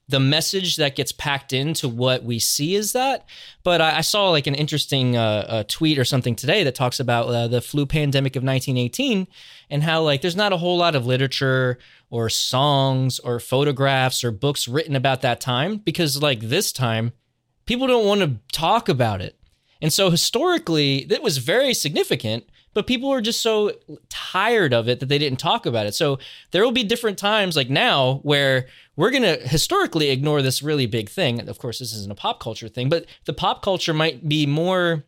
the 0.10 0.20
message 0.20 0.78
that 0.78 0.96
gets 0.96 1.12
packed 1.12 1.54
into 1.54 1.88
what 1.88 2.24
we 2.24 2.40
see 2.40 2.76
is 2.76 2.94
that. 2.94 3.30
But 3.64 3.80
I, 3.80 3.98
I 3.98 4.02
saw 4.02 4.32
like 4.32 4.48
an 4.48 4.56
interesting 4.56 5.16
uh, 5.16 5.46
uh, 5.48 5.64
tweet 5.68 6.00
or 6.00 6.04
something 6.04 6.36
today 6.36 6.64
that 6.64 6.74
talks 6.74 7.00
about 7.00 7.28
uh, 7.28 7.48
the 7.48 7.62
flu 7.62 7.86
pandemic 7.86 8.36
of 8.36 8.44
1918 8.44 9.28
and 9.70 9.84
how 9.84 10.02
like 10.02 10.22
there's 10.22 10.36
not 10.36 10.52
a 10.52 10.58
whole 10.58 10.78
lot 10.78 10.96
of 10.96 11.06
literature 11.06 11.78
or 12.10 12.28
songs 12.28 13.20
or 13.20 13.40
photographs 13.40 14.24
or 14.24 14.32
books 14.32 14.68
written 14.68 14.96
about 14.96 15.22
that 15.22 15.40
time 15.40 15.78
because 15.78 16.22
like 16.22 16.40
this 16.42 16.72
time 16.72 17.14
people 17.68 17.86
don't 17.86 18.08
want 18.08 18.22
to 18.22 18.40
talk 18.52 18.90
about 18.90 19.22
it. 19.22 19.38
And 19.80 19.94
so 19.94 20.10
historically, 20.10 21.06
it 21.10 21.22
was 21.22 21.38
very 21.38 21.76
significant, 21.76 22.50
but 22.74 22.88
people 22.88 23.10
were 23.10 23.22
just 23.22 23.42
so 23.42 23.72
tired 24.10 24.74
of 24.74 24.88
it 24.88 25.00
that 25.00 25.08
they 25.10 25.18
didn't 25.18 25.40
talk 25.40 25.66
about 25.66 25.86
it. 25.86 25.96
So 25.96 26.20
there 26.52 26.64
will 26.64 26.72
be 26.72 26.84
different 26.84 27.18
times 27.18 27.56
like 27.56 27.70
now 27.70 28.20
where 28.24 28.68
we're 28.96 29.12
going 29.12 29.24
to 29.24 29.38
historically 29.38 30.10
ignore 30.10 30.42
this 30.42 30.62
really 30.62 30.86
big 30.86 31.10
thing. 31.10 31.48
Of 31.48 31.60
course, 31.60 31.80
this 31.80 31.94
isn't 31.94 32.12
a 32.12 32.16
pop 32.16 32.40
culture 32.40 32.68
thing, 32.68 32.90
but 32.90 33.06
the 33.26 33.34
pop 33.34 33.62
culture 33.62 33.94
might 33.94 34.28
be 34.28 34.46
more 34.46 35.06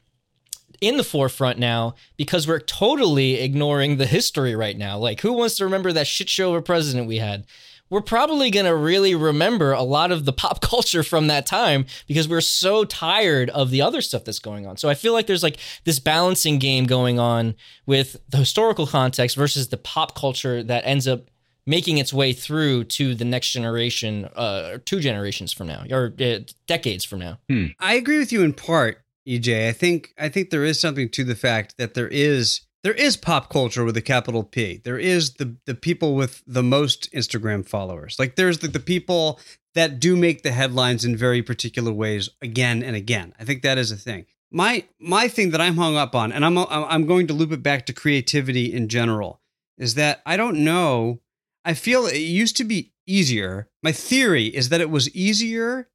in 0.80 0.98
the 0.98 1.04
forefront 1.04 1.60
now 1.60 1.94
because 2.18 2.48
we're 2.48 2.60
totally 2.60 3.36
ignoring 3.36 3.98
the 3.98 4.08
history 4.08 4.56
right 4.56 4.78
now. 4.78 4.98
Like, 4.98 5.22
who 5.22 5.34
wants 5.34 5.56
to 5.58 5.64
remember 5.64 5.94
that 5.94 6.08
shit 6.08 6.28
show 6.28 6.50
of 6.52 6.56
a 6.56 6.62
president 6.62 7.08
we 7.08 7.18
had? 7.18 7.46
We're 7.92 8.02
probably 8.02 8.50
going 8.50 8.66
to 8.66 8.76
really 8.76 9.14
remember 9.14 9.74
a 9.74 9.84
lot 9.84 10.12
of 10.12 10.26
the 10.26 10.34
pop 10.34 10.62
culture 10.72 11.04
from 11.04 11.28
that 11.28 11.46
time 11.46 11.86
because 12.08 12.28
we're 12.28 12.42
so 12.42 12.86
tired 12.86 13.52
of 13.52 13.70
the 13.70 13.84
other 13.84 14.02
stuff 14.02 14.24
that's 14.24 14.40
going 14.40 14.66
on. 14.66 14.78
So 14.78 14.90
I 14.90 14.96
feel 14.96 15.14
like 15.14 15.28
there's 15.28 15.44
like 15.44 15.58
this 15.84 16.00
balancing 16.00 16.58
game 16.58 16.86
going 16.86 17.20
on 17.20 17.54
with 17.86 18.18
the 18.30 18.38
historical 18.38 18.88
context 18.88 19.36
versus 19.36 19.68
the 19.68 19.78
pop 19.78 20.16
culture 20.16 20.64
that 20.64 20.84
ends 20.86 21.08
up 21.08 21.30
making 21.66 21.98
its 22.00 22.12
way 22.14 22.34
through 22.34 22.86
to 22.86 23.14
the 23.14 23.26
next 23.26 23.52
generation, 23.52 24.28
uh, 24.36 24.72
or 24.74 24.78
two 24.80 25.00
generations 25.00 25.54
from 25.54 25.68
now, 25.68 25.84
or 25.92 26.14
uh, 26.20 26.40
decades 26.66 27.04
from 27.04 27.20
now. 27.20 27.38
I 27.80 27.94
agree 27.96 28.18
with 28.18 28.32
you 28.32 28.42
in 28.44 28.54
part, 28.54 29.04
EJ. 29.28 29.68
I 29.68 29.72
think 29.74 30.14
I 30.18 30.30
think 30.30 30.50
there 30.50 30.64
is 30.66 30.80
something 30.80 31.10
to 31.10 31.24
the 31.24 31.36
fact 31.36 31.76
that 31.78 31.94
there 31.94 32.08
is 32.08 32.62
there 32.84 32.94
is 32.94 33.16
pop 33.16 33.50
culture 33.50 33.84
with 33.84 33.96
a 33.98 34.02
capital 34.02 34.44
P. 34.44 34.82
There 34.84 34.98
is 34.98 35.36
the 35.36 35.56
the 35.66 35.76
people 35.76 36.16
with 36.16 36.44
the 36.48 36.64
most 36.64 37.12
Instagram 37.12 37.68
followers. 37.68 38.18
Like 38.18 38.36
there's 38.36 38.60
the, 38.60 38.68
the 38.68 38.80
people 38.80 39.40
that 39.76 40.00
do 40.00 40.18
make 40.18 40.44
the 40.44 40.52
headlines 40.52 41.06
in 41.06 41.16
very 41.16 41.42
particular 41.42 41.92
ways 41.92 42.30
again 42.42 42.84
and 42.84 42.96
again. 42.96 43.34
I 43.40 43.46
think 43.46 43.62
that 43.62 43.78
is 43.78 43.92
a 43.92 43.98
thing. 43.98 44.26
My 44.52 44.86
my 45.00 45.28
thing 45.28 45.52
that 45.52 45.62
I'm 45.62 45.78
hung 45.78 45.96
up 45.96 46.16
on, 46.16 46.32
and 46.32 46.44
I'm 46.44 46.58
I'm 46.58 47.06
going 47.06 47.28
to 47.28 47.34
loop 47.34 47.52
it 47.52 47.64
back 47.64 47.86
to 47.86 47.94
creativity 47.94 48.74
in 48.74 48.88
general, 48.88 49.42
is 49.78 49.96
that 49.96 50.22
I 50.26 50.38
don't 50.38 50.64
know. 50.64 51.22
I 51.64 51.76
feel 51.76 52.08
it 52.08 52.18
used 52.18 52.58
to 52.58 52.64
be 52.64 52.94
easier. 53.06 53.70
My 53.84 53.92
theory 53.92 54.46
is 54.46 54.70
that 54.70 54.82
it 54.82 54.90
was 54.90 55.14
easier 55.16 55.90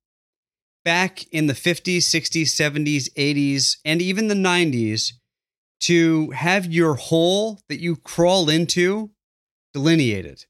back 0.85 1.25
in 1.33 1.49
the 1.49 1.53
50s, 1.53 1.99
60s, 1.99 2.45
70s, 2.45 3.13
80s, 3.15 3.79
and 3.85 4.01
even 4.01 4.29
the 4.29 4.37
90s 4.37 5.15
to 5.81 6.31
have 6.31 6.67
your 6.67 6.95
hole 6.95 7.61
that 7.69 7.81
you 7.81 7.97
crawl 7.97 8.49
into 8.49 9.11
delineated. 9.73 10.47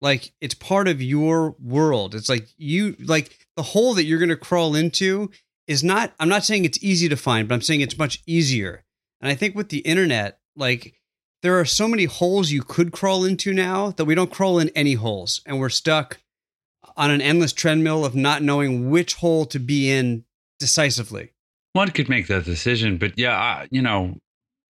Like 0.00 0.32
it's 0.40 0.54
part 0.54 0.88
of 0.88 1.02
your 1.02 1.54
world. 1.62 2.14
It's 2.14 2.28
like 2.28 2.48
you 2.56 2.96
like 2.98 3.46
the 3.56 3.62
hole 3.62 3.94
that 3.94 4.04
you're 4.04 4.18
going 4.18 4.30
to 4.30 4.36
crawl 4.36 4.74
into 4.74 5.30
is 5.66 5.84
not 5.84 6.12
I'm 6.18 6.28
not 6.28 6.44
saying 6.44 6.64
it's 6.64 6.82
easy 6.82 7.08
to 7.08 7.16
find, 7.16 7.46
but 7.46 7.54
I'm 7.54 7.62
saying 7.62 7.82
it's 7.82 7.98
much 7.98 8.22
easier. 8.26 8.84
And 9.20 9.30
I 9.30 9.34
think 9.34 9.54
with 9.54 9.68
the 9.68 9.80
internet, 9.80 10.38
like 10.56 10.94
there 11.42 11.58
are 11.60 11.66
so 11.66 11.86
many 11.86 12.04
holes 12.04 12.50
you 12.50 12.62
could 12.62 12.92
crawl 12.92 13.24
into 13.24 13.52
now 13.52 13.90
that 13.92 14.06
we 14.06 14.14
don't 14.14 14.32
crawl 14.32 14.58
in 14.58 14.70
any 14.70 14.94
holes 14.94 15.42
and 15.44 15.58
we're 15.58 15.68
stuck 15.68 16.18
on 16.96 17.10
an 17.10 17.20
endless 17.20 17.52
treadmill 17.52 18.04
of 18.04 18.14
not 18.14 18.42
knowing 18.42 18.90
which 18.90 19.14
hole 19.14 19.44
to 19.46 19.58
be 19.58 19.90
in 19.90 20.24
decisively. 20.58 21.32
One 21.72 21.90
could 21.90 22.08
make 22.08 22.26
that 22.26 22.44
decision, 22.44 22.98
but 22.98 23.18
yeah, 23.18 23.36
I, 23.36 23.68
you 23.70 23.80
know, 23.80 24.16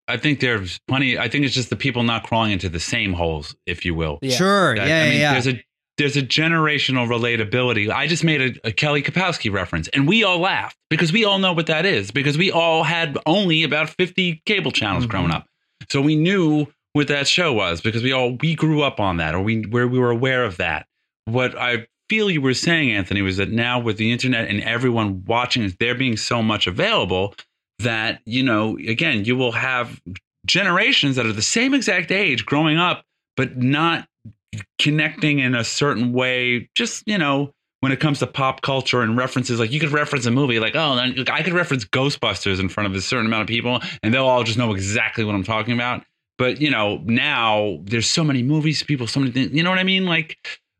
I 0.08 0.16
think 0.16 0.40
there's 0.40 0.80
plenty. 0.88 1.18
I 1.18 1.28
think 1.28 1.44
it's 1.44 1.54
just 1.54 1.70
the 1.70 1.76
people 1.76 2.02
not 2.02 2.24
crawling 2.24 2.52
into 2.52 2.68
the 2.68 2.80
same 2.80 3.12
holes, 3.12 3.54
if 3.66 3.84
you 3.84 3.94
will. 3.94 4.18
Yeah. 4.22 4.36
Sure. 4.36 4.74
That- 4.76 4.88
yeah, 4.88 5.02
I 5.04 5.08
mean, 5.10 5.20
yeah, 5.20 5.32
There's 5.34 5.46
a 5.48 5.64
there's 5.98 6.16
a 6.16 6.22
generational 6.22 7.08
relatability. 7.08 7.90
I 7.92 8.06
just 8.06 8.22
made 8.24 8.40
a, 8.64 8.68
a 8.68 8.72
Kelly 8.72 9.02
Kapowski 9.02 9.52
reference, 9.52 9.88
and 9.88 10.06
we 10.06 10.22
all 10.24 10.38
laughed 10.38 10.76
because 10.90 11.12
we 11.12 11.24
all 11.24 11.38
know 11.38 11.52
what 11.52 11.66
that 11.66 11.84
is 11.84 12.10
because 12.10 12.38
we 12.38 12.50
all 12.52 12.84
had 12.84 13.18
only 13.26 13.64
about 13.64 13.90
50 13.90 14.42
cable 14.46 14.70
channels 14.70 15.04
Mm-hmm. 15.04 15.10
growing 15.10 15.30
up, 15.32 15.46
so 15.90 16.00
we 16.00 16.16
knew 16.16 16.66
what 16.92 17.08
that 17.08 17.26
show 17.28 17.52
was 17.52 17.80
because 17.80 18.02
we 18.02 18.12
all 18.12 18.36
we 18.40 18.54
grew 18.54 18.82
up 18.82 18.98
on 19.00 19.16
that 19.18 19.34
or 19.34 19.40
we 19.40 19.62
where 19.62 19.86
we 19.88 19.98
were 19.98 20.10
aware 20.10 20.44
of 20.44 20.56
that. 20.58 20.86
What 21.26 21.56
I 21.58 21.86
feel 22.08 22.30
you 22.30 22.40
were 22.40 22.54
saying, 22.54 22.90
Anthony, 22.92 23.20
was 23.20 23.36
that 23.36 23.50
now 23.50 23.78
with 23.78 23.98
the 23.98 24.10
internet 24.12 24.48
and 24.48 24.62
everyone 24.62 25.24
watching, 25.26 25.70
there 25.78 25.94
being 25.94 26.16
so 26.16 26.42
much 26.42 26.66
available 26.66 27.34
that 27.80 28.20
you 28.24 28.42
know 28.42 28.76
again 28.76 29.24
you 29.24 29.36
will 29.36 29.52
have 29.52 30.00
generations 30.46 31.16
that 31.16 31.26
are 31.26 31.32
the 31.32 31.42
same 31.42 31.74
exact 31.74 32.10
age 32.10 32.46
growing 32.46 32.78
up 32.78 33.04
but 33.36 33.56
not 33.58 34.08
connecting 34.78 35.38
in 35.38 35.54
a 35.54 35.64
certain 35.64 36.12
way 36.12 36.68
just 36.74 37.02
you 37.06 37.18
know 37.18 37.52
when 37.80 37.92
it 37.92 38.00
comes 38.00 38.18
to 38.18 38.26
pop 38.26 38.62
culture 38.62 39.02
and 39.02 39.16
references 39.16 39.60
like 39.60 39.70
you 39.70 39.78
could 39.78 39.92
reference 39.92 40.26
a 40.26 40.30
movie 40.30 40.58
like 40.58 40.74
oh 40.74 40.92
i 41.30 41.42
could 41.42 41.52
reference 41.52 41.84
ghostbusters 41.84 42.58
in 42.58 42.68
front 42.68 42.88
of 42.88 42.94
a 42.96 43.00
certain 43.00 43.26
amount 43.26 43.42
of 43.42 43.48
people 43.48 43.80
and 44.02 44.12
they'll 44.12 44.26
all 44.26 44.42
just 44.42 44.58
know 44.58 44.72
exactly 44.72 45.24
what 45.24 45.34
i'm 45.34 45.44
talking 45.44 45.74
about 45.74 46.02
but 46.38 46.60
you 46.60 46.70
know 46.70 47.00
now 47.04 47.78
there's 47.84 48.08
so 48.10 48.24
many 48.24 48.42
movies 48.42 48.82
people 48.82 49.06
so 49.06 49.20
many 49.20 49.30
things 49.30 49.52
you 49.52 49.62
know 49.62 49.70
what 49.70 49.78
i 49.78 49.84
mean 49.84 50.06
like 50.06 50.36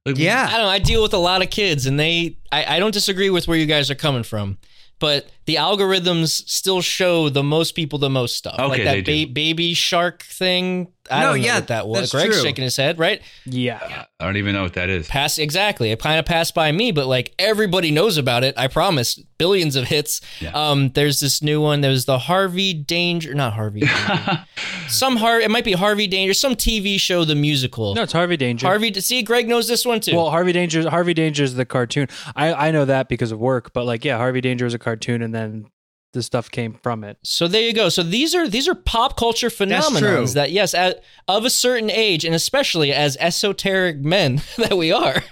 like 0.06 0.18
Yeah. 0.18 0.46
I 0.48 0.52
don't 0.52 0.62
know. 0.62 0.68
I 0.68 0.78
deal 0.78 1.02
with 1.02 1.12
a 1.12 1.18
lot 1.18 1.42
of 1.42 1.50
kids, 1.50 1.86
and 1.86 1.98
they. 1.98 2.38
I, 2.50 2.76
I 2.76 2.78
don't 2.78 2.92
disagree 2.92 3.30
with 3.30 3.46
where 3.46 3.58
you 3.58 3.66
guys 3.66 3.90
are 3.90 3.94
coming 3.94 4.22
from, 4.22 4.58
but 4.98 5.28
the 5.48 5.54
algorithms 5.54 6.46
still 6.46 6.82
show 6.82 7.30
the 7.30 7.42
most 7.42 7.72
people 7.72 7.98
the 7.98 8.10
most 8.10 8.36
stuff. 8.36 8.56
like 8.58 8.72
Okay, 8.80 8.84
that 8.84 9.04
they 9.06 9.24
ba- 9.24 9.32
baby 9.32 9.72
shark 9.72 10.22
thing. 10.24 10.88
I 11.10 11.20
No, 11.20 11.28
don't 11.32 11.40
know 11.40 11.46
yeah, 11.46 11.54
what 11.54 11.68
that 11.68 11.88
was. 11.88 12.00
that's 12.00 12.12
Greg's 12.12 12.34
true. 12.34 12.44
shaking 12.44 12.64
his 12.64 12.76
head, 12.76 12.98
right? 12.98 13.22
Yeah. 13.46 14.04
i 14.20 14.24
don't 14.26 14.36
even 14.36 14.52
know 14.52 14.62
what 14.62 14.74
that 14.74 14.90
is 14.90 15.08
Pass 15.08 15.38
exactly. 15.38 15.90
It 15.90 15.98
kind 16.00 16.18
of 16.18 16.26
passed 16.26 16.54
by 16.54 16.70
me, 16.70 16.92
but 16.92 17.06
like 17.06 17.34
everybody 17.38 17.90
knows 17.90 18.18
about 18.18 18.44
it. 18.44 18.52
I 18.58 18.68
promise. 18.68 19.18
Billions 19.38 19.74
of 19.74 19.84
hits. 19.88 20.20
Yeah. 20.40 20.50
Um, 20.52 20.90
there's 20.90 21.20
this 21.20 21.40
new 21.42 21.62
one. 21.62 21.80
There's 21.80 22.04
the 22.04 22.18
Harvey 22.18 22.74
Danger, 22.74 23.32
not 23.32 23.54
Harvey. 23.54 23.80
Danger. 23.80 24.44
some 24.88 25.16
Har. 25.16 25.40
It 25.40 25.50
might 25.50 25.64
be 25.64 25.72
Harvey 25.72 26.06
Danger. 26.08 26.34
Some 26.34 26.56
TV 26.56 26.98
show, 27.00 27.24
the 27.24 27.34
musical. 27.36 27.94
No, 27.94 28.02
it's 28.02 28.12
Harvey 28.12 28.36
Danger. 28.36 28.66
Harvey. 28.66 28.90
To 28.90 29.00
see, 29.00 29.22
Greg 29.22 29.48
knows 29.48 29.66
this 29.68 29.86
one 29.86 30.00
too. 30.00 30.14
Well, 30.16 30.30
Harvey 30.30 30.52
Danger. 30.52 30.90
Harvey 30.90 31.14
Danger 31.14 31.44
is 31.44 31.54
the 31.54 31.64
cartoon. 31.64 32.08
I 32.36 32.52
I 32.68 32.70
know 32.70 32.84
that 32.84 33.08
because 33.08 33.32
of 33.32 33.38
work, 33.38 33.72
but 33.72 33.84
like, 33.86 34.04
yeah, 34.04 34.18
Harvey 34.18 34.40
Danger 34.42 34.66
is 34.66 34.74
a 34.74 34.78
cartoon, 34.78 35.22
and 35.22 35.34
then 35.38 35.70
the 36.12 36.22
stuff 36.22 36.50
came 36.50 36.74
from 36.82 37.04
it. 37.04 37.18
So 37.22 37.48
there 37.48 37.62
you 37.62 37.72
go. 37.72 37.88
So 37.88 38.02
these 38.02 38.34
are 38.34 38.48
these 38.48 38.68
are 38.68 38.74
pop 38.74 39.16
culture 39.16 39.50
true. 39.50 39.66
phenomenons 39.66 40.34
that 40.34 40.50
yes, 40.50 40.74
at, 40.74 41.02
of 41.26 41.44
a 41.44 41.50
certain 41.50 41.90
age, 41.90 42.24
and 42.24 42.34
especially 42.34 42.92
as 42.92 43.16
esoteric 43.20 43.98
men 43.98 44.42
that 44.56 44.76
we 44.76 44.92
are, 44.92 45.22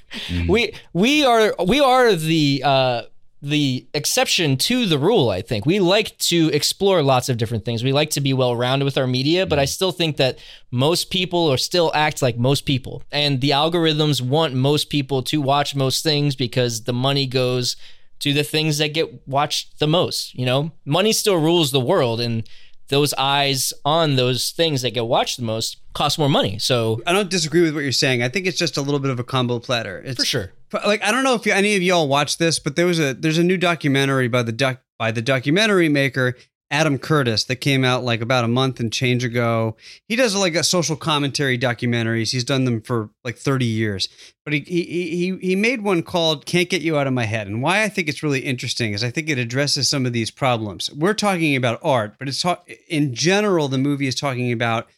we 0.48 0.74
we 0.92 1.24
are 1.24 1.54
we 1.66 1.80
are 1.80 2.14
the 2.14 2.62
uh, 2.64 3.02
the 3.40 3.86
exception 3.94 4.56
to 4.58 4.86
the 4.86 4.98
rule. 4.98 5.30
I 5.30 5.40
think 5.40 5.64
we 5.64 5.80
like 5.80 6.16
to 6.18 6.50
explore 6.52 7.02
lots 7.02 7.28
of 7.28 7.38
different 7.38 7.64
things. 7.64 7.82
We 7.82 7.92
like 7.92 8.10
to 8.10 8.20
be 8.20 8.34
well 8.34 8.54
rounded 8.54 8.84
with 8.84 8.98
our 8.98 9.06
media, 9.06 9.46
but 9.46 9.58
I 9.58 9.64
still 9.64 9.92
think 9.92 10.18
that 10.18 10.38
most 10.70 11.10
people 11.10 11.40
or 11.40 11.56
still 11.56 11.90
act 11.94 12.20
like 12.20 12.36
most 12.36 12.66
people, 12.66 13.02
and 13.10 13.40
the 13.40 13.50
algorithms 13.50 14.20
want 14.20 14.52
most 14.52 14.90
people 14.90 15.22
to 15.24 15.40
watch 15.40 15.74
most 15.74 16.02
things 16.02 16.36
because 16.36 16.84
the 16.84 16.92
money 16.92 17.26
goes 17.26 17.76
to 18.20 18.32
the 18.32 18.44
things 18.44 18.78
that 18.78 18.94
get 18.94 19.26
watched 19.26 19.78
the 19.78 19.86
most. 19.86 20.34
You 20.34 20.46
know, 20.46 20.72
money 20.84 21.12
still 21.12 21.36
rules 21.36 21.70
the 21.70 21.80
world, 21.80 22.20
and 22.20 22.48
those 22.88 23.12
eyes 23.14 23.72
on 23.84 24.16
those 24.16 24.50
things 24.50 24.82
that 24.82 24.94
get 24.94 25.06
watched 25.06 25.38
the 25.38 25.44
most 25.44 25.78
cost 25.92 26.18
more 26.18 26.28
money. 26.28 26.58
So 26.58 27.00
I 27.06 27.12
don't 27.12 27.30
disagree 27.30 27.62
with 27.62 27.74
what 27.74 27.82
you're 27.82 27.92
saying. 27.92 28.22
I 28.22 28.28
think 28.28 28.46
it's 28.46 28.58
just 28.58 28.76
a 28.76 28.82
little 28.82 29.00
bit 29.00 29.10
of 29.10 29.18
a 29.18 29.24
combo 29.24 29.58
platter. 29.58 30.02
It's 30.04 30.20
for 30.20 30.26
sure. 30.26 30.52
like 30.86 31.02
I 31.02 31.10
don't 31.10 31.24
know 31.24 31.34
if 31.34 31.46
any 31.46 31.76
of 31.76 31.82
y'all 31.82 32.08
watched 32.08 32.38
this, 32.38 32.58
but 32.58 32.76
there 32.76 32.86
was 32.86 33.00
a 33.00 33.14
there's 33.14 33.38
a 33.38 33.44
new 33.44 33.56
documentary 33.56 34.28
by 34.28 34.42
the 34.42 34.52
doc 34.52 34.80
by 34.98 35.10
the 35.10 35.22
documentary 35.22 35.88
maker 35.88 36.36
Adam 36.70 36.98
Curtis 36.98 37.44
that 37.44 37.56
came 37.56 37.84
out 37.84 38.02
like 38.02 38.20
about 38.20 38.44
a 38.44 38.48
month 38.48 38.80
and 38.80 38.92
change 38.92 39.22
ago. 39.22 39.76
He 40.08 40.16
does 40.16 40.34
like 40.34 40.56
a 40.56 40.64
social 40.64 40.96
commentary 40.96 41.56
documentaries. 41.56 42.32
He's 42.32 42.44
done 42.44 42.64
them 42.64 42.80
for 42.80 43.10
like 43.22 43.36
30 43.36 43.64
years. 43.64 44.08
But 44.44 44.54
he 44.54 44.60
he 44.60 44.82
he 44.84 45.38
he 45.48 45.56
made 45.56 45.82
one 45.82 46.02
called 46.02 46.44
Can't 46.44 46.68
Get 46.68 46.82
You 46.82 46.98
Out 46.98 47.06
of 47.06 47.12
My 47.12 47.24
Head. 47.24 47.46
And 47.46 47.62
why 47.62 47.82
I 47.82 47.88
think 47.88 48.08
it's 48.08 48.22
really 48.22 48.40
interesting 48.40 48.92
is 48.92 49.04
I 49.04 49.10
think 49.10 49.28
it 49.28 49.38
addresses 49.38 49.88
some 49.88 50.06
of 50.06 50.12
these 50.12 50.30
problems. 50.30 50.90
We're 50.92 51.14
talking 51.14 51.54
about 51.54 51.80
art, 51.82 52.16
but 52.18 52.28
it's 52.28 52.44
in 52.88 53.14
general 53.14 53.68
the 53.68 53.78
movie 53.78 54.08
is 54.08 54.16
talking 54.16 54.50
about 54.50 54.88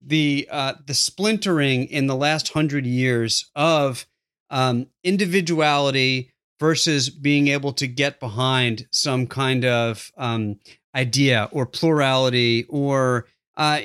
the 0.00 0.48
uh 0.50 0.74
the 0.86 0.94
splintering 0.94 1.86
in 1.86 2.06
the 2.06 2.14
last 2.14 2.54
100 2.54 2.86
years 2.86 3.50
of 3.56 4.06
um 4.50 4.86
individuality 5.02 6.30
versus 6.60 7.08
being 7.08 7.48
able 7.48 7.72
to 7.72 7.86
get 7.86 8.20
behind 8.20 8.86
some 8.90 9.26
kind 9.26 9.64
of 9.64 10.10
um, 10.16 10.58
idea 10.94 11.48
or 11.52 11.66
plurality 11.66 12.64
or 12.68 13.26
uh, 13.56 13.80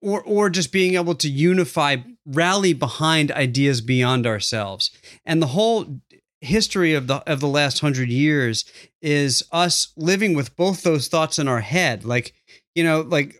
or 0.00 0.22
or 0.22 0.50
just 0.50 0.72
being 0.72 0.94
able 0.94 1.14
to 1.14 1.28
unify 1.28 1.96
rally 2.26 2.72
behind 2.72 3.30
ideas 3.32 3.80
beyond 3.80 4.26
ourselves 4.26 4.90
and 5.24 5.40
the 5.40 5.48
whole 5.48 6.00
history 6.40 6.94
of 6.94 7.06
the 7.06 7.16
of 7.30 7.40
the 7.40 7.48
last 7.48 7.82
100 7.82 8.08
years 8.08 8.64
is 9.02 9.42
us 9.50 9.92
living 9.96 10.34
with 10.34 10.54
both 10.56 10.82
those 10.82 11.08
thoughts 11.08 11.38
in 11.38 11.48
our 11.48 11.60
head 11.60 12.04
like 12.04 12.34
you 12.74 12.84
know 12.84 13.00
like 13.00 13.34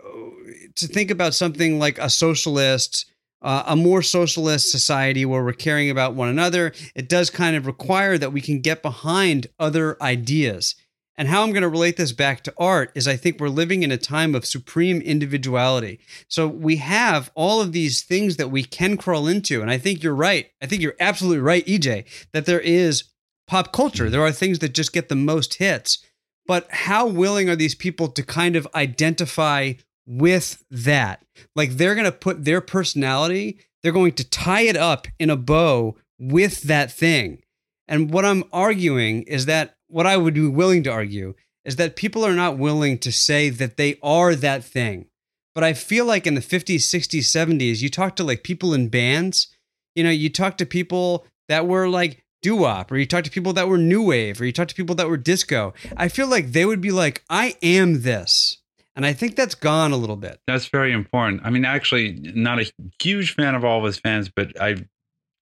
to 0.74 0.86
think 0.86 1.10
about 1.10 1.34
something 1.34 1.78
like 1.78 1.98
a 1.98 2.10
socialist 2.10 3.10
uh, 3.42 3.64
a 3.66 3.76
more 3.76 4.02
socialist 4.02 4.70
society 4.70 5.24
where 5.24 5.44
we're 5.44 5.52
caring 5.52 5.90
about 5.90 6.14
one 6.14 6.28
another, 6.28 6.72
it 6.94 7.08
does 7.08 7.30
kind 7.30 7.54
of 7.54 7.66
require 7.66 8.18
that 8.18 8.32
we 8.32 8.40
can 8.40 8.60
get 8.60 8.82
behind 8.82 9.46
other 9.58 10.00
ideas. 10.02 10.74
And 11.18 11.26
how 11.26 11.42
I'm 11.42 11.50
going 11.50 11.62
to 11.62 11.68
relate 11.68 11.96
this 11.96 12.12
back 12.12 12.44
to 12.44 12.54
art 12.56 12.92
is 12.94 13.08
I 13.08 13.16
think 13.16 13.40
we're 13.40 13.48
living 13.48 13.82
in 13.82 13.90
a 13.90 13.98
time 13.98 14.36
of 14.36 14.46
supreme 14.46 15.00
individuality. 15.00 15.98
So 16.28 16.46
we 16.46 16.76
have 16.76 17.32
all 17.34 17.60
of 17.60 17.72
these 17.72 18.02
things 18.02 18.36
that 18.36 18.52
we 18.52 18.62
can 18.62 18.96
crawl 18.96 19.26
into. 19.26 19.60
And 19.60 19.68
I 19.68 19.78
think 19.78 20.04
you're 20.04 20.14
right. 20.14 20.48
I 20.62 20.66
think 20.66 20.80
you're 20.80 20.94
absolutely 21.00 21.40
right, 21.40 21.66
EJ, 21.66 22.04
that 22.32 22.46
there 22.46 22.60
is 22.60 23.10
pop 23.48 23.72
culture. 23.72 24.08
There 24.08 24.22
are 24.22 24.30
things 24.30 24.60
that 24.60 24.74
just 24.74 24.92
get 24.92 25.08
the 25.08 25.16
most 25.16 25.54
hits. 25.54 25.98
But 26.46 26.70
how 26.70 27.08
willing 27.08 27.50
are 27.50 27.56
these 27.56 27.74
people 27.74 28.08
to 28.08 28.22
kind 28.22 28.54
of 28.54 28.68
identify 28.74 29.72
with 30.06 30.64
that? 30.70 31.24
Like 31.56 31.72
they're 31.72 31.96
going 31.96 32.04
to 32.04 32.12
put 32.12 32.44
their 32.44 32.60
personality, 32.60 33.58
they're 33.82 33.90
going 33.90 34.12
to 34.12 34.28
tie 34.28 34.62
it 34.62 34.76
up 34.76 35.08
in 35.18 35.30
a 35.30 35.36
bow 35.36 35.96
with 36.16 36.62
that 36.62 36.92
thing. 36.92 37.42
And 37.88 38.12
what 38.12 38.24
I'm 38.24 38.44
arguing 38.52 39.22
is 39.22 39.46
that 39.46 39.77
what 39.88 40.06
I 40.06 40.16
would 40.16 40.34
be 40.34 40.46
willing 40.46 40.82
to 40.84 40.90
argue 40.90 41.34
is 41.64 41.76
that 41.76 41.96
people 41.96 42.24
are 42.24 42.34
not 42.34 42.56
willing 42.56 42.98
to 42.98 43.12
say 43.12 43.50
that 43.50 43.76
they 43.76 43.98
are 44.02 44.34
that 44.34 44.64
thing. 44.64 45.06
But 45.54 45.64
I 45.64 45.72
feel 45.72 46.04
like 46.04 46.26
in 46.26 46.34
the 46.34 46.40
50s, 46.40 46.76
60s, 46.76 47.24
70s, 47.24 47.82
you 47.82 47.90
talk 47.90 48.16
to 48.16 48.24
like 48.24 48.42
people 48.42 48.72
in 48.74 48.88
bands, 48.88 49.48
you 49.94 50.04
know, 50.04 50.10
you 50.10 50.30
talk 50.30 50.56
to 50.58 50.66
people 50.66 51.26
that 51.48 51.66
were 51.66 51.88
like 51.88 52.24
doo 52.42 52.56
wop, 52.56 52.92
or 52.92 52.96
you 52.96 53.06
talk 53.06 53.24
to 53.24 53.30
people 53.30 53.52
that 53.54 53.68
were 53.68 53.78
new 53.78 54.02
wave, 54.02 54.40
or 54.40 54.44
you 54.44 54.52
talk 54.52 54.68
to 54.68 54.74
people 54.74 54.94
that 54.94 55.08
were 55.08 55.16
disco. 55.16 55.74
I 55.96 56.08
feel 56.08 56.28
like 56.28 56.52
they 56.52 56.64
would 56.64 56.80
be 56.80 56.92
like, 56.92 57.24
I 57.28 57.56
am 57.62 58.02
this. 58.02 58.58
And 58.94 59.06
I 59.06 59.12
think 59.12 59.36
that's 59.36 59.54
gone 59.54 59.92
a 59.92 59.96
little 59.96 60.16
bit. 60.16 60.40
That's 60.46 60.66
very 60.66 60.92
important. 60.92 61.42
I 61.44 61.50
mean, 61.50 61.64
actually, 61.64 62.18
not 62.34 62.58
a 62.58 62.70
huge 63.00 63.34
fan 63.34 63.54
of 63.54 63.64
all 63.64 63.78
of 63.78 63.84
his 63.84 63.98
fans, 63.98 64.28
but 64.28 64.60
I, 64.60 64.86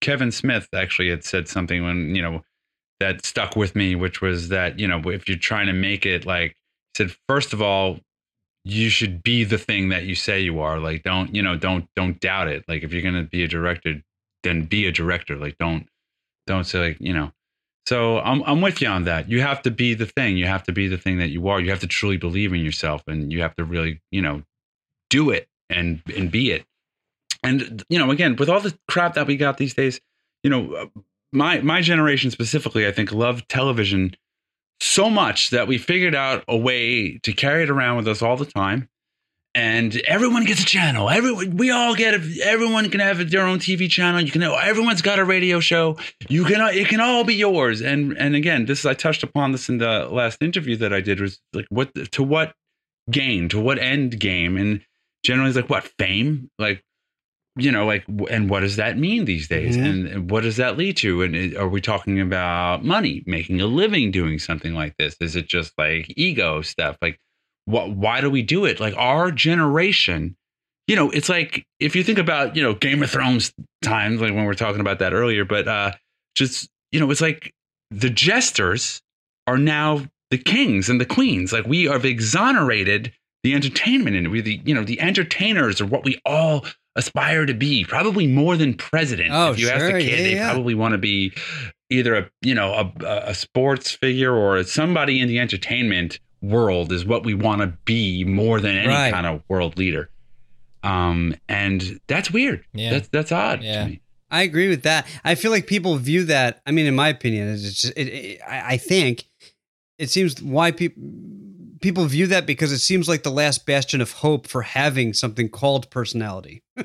Kevin 0.00 0.30
Smith 0.30 0.68
actually 0.74 1.10
had 1.10 1.24
said 1.24 1.48
something 1.48 1.82
when 1.82 2.14
you 2.14 2.22
know 2.22 2.42
that 3.00 3.24
stuck 3.24 3.56
with 3.56 3.74
me, 3.76 3.94
which 3.94 4.20
was 4.20 4.48
that 4.48 4.78
you 4.78 4.88
know 4.88 5.00
if 5.06 5.28
you're 5.28 5.38
trying 5.38 5.66
to 5.66 5.72
make 5.72 6.06
it 6.06 6.26
like 6.26 6.56
said, 6.96 7.14
first 7.28 7.52
of 7.52 7.62
all, 7.62 7.98
you 8.64 8.88
should 8.88 9.22
be 9.22 9.44
the 9.44 9.58
thing 9.58 9.90
that 9.90 10.04
you 10.04 10.14
say 10.14 10.40
you 10.40 10.60
are. 10.60 10.78
Like, 10.78 11.02
don't 11.02 11.34
you 11.34 11.42
know, 11.42 11.56
don't 11.56 11.86
don't 11.94 12.18
doubt 12.20 12.48
it. 12.48 12.64
Like, 12.66 12.82
if 12.82 12.92
you're 12.92 13.02
gonna 13.02 13.22
be 13.24 13.44
a 13.44 13.48
director, 13.48 14.02
then 14.42 14.64
be 14.64 14.86
a 14.86 14.92
director. 14.92 15.36
Like, 15.36 15.56
don't 15.58 15.86
don't 16.46 16.64
say 16.64 16.78
like 16.80 16.96
you 17.00 17.12
know. 17.12 17.32
So 17.86 18.18
I'm 18.18 18.42
I'm 18.42 18.60
with 18.60 18.82
you 18.82 18.88
on 18.88 19.04
that. 19.04 19.30
You 19.30 19.40
have 19.42 19.62
to 19.62 19.70
be 19.70 19.94
the 19.94 20.06
thing. 20.06 20.36
You 20.36 20.46
have 20.46 20.64
to 20.64 20.72
be 20.72 20.88
the 20.88 20.98
thing 20.98 21.18
that 21.18 21.28
you 21.28 21.46
are. 21.48 21.60
You 21.60 21.70
have 21.70 21.80
to 21.80 21.86
truly 21.86 22.16
believe 22.16 22.52
in 22.52 22.60
yourself, 22.60 23.02
and 23.06 23.32
you 23.32 23.42
have 23.42 23.54
to 23.56 23.64
really 23.64 24.00
you 24.10 24.22
know 24.22 24.42
do 25.10 25.30
it 25.30 25.48
and 25.70 26.02
and 26.16 26.30
be 26.30 26.50
it. 26.50 26.64
And 27.44 27.84
you 27.88 27.98
know, 27.98 28.10
again, 28.10 28.34
with 28.34 28.48
all 28.48 28.60
the 28.60 28.76
crap 28.88 29.14
that 29.14 29.28
we 29.28 29.36
got 29.36 29.58
these 29.58 29.74
days, 29.74 30.00
you 30.42 30.50
know, 30.50 30.90
my 31.32 31.60
my 31.60 31.80
generation 31.80 32.30
specifically, 32.30 32.86
I 32.86 32.92
think, 32.92 33.12
loved 33.12 33.48
television 33.48 34.16
so 34.80 35.08
much 35.08 35.50
that 35.50 35.66
we 35.66 35.78
figured 35.78 36.14
out 36.14 36.44
a 36.48 36.56
way 36.56 37.18
to 37.18 37.32
carry 37.32 37.62
it 37.62 37.70
around 37.70 37.96
with 37.96 38.08
us 38.08 38.22
all 38.22 38.36
the 38.36 38.46
time. 38.46 38.88
And 39.54 39.96
everyone 40.06 40.44
gets 40.44 40.60
a 40.60 40.66
channel. 40.66 41.08
Everyone, 41.08 41.56
we 41.56 41.70
all 41.70 41.94
get 41.94 42.12
it. 42.12 42.40
Everyone 42.42 42.90
can 42.90 43.00
have 43.00 43.30
their 43.30 43.46
own 43.46 43.58
TV 43.58 43.88
channel. 43.88 44.20
You 44.20 44.30
can. 44.30 44.42
Everyone's 44.42 45.00
got 45.00 45.18
a 45.18 45.24
radio 45.24 45.60
show. 45.60 45.96
You 46.28 46.44
can. 46.44 46.60
It 46.74 46.88
can 46.88 47.00
all 47.00 47.24
be 47.24 47.34
yours. 47.34 47.80
And 47.80 48.18
and 48.18 48.34
again, 48.34 48.66
this 48.66 48.84
I 48.84 48.92
touched 48.92 49.22
upon 49.22 49.52
this 49.52 49.70
in 49.70 49.78
the 49.78 50.08
last 50.10 50.42
interview 50.42 50.76
that 50.76 50.92
I 50.92 51.00
did. 51.00 51.20
Was 51.20 51.40
like 51.54 51.66
what 51.70 51.94
to 52.12 52.22
what 52.22 52.54
gain 53.10 53.48
to 53.48 53.60
what 53.60 53.78
end 53.78 54.18
game 54.18 54.56
and 54.56 54.80
generally 55.24 55.48
it's 55.48 55.56
like 55.56 55.70
what 55.70 55.84
fame 55.98 56.50
like 56.58 56.82
you 57.56 57.72
know 57.72 57.86
like 57.86 58.04
and 58.30 58.48
what 58.50 58.60
does 58.60 58.76
that 58.76 58.98
mean 58.98 59.24
these 59.24 59.48
days? 59.48 59.76
Mhm. 59.76 59.84
and, 59.84 60.06
and 60.08 60.30
what 60.30 60.42
does 60.42 60.56
that 60.58 60.76
lead 60.76 60.96
to? 60.98 61.22
And 61.22 61.34
it- 61.34 61.56
are 61.56 61.68
we 61.68 61.80
talking 61.80 62.20
about 62.20 62.84
money 62.84 63.22
making 63.26 63.60
a 63.60 63.66
living 63.66 64.10
doing 64.10 64.38
something 64.38 64.74
like 64.74 64.94
this? 64.98 65.16
Is 65.20 65.36
it 65.36 65.46
just 65.48 65.72
like 65.78 66.12
ego 66.16 66.62
stuff? 66.62 66.96
Like 67.02 67.18
what 67.64 67.90
why 67.90 68.20
do 68.20 68.30
we 68.30 68.42
do 68.42 68.64
it? 68.64 68.78
Like 68.80 68.94
our 68.96 69.30
generation 69.30 70.36
you 70.88 70.94
know 70.94 71.10
it's 71.10 71.28
like 71.28 71.64
if 71.80 71.96
you 71.96 72.04
think 72.04 72.18
about 72.18 72.54
you 72.54 72.62
know 72.62 72.74
game 72.74 73.02
of 73.02 73.10
thrones 73.10 73.52
times 73.82 74.20
like 74.20 74.32
when 74.32 74.44
we 74.44 74.50
are 74.50 74.54
talking 74.54 74.80
about 74.80 75.00
that 75.00 75.12
earlier 75.12 75.44
but 75.44 75.66
uh 75.66 75.90
just 76.36 76.68
you 76.92 77.00
know 77.00 77.10
it's 77.10 77.20
like 77.20 77.52
the 77.90 78.08
jesters 78.10 79.00
are 79.48 79.58
now 79.58 80.02
the 80.30 80.38
kings 80.38 80.88
and 80.88 81.00
the 81.00 81.04
queens. 81.06 81.52
Like 81.52 81.66
we 81.66 81.84
have 81.84 82.04
exonerated 82.04 83.12
the 83.44 83.54
entertainment 83.54 84.16
and 84.16 84.28
we 84.30 84.40
the 84.40 84.60
you 84.64 84.74
know 84.74 84.84
the 84.84 85.00
entertainers 85.00 85.80
are 85.80 85.86
what 85.86 86.04
we 86.04 86.20
all 86.26 86.64
aspire 86.96 87.46
to 87.46 87.54
be 87.54 87.84
probably 87.84 88.26
more 88.26 88.56
than 88.56 88.74
president 88.74 89.30
Oh, 89.32 89.52
if 89.52 89.58
you 89.60 89.68
ask 89.68 89.84
a 89.84 89.92
kid 90.00 90.04
Yeah, 90.10 90.16
they 90.16 90.34
yeah. 90.34 90.50
probably 90.52 90.74
want 90.74 90.92
to 90.92 90.98
be 90.98 91.32
either 91.90 92.16
a 92.16 92.30
you 92.42 92.54
know 92.54 92.72
a, 93.00 93.06
a 93.30 93.34
sports 93.34 93.92
figure 93.92 94.34
or 94.34 94.62
somebody 94.64 95.20
in 95.20 95.28
the 95.28 95.38
entertainment 95.38 96.18
world 96.42 96.90
is 96.92 97.04
what 97.04 97.24
we 97.24 97.34
want 97.34 97.60
to 97.62 97.68
be 97.84 98.24
more 98.24 98.60
than 98.60 98.76
any 98.76 98.88
Right. 98.88 99.12
kind 99.12 99.26
of 99.26 99.42
world 99.48 99.78
leader 99.78 100.10
um 100.82 101.34
and 101.48 102.00
that's 102.06 102.30
weird 102.30 102.64
Yeah. 102.72 102.90
that's 102.90 103.08
that's 103.08 103.32
odd 103.32 103.62
Yeah. 103.62 103.84
to 103.84 103.90
me 103.90 104.00
I 104.28 104.42
agree 104.42 104.68
with 104.68 104.82
that. 104.82 105.06
I 105.24 105.36
feel 105.36 105.52
like 105.52 105.68
people 105.68 105.94
view 105.98 106.24
that. 106.24 106.60
I 106.66 106.72
mean, 106.72 106.86
in 106.86 106.96
my 106.96 107.10
opinion, 107.10 107.48
it's 107.48 107.62
just. 107.62 107.96
It, 107.96 108.08
it, 108.08 108.40
I 108.44 108.72
I 108.72 108.76
think 108.76 109.22
it 110.00 110.10
seems 110.10 110.42
why 110.42 110.72
people 110.72 111.00
people 111.86 112.06
view 112.06 112.26
that 112.26 112.46
because 112.46 112.72
it 112.72 112.80
seems 112.80 113.08
like 113.08 113.22
the 113.22 113.30
last 113.30 113.64
bastion 113.64 114.00
of 114.00 114.10
hope 114.10 114.48
for 114.48 114.62
having 114.62 115.12
something 115.12 115.48
called 115.48 115.88
personality, 115.88 116.64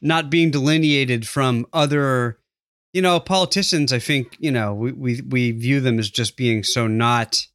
not 0.00 0.28
being 0.28 0.50
delineated 0.50 1.26
from 1.28 1.64
other. 1.72 2.40
You 2.92 3.02
know, 3.02 3.20
politicians. 3.20 3.92
I 3.92 4.00
think 4.00 4.36
you 4.40 4.50
know 4.50 4.74
we 4.74 4.90
we 4.90 5.20
we 5.20 5.50
view 5.52 5.80
them 5.80 6.00
as 6.00 6.10
just 6.10 6.36
being 6.36 6.64
so 6.64 6.88
not. 6.88 7.46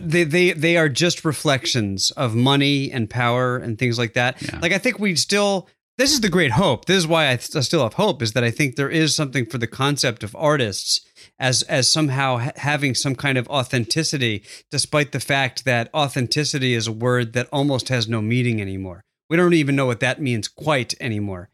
They 0.00 0.24
they 0.24 0.50
they 0.50 0.76
are 0.76 0.88
just 0.88 1.24
reflections 1.24 2.10
of 2.12 2.34
money 2.34 2.90
and 2.90 3.08
power 3.08 3.56
and 3.56 3.78
things 3.78 3.96
like 3.96 4.14
that. 4.14 4.42
Yeah. 4.42 4.58
Like 4.60 4.72
I 4.72 4.78
think 4.78 4.98
we 4.98 5.14
still 5.14 5.68
this 5.96 6.12
is 6.12 6.22
the 6.22 6.28
great 6.28 6.52
hope. 6.52 6.86
This 6.86 6.96
is 6.96 7.06
why 7.06 7.30
I, 7.30 7.36
th- 7.36 7.54
I 7.54 7.60
still 7.60 7.84
have 7.84 7.94
hope. 7.94 8.20
Is 8.20 8.32
that 8.32 8.42
I 8.42 8.50
think 8.50 8.74
there 8.74 8.90
is 8.90 9.14
something 9.14 9.46
for 9.46 9.58
the 9.58 9.68
concept 9.68 10.24
of 10.24 10.34
artists 10.34 11.02
as 11.38 11.62
as 11.64 11.90
somehow 11.90 12.38
ha- 12.38 12.52
having 12.56 12.94
some 12.94 13.14
kind 13.14 13.38
of 13.38 13.48
authenticity, 13.48 14.44
despite 14.70 15.12
the 15.12 15.20
fact 15.20 15.64
that 15.64 15.90
authenticity 15.94 16.74
is 16.74 16.86
a 16.86 16.92
word 16.92 17.32
that 17.32 17.48
almost 17.52 17.88
has 17.88 18.08
no 18.08 18.22
meaning 18.22 18.60
anymore. 18.60 19.04
We 19.28 19.36
don't 19.36 19.54
even 19.54 19.76
know 19.76 19.86
what 19.86 20.00
that 20.00 20.20
means 20.20 20.48
quite 20.48 20.94
anymore. 21.00 21.50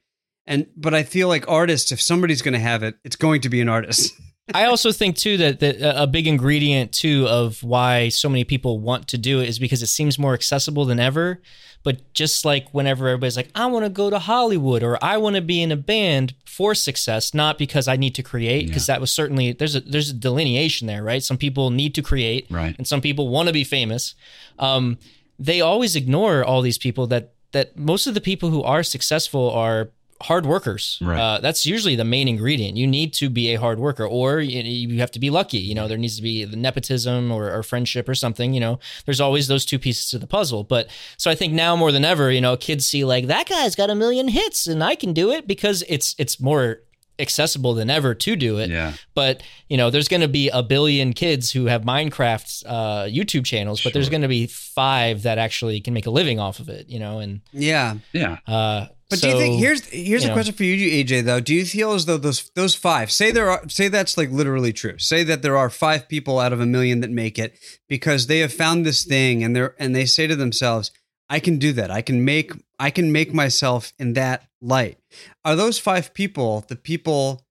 And 0.46 0.66
but 0.76 0.94
I 0.94 1.02
feel 1.02 1.28
like 1.28 1.48
artists, 1.48 1.92
if 1.92 2.00
somebody's 2.00 2.42
going 2.42 2.54
to 2.54 2.60
have 2.60 2.82
it, 2.82 2.96
it's 3.04 3.16
going 3.16 3.40
to 3.42 3.48
be 3.48 3.60
an 3.60 3.68
artist. 3.68 4.12
I 4.54 4.64
also 4.66 4.92
think 4.92 5.16
too 5.16 5.36
that, 5.38 5.60
that 5.60 5.76
a 6.02 6.06
big 6.06 6.26
ingredient 6.26 6.92
too 6.92 7.26
of 7.28 7.62
why 7.62 8.08
so 8.08 8.28
many 8.28 8.44
people 8.44 8.78
want 8.78 9.08
to 9.08 9.18
do 9.18 9.40
it 9.40 9.48
is 9.48 9.58
because 9.58 9.82
it 9.82 9.86
seems 9.88 10.18
more 10.18 10.34
accessible 10.34 10.84
than 10.84 11.00
ever. 11.00 11.40
But 11.82 12.12
just 12.12 12.44
like 12.44 12.68
whenever 12.74 13.08
everybody's 13.08 13.36
like, 13.38 13.48
I 13.54 13.64
want 13.66 13.86
to 13.86 13.88
go 13.90 14.10
to 14.10 14.18
Hollywood 14.18 14.82
or 14.82 15.02
I 15.02 15.16
want 15.16 15.36
to 15.36 15.42
be 15.42 15.62
in 15.62 15.72
a 15.72 15.76
band 15.76 16.34
for 16.44 16.74
success, 16.74 17.32
not 17.32 17.56
because 17.56 17.88
I 17.88 17.96
need 17.96 18.14
to 18.16 18.22
create, 18.22 18.66
because 18.66 18.86
that 18.86 19.00
was 19.00 19.10
certainly 19.10 19.52
there's 19.52 19.74
a 19.76 19.80
there's 19.80 20.10
a 20.10 20.14
delineation 20.14 20.86
there, 20.86 21.02
right? 21.02 21.22
Some 21.22 21.38
people 21.38 21.70
need 21.70 21.94
to 21.94 22.02
create, 22.02 22.46
Right. 22.50 22.76
and 22.76 22.86
some 22.86 23.00
people 23.00 23.28
want 23.28 23.46
to 23.46 23.54
be 23.54 23.64
famous. 23.64 24.14
Um, 24.58 24.98
they 25.38 25.62
always 25.62 25.96
ignore 25.96 26.44
all 26.44 26.60
these 26.60 26.76
people 26.76 27.06
that 27.06 27.32
that 27.52 27.78
most 27.78 28.06
of 28.06 28.12
the 28.12 28.20
people 28.20 28.50
who 28.50 28.62
are 28.62 28.82
successful 28.82 29.50
are 29.50 29.88
hard 30.22 30.46
workers. 30.46 30.98
Right. 31.00 31.18
Uh, 31.18 31.40
that's 31.40 31.64
usually 31.64 31.96
the 31.96 32.04
main 32.04 32.28
ingredient. 32.28 32.76
You 32.76 32.86
need 32.86 33.12
to 33.14 33.30
be 33.30 33.54
a 33.54 33.60
hard 33.60 33.78
worker, 33.78 34.06
or 34.06 34.40
you, 34.40 34.62
you 34.62 35.00
have 35.00 35.10
to 35.12 35.18
be 35.18 35.30
lucky. 35.30 35.58
You 35.58 35.74
know, 35.74 35.88
there 35.88 35.98
needs 35.98 36.16
to 36.16 36.22
be 36.22 36.44
the 36.44 36.56
nepotism 36.56 37.32
or, 37.32 37.50
or 37.50 37.62
friendship 37.62 38.08
or 38.08 38.14
something. 38.14 38.52
You 38.52 38.60
know, 38.60 38.78
there's 39.04 39.20
always 39.20 39.48
those 39.48 39.64
two 39.64 39.78
pieces 39.78 40.10
to 40.10 40.18
the 40.18 40.26
puzzle. 40.26 40.64
But 40.64 40.88
so 41.16 41.30
I 41.30 41.34
think 41.34 41.52
now 41.52 41.76
more 41.76 41.92
than 41.92 42.04
ever, 42.04 42.30
you 42.30 42.40
know, 42.40 42.56
kids 42.56 42.86
see 42.86 43.04
like 43.04 43.26
that 43.26 43.48
guy's 43.48 43.74
got 43.74 43.90
a 43.90 43.94
million 43.94 44.28
hits 44.28 44.66
and 44.66 44.82
I 44.84 44.94
can 44.94 45.12
do 45.12 45.30
it 45.30 45.46
because 45.46 45.84
it's 45.88 46.14
it's 46.18 46.40
more 46.40 46.80
accessible 47.20 47.74
than 47.74 47.90
ever 47.90 48.14
to 48.14 48.36
do 48.36 48.58
it. 48.58 48.70
yeah 48.70 48.94
But 49.14 49.42
you 49.68 49.76
know, 49.76 49.90
there's 49.90 50.08
going 50.08 50.22
to 50.22 50.28
be 50.28 50.48
a 50.48 50.62
billion 50.62 51.12
kids 51.12 51.52
who 51.52 51.66
have 51.66 51.82
Minecraft 51.82 52.64
uh, 52.66 53.04
YouTube 53.04 53.44
channels, 53.44 53.82
but 53.82 53.92
there's 53.92 54.08
going 54.08 54.22
to 54.22 54.28
be 54.28 54.46
five 54.46 55.22
that 55.22 55.38
actually 55.38 55.80
can 55.80 55.94
make 55.94 56.06
a 56.06 56.10
living 56.10 56.40
off 56.40 56.58
of 56.58 56.68
it. 56.68 56.88
You 56.88 56.98
know, 56.98 57.18
and 57.18 57.40
yeah. 57.52 57.96
yeah 58.12 58.38
uh, 58.46 58.86
But 59.08 59.20
do 59.20 59.28
you 59.28 59.36
think 59.38 59.60
here's 59.60 59.84
here's 59.86 60.22
you 60.22 60.28
a 60.28 60.30
know. 60.30 60.34
question 60.34 60.54
for 60.54 60.64
you, 60.64 61.04
AJ? 61.04 61.24
Though, 61.24 61.40
do 61.40 61.54
you 61.54 61.64
feel 61.64 61.92
as 61.92 62.06
though 62.06 62.16
those 62.16 62.50
those 62.54 62.74
five 62.74 63.10
say 63.10 63.30
there 63.30 63.50
are 63.50 63.68
say 63.68 63.88
that's 63.88 64.16
like 64.16 64.30
literally 64.30 64.72
true? 64.72 64.98
Say 64.98 65.22
that 65.24 65.42
there 65.42 65.56
are 65.56 65.70
five 65.70 66.08
people 66.08 66.38
out 66.38 66.52
of 66.52 66.60
a 66.60 66.66
million 66.66 67.00
that 67.00 67.10
make 67.10 67.38
it 67.38 67.58
because 67.88 68.26
they 68.26 68.38
have 68.38 68.52
found 68.52 68.86
this 68.86 69.04
thing 69.04 69.44
and 69.44 69.54
they're 69.54 69.74
and 69.78 69.94
they 69.94 70.06
say 70.06 70.26
to 70.26 70.36
themselves, 70.36 70.90
"I 71.30 71.40
can 71.40 71.58
do 71.58 71.72
that. 71.72 71.90
I 71.90 72.02
can 72.02 72.24
make 72.24 72.52
I 72.78 72.90
can 72.90 73.10
make 73.12 73.32
myself 73.32 73.94
in 73.98 74.12
that 74.14 74.46
light." 74.60 74.98
Are 75.44 75.56
those 75.56 75.78
five 75.78 76.12
people 76.12 76.66
the 76.68 76.76
people 76.76 77.46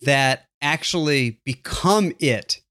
that 0.00 0.46
actually 0.62 1.40
become 1.44 2.14
it? 2.18 2.62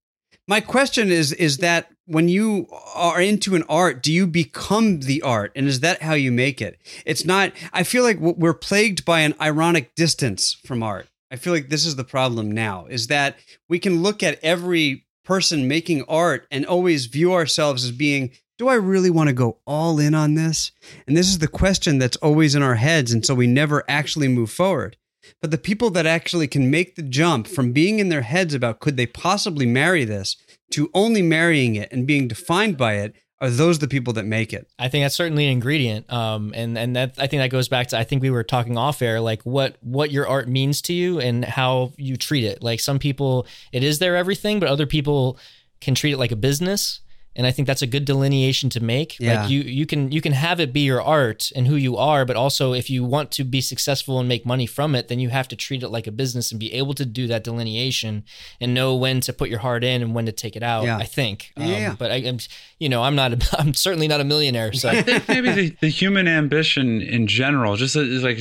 My 0.48 0.60
question 0.60 1.12
is 1.12 1.32
is 1.32 1.58
that 1.58 1.90
when 2.06 2.28
you 2.28 2.68
are 2.94 3.22
into 3.22 3.56
an 3.56 3.64
art, 3.70 4.04
do 4.04 4.12
you 4.12 4.28
become 4.28 5.02
the 5.02 5.22
art? 5.22 5.52
And 5.56 5.68
is 5.68 5.80
that 5.80 6.02
how 6.02 6.14
you 6.14 6.32
make 6.32 6.62
it? 6.62 6.80
It's 7.06 7.24
not, 7.24 7.54
I 7.72 7.84
feel 7.84 8.04
like 8.04 8.20
we're 8.20 8.54
plagued 8.54 9.06
by 9.06 9.22
an 9.22 9.36
ironic 9.40 9.96
distance 9.96 10.58
from 10.66 10.84
art. 10.84 11.08
I 11.32 11.38
feel 11.38 11.54
like 11.54 11.70
this 11.70 11.86
is 11.86 11.96
the 11.96 12.04
problem 12.04 12.52
now 12.52 12.88
is 12.88 13.08
that 13.08 13.38
we 13.70 13.80
can 13.80 14.04
look 14.04 14.22
at 14.22 14.40
every 14.44 15.06
person 15.24 15.68
making 15.68 16.04
art 16.04 16.46
and 16.52 16.66
always 16.66 17.06
view 17.06 17.34
ourselves 17.34 17.86
as 17.86 17.92
being, 17.92 18.32
do 18.64 18.70
I 18.70 18.76
really 18.76 19.10
want 19.10 19.28
to 19.28 19.34
go 19.34 19.58
all 19.68 20.00
in 20.00 20.16
on 20.16 20.36
this? 20.36 20.72
And 21.06 21.18
this 21.18 21.28
is 21.28 21.40
the 21.40 21.50
question 21.50 21.98
that's 21.98 22.16
always 22.18 22.56
in 22.56 22.64
our 22.64 22.76
heads. 22.76 23.12
And 23.12 23.26
so 23.26 23.36
we 23.36 23.46
never 23.46 23.84
actually 23.90 24.30
move 24.30 24.52
forward. 24.52 24.96
But 25.42 25.52
the 25.52 25.58
people 25.58 25.90
that 25.90 26.06
actually 26.06 26.48
can 26.48 26.72
make 26.72 26.96
the 26.96 27.02
jump 27.02 27.46
from 27.46 27.74
being 27.74 28.00
in 28.00 28.08
their 28.08 28.22
heads 28.22 28.54
about 28.54 28.80
could 28.80 28.96
they 28.96 29.06
possibly 29.06 29.66
marry 29.66 30.06
this 30.06 30.38
to 30.72 30.90
only 30.94 31.22
marrying 31.22 31.76
it 31.76 31.92
and 31.92 32.08
being 32.08 32.30
defined 32.30 32.78
by 32.78 32.94
it 32.94 33.16
are 33.42 33.50
those 33.50 33.80
the 33.80 33.88
people 33.90 34.14
that 34.14 34.26
make 34.26 34.54
it. 34.54 34.70
I 34.80 34.88
think 34.88 35.04
that's 35.04 35.16
certainly 35.16 35.46
an 35.46 35.52
ingredient. 35.52 36.12
Um, 36.12 36.54
and 36.56 36.78
and 36.78 36.96
that 36.96 37.16
I 37.18 37.28
think 37.28 37.42
that 37.42 37.50
goes 37.50 37.68
back 37.68 37.88
to 37.88 37.98
I 37.98 38.06
think 38.06 38.22
we 38.22 38.30
were 38.30 38.46
talking 38.46 38.78
off 38.78 39.02
air, 39.02 39.20
like 39.20 39.42
what 39.44 39.76
what 39.82 40.10
your 40.10 40.26
art 40.26 40.48
means 40.48 40.82
to 40.84 40.94
you 40.94 41.20
and 41.20 41.44
how 41.44 41.92
you 41.98 42.16
treat 42.16 42.46
it. 42.46 42.64
Like 42.64 42.80
some 42.80 42.98
people, 42.98 43.46
it 43.74 43.84
is 43.84 44.00
their 44.00 44.16
everything, 44.16 44.62
but 44.62 44.70
other 44.70 44.86
people 44.86 45.38
can 45.82 45.96
treat 45.96 46.14
it 46.14 46.18
like 46.18 46.32
a 46.32 46.38
business. 46.38 47.02
And 47.36 47.48
I 47.48 47.52
think 47.52 47.68
that's 47.68 47.82
a 47.82 47.88
good 47.88 48.06
delineation 48.06 48.70
to 48.72 48.80
make. 48.80 49.20
Yeah. 49.20 49.42
Like 49.42 49.50
you 49.50 49.62
you 49.62 49.86
can 49.86 50.12
you 50.12 50.22
can 50.22 50.34
have 50.34 50.60
it 50.60 50.72
be 50.72 50.82
your 50.82 51.02
art 51.02 51.52
and 51.56 51.68
who 51.68 51.76
you 51.76 51.98
are, 51.98 52.26
but 52.26 52.36
also 52.36 52.74
if 52.74 52.90
you 52.90 53.04
want 53.04 53.32
to 53.32 53.44
be 53.44 53.62
successful 53.62 54.20
and 54.20 54.30
make 54.30 54.46
money 54.46 54.66
from 54.66 54.96
it, 54.96 55.08
then 55.08 55.20
you 55.20 55.30
have 55.30 55.48
to 55.50 55.56
treat 55.56 55.84
it 55.84 55.90
like 55.90 56.08
a 56.08 56.12
business 56.12 56.52
and 56.52 56.60
be 56.60 56.74
able 56.74 56.94
to 56.94 57.06
do 57.06 57.28
that 57.28 57.44
delineation 57.44 58.24
and 58.62 58.74
know 58.74 58.96
when 58.96 59.20
to 59.22 59.34
put 59.34 59.50
your 59.50 59.60
heart 59.60 59.84
in 59.84 60.02
and 60.02 60.14
when 60.14 60.26
to 60.26 60.32
take 60.32 60.56
it 60.56 60.64
out. 60.64 60.84
Yeah. 60.84 60.98
I 60.98 61.06
think. 61.06 61.52
Um, 61.58 61.64
Yeah. 61.66 61.96
But 61.98 62.12
I, 62.12 62.16
am 62.18 62.38
you 62.80 62.90
know 62.90 63.04
I'm 63.04 63.16
not 63.16 63.34
a, 63.34 63.40
I'm 63.60 63.74
certainly 63.74 64.08
not 64.08 64.22
a 64.22 64.24
millionaire. 64.26 64.74
So 64.74 64.90
I 64.90 65.02
think 65.02 65.28
maybe 65.28 65.52
the, 65.52 65.76
the 65.82 65.90
human 65.90 66.28
ambition 66.28 67.02
in 67.02 67.28
general, 67.28 67.76
just 67.76 67.96
as 67.96 68.24
like 68.24 68.38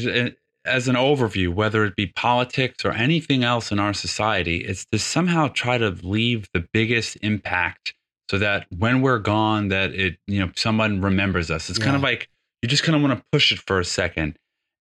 as 0.64 0.86
an 0.86 0.96
overview, 0.96 1.52
whether 1.52 1.84
it 1.84 1.96
be 1.96 2.06
politics 2.06 2.84
or 2.84 2.92
anything 2.92 3.42
else 3.42 3.72
in 3.72 3.80
our 3.80 3.92
society, 3.92 4.58
it's 4.58 4.84
to 4.86 4.98
somehow 4.98 5.48
try 5.48 5.78
to 5.78 5.90
leave 6.02 6.48
the 6.52 6.64
biggest 6.72 7.16
impact 7.22 7.94
so 8.30 8.38
that 8.38 8.66
when 8.76 9.02
we're 9.02 9.18
gone, 9.18 9.68
that 9.68 9.94
it 9.94 10.16
you 10.26 10.40
know 10.40 10.50
someone 10.56 11.00
remembers 11.00 11.50
us. 11.50 11.68
It's 11.70 11.78
kind 11.78 11.96
of 11.96 12.02
like 12.02 12.28
you 12.62 12.68
just 12.68 12.82
kind 12.84 12.96
of 12.96 13.02
want 13.02 13.18
to 13.18 13.24
push 13.32 13.52
it 13.52 13.58
for 13.58 13.80
a 13.80 13.84
second. 13.84 14.36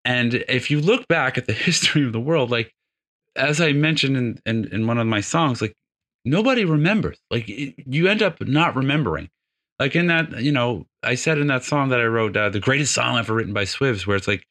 And 0.05 0.33
if 0.47 0.71
you 0.71 0.79
look 0.81 1.07
back 1.07 1.37
at 1.37 1.45
the 1.47 1.53
history 1.67 2.05
of 2.05 2.13
the 2.13 2.19
world, 2.19 2.49
like 2.51 2.71
as 3.35 3.59
I 3.61 3.71
mentioned 3.73 4.17
in 4.17 4.39
in, 4.45 4.65
in 4.73 4.87
one 4.87 4.97
of 4.97 5.07
my 5.07 5.21
songs, 5.21 5.61
like 5.61 5.73
nobody 6.25 6.65
remembers. 6.65 7.17
Like 7.29 7.49
it, 7.49 7.75
you 7.85 8.07
end 8.07 8.21
up 8.21 8.39
not 8.41 8.75
remembering 8.75 9.29
like 9.79 9.95
in 9.95 10.05
that 10.07 10.41
you 10.43 10.51
know 10.51 10.85
i 11.01 11.15
said 11.15 11.39
in 11.39 11.47
that 11.47 11.63
song 11.63 11.89
that 11.89 11.99
i 11.99 12.03
wrote 12.05 12.37
uh, 12.37 12.49
the 12.49 12.59
greatest 12.59 12.93
song 12.93 13.17
ever 13.17 13.33
written 13.33 13.51
by 13.51 13.63
swivs 13.63 14.05
where 14.05 14.15
it's 14.15 14.27
like 14.27 14.43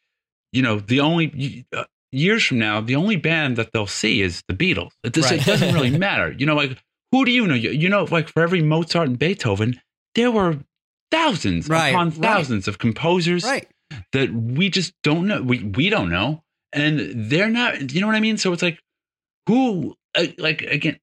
you 0.53 0.61
know 0.61 0.81
the 0.81 0.99
only 0.99 1.65
uh, 1.77 1.85
years 2.11 2.45
from 2.45 2.59
now 2.59 2.81
the 2.81 2.97
only 2.97 3.15
band 3.15 3.57
that 3.57 3.71
they'll 3.73 3.87
see 3.87 4.23
is 4.23 4.43
the 4.49 4.55
beatles 4.55 4.91
it, 5.05 5.17
Right. 5.17 5.33
it 5.41 5.45
doesn't 5.45 5.73
really 5.73 5.97
matter 6.09 6.33
you 6.33 6.45
know 6.47 6.57
like 6.57 6.77
who 7.13 7.25
do 7.25 7.31
you 7.31 7.47
know 7.47 7.55
you, 7.55 7.71
you 7.71 7.89
know 7.89 8.05
like 8.11 8.29
for 8.29 8.43
every 8.43 8.63
mozart 8.63 9.09
and 9.09 9.19
beethoven 9.19 9.81
there 10.15 10.31
were 10.31 10.59
thousands 11.11 11.69
Right, 11.69 11.89
upon 11.91 12.11
right. 12.11 12.19
thousands 12.21 12.69
of 12.69 12.79
composers 12.79 13.45
Right. 13.45 13.69
that 14.13 14.33
we 14.33 14.69
just 14.71 14.93
don't 15.03 15.27
know 15.27 15.43
we, 15.43 15.65
we 15.65 15.91
don't 15.91 16.11
know 16.11 16.43
and 16.73 17.01
they're 17.31 17.49
not 17.51 17.93
you 17.93 18.01
know 18.01 18.07
what 18.07 18.17
i 18.17 18.21
mean 18.21 18.37
so 18.37 18.53
it's 18.53 18.63
like 18.63 18.79
who 19.47 19.97
uh, 20.17 20.27
like 20.39 20.63
again 20.63 20.99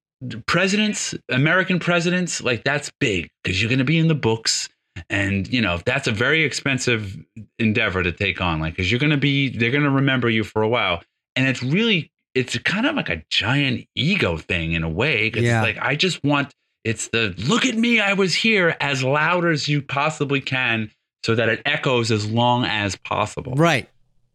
presidents 0.46 1.14
american 1.30 1.80
presidents 1.80 2.42
like 2.42 2.64
that's 2.64 2.92
big 3.00 3.30
because 3.44 3.62
you're 3.62 3.70
going 3.70 3.80
to 3.80 3.86
be 3.86 3.98
in 4.00 4.08
the 4.08 4.16
books 4.16 4.70
and 5.10 5.48
you 5.54 5.62
know 5.62 5.80
that's 5.86 6.08
a 6.08 6.12
very 6.12 6.44
expensive 6.44 7.18
endeavor 7.60 8.02
to 8.02 8.12
take 8.12 8.42
on 8.42 8.60
like 8.60 8.74
because 8.76 8.90
you're 8.92 9.00
going 9.00 9.12
to 9.12 9.18
be 9.18 9.50
they're 9.50 9.70
going 9.72 9.84
to 9.84 9.90
remember 9.92 10.30
you 10.30 10.44
for 10.44 10.62
a 10.64 10.68
while 10.68 11.02
and 11.36 11.48
it's 11.48 11.62
really 11.62 12.12
it's 12.38 12.58
kind 12.60 12.86
of 12.86 12.96
like 12.96 13.10
a 13.10 13.24
giant 13.30 13.86
ego 13.96 14.38
thing 14.38 14.74
in 14.74 14.84
a 14.84 14.90
way 14.90 15.30
'cause 15.32 15.44
Yeah. 15.44 15.64
it's 15.64 15.76
like 15.76 15.86
i 15.86 15.96
just 15.96 16.24
want 16.24 16.54
it's 16.84 17.08
the 17.10 17.34
look 17.48 17.66
at 17.66 17.76
me 17.76 18.00
i 18.00 18.14
was 18.14 18.34
here 18.36 18.76
as 18.80 19.04
loud 19.04 19.46
as 19.46 19.68
you 19.68 19.82
possibly 19.82 20.42
can 20.42 20.90
so 21.26 21.36
that 21.36 21.50
it 21.50 21.62
echoes 21.66 22.12
as 22.12 22.26
long 22.30 22.64
as 22.66 22.96
possible 22.96 23.54
Right. 23.56 23.90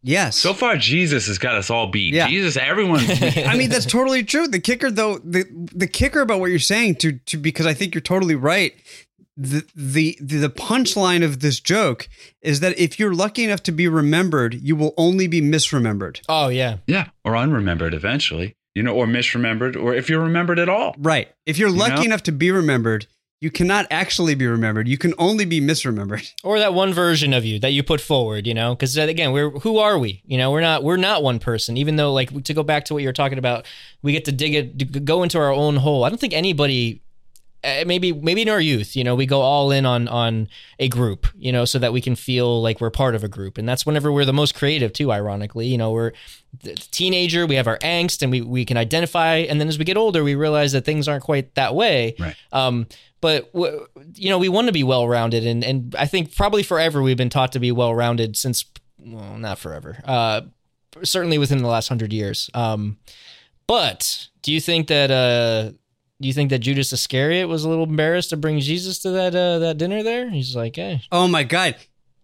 Yes. 0.05 0.35
so 0.37 0.53
far 0.53 0.75
jesus 0.75 1.27
has 1.27 1.37
got 1.37 1.55
us 1.55 1.69
all 1.69 1.87
beat 1.87 2.13
Yeah. 2.13 2.27
jesus 2.27 2.57
everyone. 2.57 3.05
I 3.47 3.55
mean, 3.57 3.69
that's 3.69 3.85
totally 3.85 4.21
true. 4.23 4.47
The 4.47 4.59
kicker, 4.59 4.91
though, 4.91 5.17
the 5.19 5.45
the 5.73 5.87
kicker 5.87 6.19
about 6.21 6.41
what 6.41 6.49
you're 6.49 6.59
saying, 6.59 6.95
to 6.95 7.13
to 7.13 7.37
because 7.37 7.65
I 7.65 7.73
think 7.73 7.95
you're 7.95 8.01
totally 8.01 8.35
right. 8.35 8.73
The 9.35 9.65
the 9.75 10.17
the 10.19 10.49
punchline 10.49 11.23
of 11.23 11.39
this 11.39 11.59
joke 11.59 12.07
is 12.41 12.59
that 12.59 12.77
if 12.77 12.99
you're 12.99 13.13
lucky 13.13 13.43
enough 13.43 13.63
to 13.63 13.71
be 13.71 13.87
remembered, 13.87 14.53
you 14.53 14.75
will 14.75 14.93
only 14.97 15.27
be 15.27 15.41
misremembered. 15.41 16.21
oh 16.29 16.49
yeah. 16.49 16.77
Yeah, 16.85 17.09
or 17.25 17.33
unremembered 17.33 17.93
eventually, 17.93 18.55
you 18.75 18.83
know, 18.83 18.93
or 18.93 19.07
misremembered, 19.07 19.75
or 19.75 19.95
if 19.95 20.09
you're 20.09 20.21
remembered 20.21 20.59
at 20.59 20.69
all. 20.69 20.95
Right. 20.99 21.29
If 21.45 21.57
you're 21.57 21.71
lucky 21.71 21.95
know? 21.95 22.03
enough 22.03 22.23
to 22.23 22.31
be 22.31 22.51
remembered, 22.51 23.07
you 23.43 23.51
cannot 23.51 23.87
actually 23.91 24.35
be 24.35 24.47
remembered. 24.47 24.87
You 24.87 24.97
can 24.97 25.13
only 25.17 25.43
be 25.43 25.59
misremembered. 25.59 26.31
or 26.45 26.59
that 26.59 26.73
one 26.73 26.93
version 26.93 27.33
of 27.33 27.43
you 27.43 27.59
that 27.59 27.73
you 27.73 27.83
put 27.83 27.99
forward 27.99 28.47
you 28.47 28.53
know 28.53 28.73
because 28.73 28.95
again 28.95 29.33
we're 29.33 29.49
who 29.49 29.79
are 29.79 29.97
we 29.99 30.21
you 30.25 30.37
know 30.37 30.49
we're 30.51 30.61
not 30.61 30.83
we're 30.83 30.95
not 30.95 31.23
one 31.23 31.39
person 31.39 31.75
even 31.75 31.97
though 31.97 32.13
like 32.13 32.43
to 32.43 32.53
go 32.53 32.63
back 32.63 32.85
to 32.85 32.93
what 32.93 33.01
you 33.01 33.09
were 33.09 33.13
talking 33.13 33.37
about 33.37 33.65
we 34.01 34.13
get 34.13 34.25
to 34.25 34.31
dig 34.31 34.53
it 34.53 35.05
go 35.05 35.23
into 35.23 35.37
our 35.37 35.51
own 35.51 35.75
hole 35.75 36.05
i 36.05 36.09
don't 36.09 36.19
think 36.19 36.33
anybody 36.33 37.01
uh, 37.01 37.12
maybe 37.85 38.11
maybe 38.11 38.41
in 38.41 38.49
our 38.49 38.59
youth 38.59 38.95
you 38.95 39.03
know 39.03 39.15
we 39.15 39.25
go 39.25 39.41
all 39.41 39.71
in 39.71 39.85
on 39.85 40.07
on 40.07 40.47
a 40.79 40.89
group 40.89 41.27
you 41.35 41.51
know 41.51 41.65
so 41.65 41.79
that 41.79 41.93
we 41.93 42.01
can 42.01 42.15
feel 42.15 42.61
like 42.61 42.81
we're 42.81 42.89
part 42.89 43.15
of 43.15 43.23
a 43.23 43.27
group. 43.27 43.57
And 43.57 43.67
that's 43.67 43.85
whenever 43.85 44.11
we're 44.11 44.25
the 44.25 44.33
most 44.33 44.55
creative 44.55 44.93
too 44.93 45.11
ironically. 45.11 45.67
You 45.67 45.77
know 45.77 45.91
we're 45.91 46.11
the 46.61 46.75
teenager 46.75 47.45
we 47.45 47.55
have 47.55 47.67
our 47.67 47.79
angst 47.79 48.21
and 48.21 48.31
we, 48.31 48.41
we 48.41 48.65
can 48.65 48.77
identify. 48.77 49.37
And 49.37 49.59
then 49.59 49.67
as 49.67 49.77
we 49.79 49.85
get 49.85 49.97
older 49.97 50.23
we 50.23 50.35
realize 50.35 50.71
that 50.73 50.85
things 50.85 51.07
aren't 51.07 51.23
quite 51.23 51.55
that 51.55 51.73
way. 51.75 52.15
Right. 52.19 52.35
um, 52.51 52.87
but 53.23 53.53
w- 53.53 53.87
you 54.15 54.29
know, 54.29 54.37
we 54.37 54.49
want 54.49 54.67
to 54.67 54.73
be 54.73 54.83
well 54.83 55.07
rounded, 55.07 55.45
and 55.47 55.63
and 55.63 55.95
I 55.97 56.07
think 56.07 56.35
probably 56.35 56.61
forever 56.61 57.01
we've 57.01 57.15
been 57.15 57.29
taught 57.29 57.53
to 57.53 57.59
be 57.59 57.71
well 57.71 57.95
rounded 57.95 58.35
since, 58.35 58.65
well, 58.99 59.37
not 59.37 59.59
forever, 59.59 60.01
uh, 60.03 60.41
certainly 61.03 61.37
within 61.37 61.59
the 61.59 61.69
last 61.69 61.87
hundred 61.87 62.11
years. 62.11 62.49
Um, 62.53 62.97
but 63.65 64.27
do 64.41 64.51
you 64.51 64.59
think 64.59 64.87
that 64.89 65.09
uh, 65.09 65.71
do 66.23 66.27
you 66.27 66.33
think 66.33 66.51
that 66.51 66.59
Judas 66.59 66.93
Iscariot 66.93 67.49
was 67.49 67.65
a 67.65 67.69
little 67.69 67.83
embarrassed 67.83 68.29
to 68.29 68.37
bring 68.37 68.57
Jesus 68.61 68.99
to 68.99 69.11
that 69.11 69.35
uh, 69.35 69.59
that 69.59 69.77
dinner 69.77 70.01
there? 70.03 70.29
He's 70.29 70.55
like, 70.55 70.77
hey, 70.77 71.01
Oh 71.11 71.27
my 71.27 71.43
god. 71.43 71.75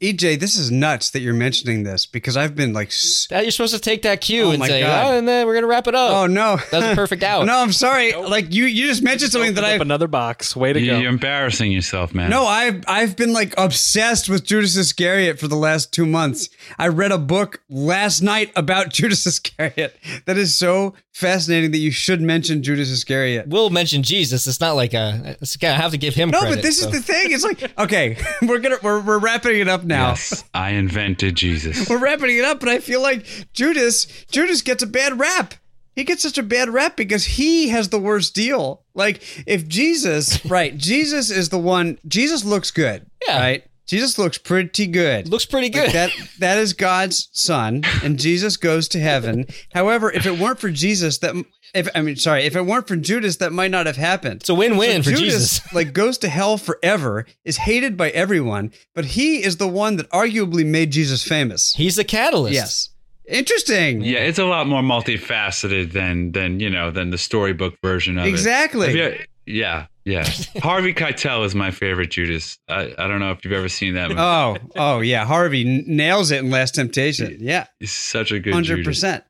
EJ, 0.02 0.40
this 0.40 0.56
is 0.58 0.72
nuts 0.72 1.10
that 1.10 1.20
you're 1.22 1.34
mentioning 1.34 1.84
this 1.84 2.06
because 2.06 2.38
I've 2.38 2.56
been 2.56 2.72
like 2.72 2.88
s- 2.88 3.28
that 3.30 3.44
you're 3.44 3.52
supposed 3.52 3.74
to 3.74 3.82
take 3.82 4.04
that 4.04 4.22
cue 4.22 4.44
Oh 4.46 4.52
and 4.52 4.64
say, 4.64 4.82
God. 4.82 5.14
oh, 5.14 5.18
and 5.18 5.28
then 5.28 5.46
we're 5.46 5.56
gonna 5.56 5.68
wrap 5.68 5.88
it 5.88 5.96
up. 5.96 6.12
Oh 6.14 6.26
no. 6.26 6.58
That's 6.72 6.94
a 6.94 6.96
perfect 6.96 7.22
out. 7.22 7.46
no, 7.48 7.58
I'm 7.60 7.74
sorry. 7.74 8.14
Like 8.14 8.54
you 8.54 8.64
you 8.66 8.88
just 8.88 9.04
mentioned 9.04 9.32
something 9.34 9.56
that 9.56 9.66
I 9.66 9.76
up 9.76 9.82
another 9.82 10.08
box. 10.08 10.56
Way 10.56 10.72
to 10.72 10.80
You- 10.80 10.92
go. 10.92 11.00
You're 11.00 11.10
embarrassing 11.10 11.72
yourself, 11.74 12.14
man. 12.14 12.30
No, 12.30 12.46
I've 12.46 12.84
I've 12.88 13.16
been 13.18 13.34
like 13.34 13.54
obsessed 13.58 14.30
with 14.30 14.46
Judas 14.46 14.78
Iscariot 14.78 15.38
for 15.38 15.50
the 15.50 15.58
last 15.58 15.92
two 15.92 16.06
months. 16.06 16.48
I 16.78 16.88
read 16.88 17.12
a 17.12 17.18
book 17.18 17.62
last 17.70 18.22
night 18.22 18.52
about 18.56 18.90
Judas 18.94 19.26
Iscariot. 19.26 19.98
That 20.26 20.38
is 20.38 20.56
so 20.56 20.94
fascinating 21.12 21.72
that 21.72 21.80
you 21.80 21.92
should 21.92 22.22
mention 22.22 22.64
Judas 22.64 22.90
Iscariot. 22.90 23.48
We'll 23.50 23.70
mention 23.70 24.04
Jesus. 24.04 24.48
It's 24.48 24.62
not 24.62 24.74
like 24.78 24.94
a. 24.94 25.36
It's 25.42 25.58
gonna 25.58 25.74
have 25.74 25.92
to 25.92 25.98
give 25.98 26.16
him. 26.16 26.30
No, 26.30 26.40
credit, 26.40 26.56
but 26.56 26.62
this 26.64 26.80
so. 26.80 26.88
is 26.88 26.94
the 26.94 27.02
thing. 27.02 27.32
It's 27.32 27.44
like 27.44 27.78
okay, 27.78 28.16
we're 28.42 28.60
gonna 28.60 28.78
we're, 28.82 29.02
we're 29.02 29.20
wrapping 29.20 29.60
it 29.60 29.68
up 29.68 29.84
now. 29.90 30.10
Yes, 30.12 30.46
I 30.54 30.70
invented 30.72 31.36
Jesus. 31.36 31.90
We're 31.90 31.98
wrapping 32.00 32.36
it 32.38 32.46
up, 32.46 32.62
but 32.62 32.70
I 32.70 32.80
feel 32.80 33.02
like 33.02 33.26
Judas 33.52 34.06
Judas 34.32 34.62
gets 34.62 34.82
a 34.84 34.88
bad 34.88 35.20
rap. 35.20 35.54
He 35.96 36.06
gets 36.06 36.24
such 36.24 36.38
a 36.38 36.44
bad 36.44 36.70
rap 36.70 36.96
because 36.96 37.26
he 37.26 37.68
has 37.70 37.90
the 37.90 38.00
worst 38.00 38.34
deal. 38.34 38.84
Like 38.94 39.22
if 39.46 39.68
Jesus, 39.68 40.46
right? 40.50 40.78
Jesus 40.78 41.30
is 41.30 41.50
the 41.50 41.58
one. 41.60 42.00
Jesus 42.08 42.46
looks 42.46 42.72
good, 42.72 43.06
Yeah. 43.28 43.40
right? 43.40 43.64
Jesus 43.90 44.18
looks 44.20 44.38
pretty 44.38 44.86
good. 44.88 45.28
looks 45.28 45.46
pretty 45.46 45.70
good. 45.70 45.92
that 45.92 46.12
that 46.38 46.58
is 46.60 46.74
God's 46.74 47.28
son, 47.34 47.82
and 48.04 48.20
Jesus 48.20 48.56
goes 48.56 48.88
to 48.90 49.00
heaven. 49.00 49.46
However, 49.74 50.12
if 50.12 50.26
it 50.28 50.38
weren't 50.40 50.60
for 50.60 50.70
Jesus, 50.70 51.18
that 51.20 51.34
if 51.74 51.90
I 51.96 52.02
mean, 52.02 52.16
sorry, 52.16 52.44
if 52.46 52.56
it 52.56 52.66
weren't 52.66 52.88
for 52.88 52.96
Judas, 52.96 53.38
that 53.38 53.52
might 53.52 53.72
not 53.72 53.88
have 53.88 53.98
happened. 53.98 54.42
it's 54.42 54.50
a 54.50 54.56
win-win 54.56 55.02
for 55.02 55.10
Judas, 55.10 55.60
Jesus. 55.60 55.74
like 55.74 55.94
goes 55.94 56.20
to 56.20 56.30
hell 56.30 56.58
forever, 56.58 57.26
is 57.44 57.58
hated 57.58 57.98
by 57.98 58.10
everyone, 58.12 58.72
but 58.94 59.06
he 59.06 59.44
is 59.44 59.58
the 59.58 59.68
one 59.68 59.98
that 59.98 60.10
arguably 60.12 60.66
made 60.66 60.92
Jesus 60.92 61.24
famous. 61.24 61.74
He's 61.74 61.96
the 61.96 62.04
catalyst. 62.04 62.54
Yes, 62.54 62.90
interesting. 63.28 64.02
Yeah, 64.02 64.20
it's 64.20 64.40
a 64.40 64.46
lot 64.46 64.68
more 64.68 64.82
multifaceted 64.84 65.94
than 65.94 66.32
than 66.32 66.60
you 66.60 66.70
know 66.70 66.92
than 66.92 67.10
the 67.10 67.18
storybook 67.18 67.76
version 67.82 68.18
of 68.18 68.26
Exactly. 68.26 68.88
it. 68.88 68.96
Have 68.96 69.20
you- 69.20 69.26
yeah, 69.50 69.88
yeah. 70.06 70.24
Harvey 70.62 70.94
Keitel 70.94 71.46
is 71.46 71.54
my 71.56 71.72
favorite 71.72 72.12
Judas. 72.12 72.58
I, 72.68 72.94
I 72.98 73.08
don't 73.08 73.20
know 73.20 73.32
if 73.32 73.44
you've 73.44 73.54
ever 73.54 73.70
seen 73.70 73.96
that. 73.96 74.10
movie. 74.10 74.20
Oh, 74.22 74.58
oh 74.78 75.00
yeah, 75.02 75.26
Harvey 75.26 75.62
n- 75.68 75.84
nails 75.88 76.32
it 76.32 76.40
in 76.40 76.50
Last 76.52 76.76
Temptation. 76.76 77.38
Yeah, 77.40 77.66
He's 77.80 77.92
such 77.92 78.32
a 78.32 78.40
good 78.40 78.54
hundred 78.54 78.78
Judas. 78.78 78.86
percent. 78.88 79.24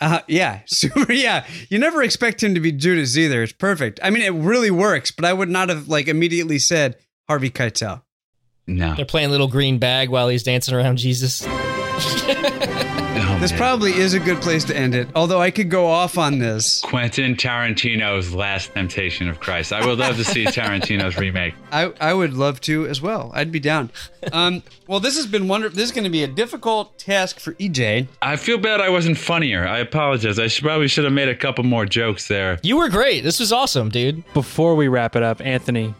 Uh, 0.00 0.20
yeah, 0.28 0.60
super. 0.66 1.12
Yeah, 1.12 1.44
you 1.68 1.78
never 1.78 2.02
expect 2.02 2.42
him 2.42 2.54
to 2.54 2.60
be 2.60 2.72
Judas 2.72 3.16
either. 3.16 3.42
It's 3.42 3.52
perfect. 3.52 3.98
I 4.02 4.10
mean, 4.10 4.22
it 4.22 4.32
really 4.32 4.70
works, 4.70 5.10
but 5.10 5.24
I 5.24 5.32
would 5.32 5.48
not 5.48 5.68
have 5.70 5.88
like 5.88 6.08
immediately 6.08 6.58
said 6.58 6.96
Harvey 7.28 7.50
Keitel. 7.50 8.02
No, 8.66 8.94
They're 8.94 9.06
playing 9.06 9.30
little 9.30 9.48
green 9.48 9.78
bag 9.78 10.10
while 10.10 10.28
he's 10.28 10.42
dancing 10.42 10.74
around 10.74 10.98
Jesus. 10.98 11.42
Oh, 13.20 13.38
This 13.40 13.50
man. 13.52 13.58
probably 13.58 13.92
is 13.94 14.14
a 14.14 14.20
good 14.20 14.40
place 14.40 14.64
to 14.64 14.76
end 14.76 14.94
it. 14.94 15.08
Although 15.14 15.40
I 15.40 15.50
could 15.50 15.70
go 15.70 15.86
off 15.86 16.18
on 16.18 16.38
this. 16.38 16.80
Quentin 16.82 17.34
Tarantino's 17.36 18.32
Last 18.34 18.72
Temptation 18.74 19.28
of 19.28 19.40
Christ. 19.40 19.72
I 19.72 19.84
would 19.86 19.98
love 19.98 20.16
to 20.16 20.24
see 20.24 20.44
Tarantino's 20.46 21.16
remake. 21.16 21.54
I, 21.72 21.92
I 22.00 22.14
would 22.14 22.34
love 22.34 22.60
to 22.62 22.86
as 22.86 23.00
well. 23.02 23.30
I'd 23.34 23.50
be 23.52 23.60
down. 23.60 23.90
Um, 24.32 24.62
well, 24.86 25.00
this 25.00 25.16
has 25.16 25.26
been 25.26 25.48
wonderful. 25.48 25.76
This 25.76 25.86
is 25.86 25.92
going 25.92 26.04
to 26.04 26.10
be 26.10 26.22
a 26.22 26.28
difficult 26.28 26.96
task 26.98 27.40
for 27.40 27.54
EJ. 27.54 28.08
I 28.22 28.36
feel 28.36 28.58
bad 28.58 28.80
I 28.80 28.88
wasn't 28.90 29.18
funnier. 29.18 29.66
I 29.66 29.78
apologize. 29.78 30.38
I 30.38 30.46
should, 30.46 30.64
probably 30.64 30.88
should 30.88 31.04
have 31.04 31.12
made 31.12 31.28
a 31.28 31.36
couple 31.36 31.64
more 31.64 31.86
jokes 31.86 32.28
there. 32.28 32.58
You 32.62 32.76
were 32.76 32.88
great. 32.88 33.22
This 33.24 33.40
was 33.40 33.52
awesome, 33.52 33.88
dude. 33.88 34.22
Before 34.34 34.74
we 34.74 34.88
wrap 34.88 35.16
it 35.16 35.22
up, 35.22 35.40
Anthony, 35.44 35.94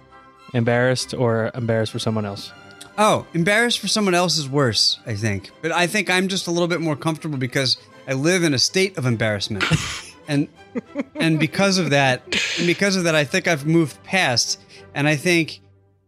embarrassed 0.54 1.14
or 1.14 1.50
embarrassed 1.54 1.92
for 1.92 1.98
someone 1.98 2.24
else? 2.24 2.52
Oh, 3.00 3.26
embarrassed 3.32 3.78
for 3.78 3.86
someone 3.86 4.14
else 4.14 4.38
is 4.38 4.48
worse, 4.48 4.98
I 5.06 5.14
think. 5.14 5.52
But 5.62 5.70
I 5.70 5.86
think 5.86 6.10
I'm 6.10 6.26
just 6.26 6.48
a 6.48 6.50
little 6.50 6.66
bit 6.66 6.80
more 6.80 6.96
comfortable 6.96 7.38
because 7.38 7.78
I 8.08 8.14
live 8.14 8.42
in 8.42 8.54
a 8.54 8.58
state 8.58 8.98
of 8.98 9.06
embarrassment. 9.06 9.64
and 10.28 10.48
and 11.14 11.38
because 11.38 11.78
of 11.78 11.90
that, 11.90 12.22
and 12.58 12.66
because 12.66 12.96
of 12.96 13.04
that 13.04 13.14
I 13.14 13.22
think 13.22 13.46
I've 13.46 13.66
moved 13.66 14.02
past 14.02 14.60
and 14.94 15.06
I 15.06 15.14
think 15.14 15.60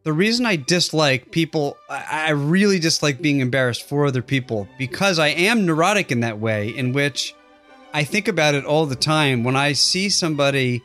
the 0.02 0.12
reason 0.12 0.46
I 0.46 0.56
dislike 0.56 1.30
people, 1.30 1.76
I, 1.88 2.26
I 2.26 2.30
really 2.30 2.80
dislike 2.80 3.22
being 3.22 3.38
embarrassed 3.38 3.88
for 3.88 4.06
other 4.06 4.22
people 4.22 4.68
because 4.76 5.20
I 5.20 5.28
am 5.28 5.66
neurotic 5.66 6.10
in 6.10 6.20
that 6.20 6.40
way, 6.40 6.70
in 6.70 6.92
which 6.92 7.36
I 7.94 8.02
think 8.02 8.26
about 8.26 8.54
it 8.54 8.64
all 8.64 8.86
the 8.86 8.96
time 8.96 9.44
when 9.44 9.54
I 9.54 9.74
see 9.74 10.08
somebody 10.08 10.82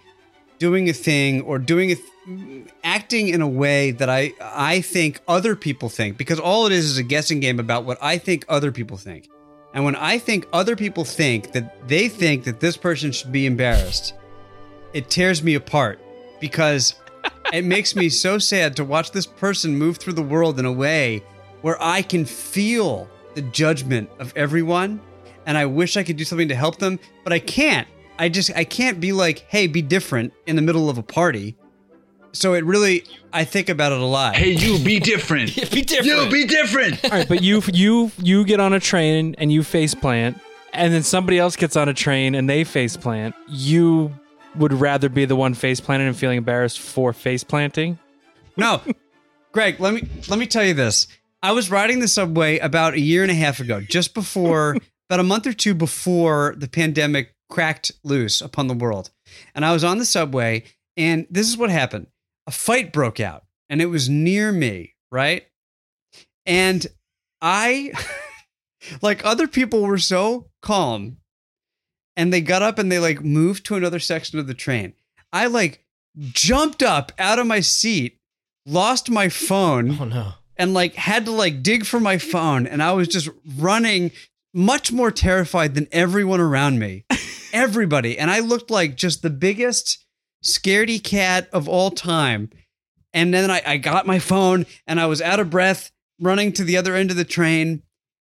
doing 0.60 0.90
a 0.90 0.94
thing 0.94 1.42
or 1.42 1.60
doing 1.60 1.92
a 1.92 1.96
th- 1.96 2.68
acting 2.84 3.30
in 3.30 3.42
a 3.42 3.48
way 3.48 3.92
that 3.92 4.10
I 4.10 4.34
I 4.42 4.82
think 4.82 5.20
other 5.28 5.56
people 5.56 5.90
think 5.90 6.18
because 6.18 6.40
all 6.40 6.66
it 6.66 6.72
is 6.72 6.86
is 6.86 6.98
a 6.98 7.04
guessing 7.04 7.40
game 7.40 7.60
about 7.60 7.86
what 7.86 7.98
I 8.02 8.18
think 8.18 8.46
other 8.50 8.72
people 8.72 8.98
think. 8.98 9.30
And 9.74 9.84
when 9.84 9.96
I 9.96 10.18
think 10.18 10.48
other 10.54 10.76
people 10.76 11.04
think 11.04 11.52
that 11.52 11.88
they 11.88 12.08
think 12.08 12.46
that 12.46 12.62
this 12.62 12.78
person 12.78 13.12
should 13.12 13.32
be 13.32 13.46
embarrassed, 13.46 14.14
it 14.94 15.10
tears 15.10 15.44
me 15.44 15.56
apart 15.56 16.00
because 16.40 16.96
it 17.54 17.66
makes 17.66 17.96
me 17.96 18.10
so 18.10 18.38
sad 18.38 18.76
to 18.78 18.86
watch 18.86 19.12
this 19.12 19.26
person 19.26 19.78
move 19.78 19.98
through 19.98 20.14
the 20.14 20.24
world 20.24 20.60
in 20.60 20.66
a 20.66 20.72
way 20.72 21.24
where 21.62 21.78
I 21.82 22.02
can 22.02 22.26
feel 22.26 23.10
the 23.34 23.42
judgment 23.42 24.10
of 24.20 24.32
everyone 24.36 25.02
and 25.46 25.58
I 25.58 25.66
wish 25.66 25.98
I 25.98 26.04
could 26.04 26.18
do 26.18 26.24
something 26.24 26.48
to 26.48 26.56
help 26.56 26.78
them, 26.78 27.00
but 27.24 27.34
I 27.34 27.40
can't. 27.40 27.88
I 28.18 28.30
just 28.30 28.52
I 28.56 28.64
can't 28.64 29.00
be 29.00 29.12
like, 29.12 29.46
"Hey, 29.50 29.68
be 29.68 29.82
different" 29.82 30.34
in 30.46 30.56
the 30.56 30.62
middle 30.62 30.90
of 30.90 30.98
a 30.98 31.04
party. 31.04 31.56
So 32.32 32.54
it 32.54 32.66
really 32.66 33.04
I 33.32 33.44
think 33.46 33.70
about 33.70 33.92
it 33.92 34.00
a 34.00 34.06
lot. 34.06 34.36
Hey, 34.36 34.52
you 34.52 34.84
be 34.84 35.00
different. 35.12 35.56
Be 35.56 35.82
different. 35.82 36.06
you 36.06 36.30
be 36.30 36.46
different. 36.46 37.04
All 37.06 37.12
right, 37.12 37.28
but 37.28 37.42
you 37.44 37.62
you 37.72 38.12
you 38.22 38.46
get 38.46 38.60
on 38.60 38.74
a 38.74 38.80
train 38.80 39.36
and 39.38 39.52
you 39.52 39.64
face 39.64 39.94
plant, 39.94 40.40
and 40.74 40.94
then 40.94 41.04
somebody 41.04 41.40
else 41.40 41.56
gets 41.56 41.76
on 41.76 41.90
a 41.90 41.94
train 41.94 42.36
and 42.36 42.50
they 42.50 42.64
face 42.64 42.98
plant. 42.98 43.36
You 43.48 44.14
would 44.56 44.74
rather 44.74 45.10
be 45.10 45.26
the 45.26 45.36
one 45.36 45.54
face 45.54 45.80
planted 45.80 46.08
and 46.08 46.16
feeling 46.16 46.38
embarrassed 46.38 46.80
for 46.80 47.14
face 47.14 47.44
planting. 47.44 48.00
No. 48.58 48.82
Greg, 49.52 49.80
let 49.80 49.94
me 49.94 50.08
let 50.28 50.40
me 50.40 50.48
tell 50.48 50.64
you 50.64 50.74
this. 50.74 51.08
I 51.44 51.52
was 51.52 51.70
riding 51.70 52.00
the 52.00 52.08
subway 52.08 52.58
about 52.60 52.96
a 52.96 53.00
year 53.00 53.22
and 53.22 53.32
a 53.32 53.36
half 53.36 53.60
ago, 53.60 53.80
just 53.82 54.14
before 54.14 54.78
about 55.10 55.20
a 55.20 55.24
month 55.24 55.46
or 55.46 55.54
two 55.54 55.74
before 55.76 56.56
the 56.58 56.68
pandemic 56.68 57.35
cracked 57.56 57.90
loose 58.04 58.42
upon 58.42 58.68
the 58.68 58.74
world. 58.74 59.12
And 59.56 59.64
I 59.64 59.72
was 59.72 59.86
on 59.86 59.98
the 59.98 60.06
subway 60.06 60.64
and 60.98 61.26
this 61.30 61.48
is 61.48 61.56
what 61.58 61.70
happened. 61.70 62.08
A 62.48 62.52
fight 62.52 62.92
broke 62.92 63.22
out 63.22 63.46
and 63.70 63.82
it 63.82 63.86
was 63.86 64.10
near 64.10 64.52
me, 64.52 64.96
right? 65.10 65.48
And 66.46 66.86
I 67.42 67.94
like 69.02 69.24
other 69.24 69.48
people 69.48 69.84
were 69.84 69.98
so 69.98 70.50
calm 70.62 71.18
and 72.18 72.34
they 72.34 72.42
got 72.42 72.62
up 72.62 72.78
and 72.78 72.92
they 72.92 73.00
like 73.00 73.24
moved 73.24 73.66
to 73.68 73.76
another 73.76 74.00
section 74.00 74.38
of 74.38 74.48
the 74.48 74.54
train. 74.54 74.94
I 75.32 75.48
like 75.48 75.86
jumped 76.20 76.84
up 76.84 77.14
out 77.18 77.40
of 77.40 77.48
my 77.48 77.62
seat, 77.62 78.20
lost 78.66 79.10
my 79.10 79.30
phone, 79.30 79.98
Oh 80.00 80.04
no. 80.06 80.34
and 80.58 80.74
like 80.74 80.96
had 80.96 81.24
to 81.26 81.32
like 81.32 81.64
dig 81.64 81.86
for 81.86 82.02
my 82.02 82.18
phone. 82.18 82.68
And 82.68 82.84
I 82.84 82.92
was 82.92 83.08
just 83.08 83.30
running, 83.58 84.12
much 84.54 84.92
more 84.92 85.10
terrified 85.12 85.74
than 85.74 85.88
everyone 85.94 86.42
around 86.42 86.80
me. 86.80 87.06
Everybody. 87.56 88.18
And 88.20 88.30
I 88.30 88.40
looked 88.40 88.70
like 88.70 88.96
just 88.98 89.22
the 89.22 89.30
biggest 89.30 90.06
scaredy 90.44 91.02
cat 91.02 91.48
of 91.54 91.70
all 91.70 91.90
time. 91.90 92.50
And 93.14 93.34
then 93.34 93.50
I, 93.50 93.62
I 93.66 93.78
got 93.78 94.06
my 94.06 94.20
phone 94.20 94.66
and 94.86 95.00
I 95.00 95.06
was 95.06 95.22
out 95.22 95.40
of 95.40 95.50
breath 95.50 95.92
running 96.20 96.52
to 96.54 96.64
the 96.66 96.76
other 96.76 96.96
end 96.96 97.12
of 97.12 97.18
the 97.18 97.24
train. 97.26 97.82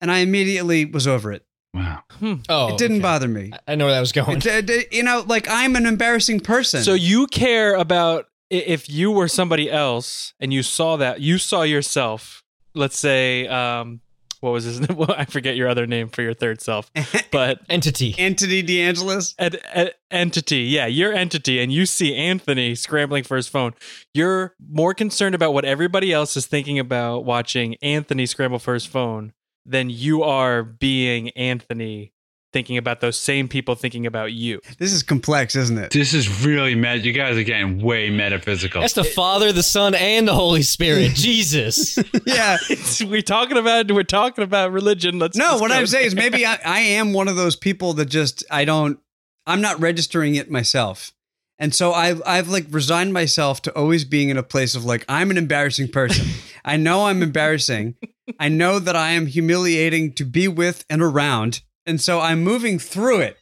And 0.01 0.11
I 0.11 0.17
immediately 0.19 0.85
was 0.85 1.05
over 1.07 1.31
it. 1.31 1.45
Wow. 1.73 2.01
Oh, 2.49 2.73
it 2.73 2.77
didn't 2.79 2.97
okay. 2.97 3.01
bother 3.03 3.27
me. 3.27 3.51
I 3.67 3.75
know 3.75 3.85
where 3.85 3.93
that 3.93 3.99
was 3.99 4.11
going. 4.11 4.37
It- 4.45 4.69
it- 4.69 4.91
you 4.91 5.03
know, 5.03 5.23
like 5.27 5.47
I'm 5.49 5.75
an 5.75 5.85
embarrassing 5.85 6.39
person. 6.39 6.81
So 6.83 6.93
you 6.95 7.27
care 7.27 7.75
about 7.75 8.25
if 8.49 8.89
you 8.89 9.11
were 9.11 9.27
somebody 9.27 9.69
else 9.71 10.33
and 10.39 10.51
you 10.51 10.63
saw 10.63 10.97
that 10.97 11.21
you 11.21 11.37
saw 11.37 11.61
yourself. 11.61 12.43
Let's 12.73 12.97
say, 12.97 13.47
um, 13.47 14.01
what 14.41 14.51
was 14.51 14.65
his? 14.65 14.79
name? 14.87 14.97
Well, 14.97 15.15
I 15.17 15.25
forget 15.25 15.55
your 15.55 15.67
other 15.69 15.87
name 15.87 16.09
for 16.09 16.21
your 16.21 16.33
third 16.33 16.61
self, 16.61 16.91
but 17.31 17.61
Entity. 17.69 18.13
entity, 18.17 18.61
DeAngelis. 18.61 19.33
ed, 19.39 19.59
ed- 19.71 19.93
entity, 20.11 20.63
yeah, 20.63 20.85
your 20.87 21.13
entity, 21.13 21.59
and 21.61 21.71
you 21.71 21.85
see 21.85 22.15
Anthony 22.15 22.75
scrambling 22.75 23.23
for 23.23 23.37
his 23.37 23.47
phone. 23.47 23.73
You're 24.13 24.53
more 24.69 24.93
concerned 24.93 25.33
about 25.35 25.53
what 25.53 25.63
everybody 25.63 26.11
else 26.11 26.35
is 26.35 26.45
thinking 26.47 26.77
about 26.79 27.23
watching 27.23 27.75
Anthony 27.81 28.25
scramble 28.25 28.59
for 28.59 28.73
his 28.73 28.85
phone 28.85 29.33
than 29.65 29.89
you 29.89 30.23
are 30.23 30.63
being 30.63 31.29
Anthony 31.29 32.11
thinking 32.53 32.77
about 32.77 33.01
those 33.01 33.17
same 33.17 33.47
people 33.47 33.75
thinking 33.75 34.05
about 34.05 34.33
you. 34.33 34.61
This 34.77 34.91
is 34.91 35.03
complex, 35.03 35.55
isn't 35.55 35.77
it? 35.77 35.91
This 35.91 36.13
is 36.13 36.45
really 36.45 36.75
mad. 36.75 37.05
You 37.05 37.13
guys 37.13 37.37
are 37.37 37.43
getting 37.43 37.81
way 37.81 38.09
metaphysical. 38.09 38.81
That's 38.81 38.93
the 38.93 39.03
Father, 39.03 39.51
the 39.51 39.63
Son, 39.63 39.95
and 39.95 40.27
the 40.27 40.33
Holy 40.33 40.61
Spirit. 40.61 41.11
Jesus. 41.15 41.97
Yeah. 42.25 42.57
we're 43.01 43.21
talking 43.21 43.57
about 43.57 43.91
we're 43.91 44.03
talking 44.03 44.43
about 44.43 44.71
religion. 44.71 45.19
Let's 45.19 45.35
No, 45.37 45.45
just 45.51 45.61
what 45.61 45.71
I'm 45.71 45.87
saying 45.87 46.07
is 46.07 46.15
maybe 46.15 46.45
I, 46.45 46.59
I 46.63 46.79
am 46.79 47.13
one 47.13 47.27
of 47.27 47.35
those 47.35 47.55
people 47.55 47.93
that 47.93 48.05
just 48.05 48.43
I 48.49 48.63
don't 48.63 48.99
I'm 49.45 49.59
not 49.61 49.79
registering 49.79 50.35
it 50.35 50.49
myself. 50.49 51.11
And 51.59 51.73
so 51.75 51.93
I've 51.93 52.21
I've 52.25 52.47
like 52.47 52.67
resigned 52.69 53.13
myself 53.13 53.61
to 53.63 53.75
always 53.75 54.05
being 54.05 54.29
in 54.29 54.37
a 54.37 54.43
place 54.43 54.75
of 54.75 54.85
like 54.85 55.03
I'm 55.09 55.31
an 55.31 55.37
embarrassing 55.37 55.89
person. 55.89 56.25
I 56.63 56.77
know 56.77 57.05
I'm 57.05 57.21
embarrassing. 57.23 57.95
I 58.39 58.47
know 58.49 58.79
that 58.79 58.95
I 58.95 59.11
am 59.11 59.25
humiliating 59.27 60.13
to 60.13 60.25
be 60.25 60.47
with 60.47 60.85
and 60.89 61.01
around. 61.01 61.61
And 61.85 61.99
so 61.99 62.19
I'm 62.19 62.43
moving 62.43 62.79
through 62.79 63.21
it. 63.21 63.37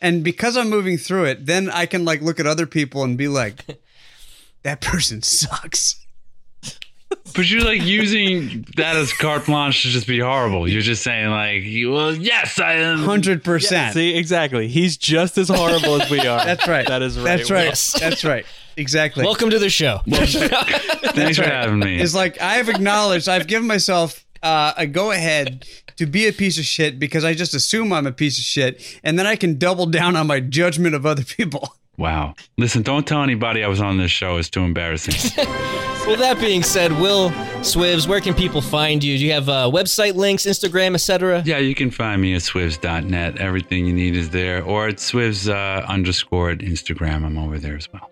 And 0.00 0.22
because 0.22 0.56
I'm 0.56 0.70
moving 0.70 0.96
through 0.96 1.24
it, 1.24 1.46
then 1.46 1.68
I 1.70 1.86
can 1.86 2.04
like 2.04 2.22
look 2.22 2.38
at 2.38 2.46
other 2.46 2.66
people 2.66 3.02
and 3.02 3.18
be 3.18 3.28
like, 3.28 3.64
that 4.62 4.80
person 4.80 5.22
sucks. 5.22 6.04
But 7.34 7.50
you're 7.50 7.62
like 7.62 7.82
using 7.82 8.66
that 8.76 8.96
as 8.96 9.12
carte 9.12 9.46
blanche 9.46 9.82
to 9.82 9.88
just 9.88 10.06
be 10.06 10.20
horrible. 10.20 10.68
You're 10.68 10.82
just 10.82 11.02
saying 11.02 11.30
like, 11.30 11.62
well, 11.86 12.14
yes, 12.14 12.58
I 12.58 12.74
am. 12.74 12.98
Hundred 12.98 13.44
percent. 13.44 13.94
See, 13.94 14.16
exactly. 14.16 14.68
He's 14.68 14.96
just 14.96 15.38
as 15.38 15.48
horrible 15.48 16.00
as 16.00 16.10
we 16.10 16.20
are. 16.20 16.44
That's 16.44 16.66
right. 16.66 16.86
That 16.86 17.02
is 17.02 17.18
right. 17.18 17.24
That's 17.24 17.50
right. 17.50 17.64
Yes. 17.64 17.98
That's 17.98 18.24
right. 18.24 18.44
Exactly. 18.76 19.24
Welcome 19.24 19.50
to 19.50 19.58
the 19.58 19.70
show. 19.70 20.00
Thanks 20.06 21.38
for 21.38 21.44
having 21.44 21.78
me. 21.78 22.00
It's 22.00 22.14
like 22.14 22.40
I've 22.40 22.68
acknowledged, 22.68 23.28
I've 23.28 23.46
given 23.46 23.66
myself 23.66 24.24
uh, 24.42 24.72
a 24.76 24.86
go 24.86 25.10
ahead 25.10 25.66
to 25.96 26.06
be 26.06 26.26
a 26.26 26.32
piece 26.32 26.58
of 26.58 26.64
shit 26.64 26.98
because 26.98 27.24
I 27.24 27.34
just 27.34 27.54
assume 27.54 27.92
I'm 27.92 28.06
a 28.06 28.12
piece 28.12 28.38
of 28.38 28.44
shit, 28.44 28.98
and 29.02 29.18
then 29.18 29.26
I 29.26 29.36
can 29.36 29.58
double 29.58 29.86
down 29.86 30.16
on 30.16 30.26
my 30.26 30.40
judgment 30.40 30.94
of 30.94 31.04
other 31.06 31.24
people. 31.24 31.74
Wow. 31.96 32.36
Listen, 32.56 32.82
don't 32.82 33.04
tell 33.06 33.24
anybody 33.24 33.64
I 33.64 33.68
was 33.68 33.80
on 33.80 33.98
this 33.98 34.12
show. 34.12 34.36
It's 34.36 34.48
too 34.48 34.62
embarrassing. 34.62 35.46
Well, 36.08 36.16
that 36.16 36.40
being 36.40 36.62
said, 36.62 36.92
Will 36.92 37.28
Swivs, 37.60 38.08
where 38.08 38.22
can 38.22 38.32
people 38.32 38.62
find 38.62 39.04
you? 39.04 39.18
Do 39.18 39.26
you 39.26 39.32
have 39.32 39.50
uh, 39.50 39.70
website 39.70 40.14
links, 40.14 40.44
Instagram, 40.46 40.94
etc.? 40.94 41.42
yeah, 41.44 41.58
you 41.58 41.74
can 41.74 41.90
find 41.90 42.22
me 42.22 42.34
at 42.34 42.40
swivs.net. 42.40 43.36
Everything 43.36 43.84
you 43.84 43.92
need 43.92 44.16
is 44.16 44.30
there. 44.30 44.64
Or 44.64 44.88
at 44.88 44.96
swivs 44.96 45.52
uh, 45.52 45.84
underscore 45.86 46.48
at 46.48 46.60
Instagram. 46.60 47.26
I'm 47.26 47.36
over 47.36 47.58
there 47.58 47.76
as 47.76 47.92
well. 47.92 48.10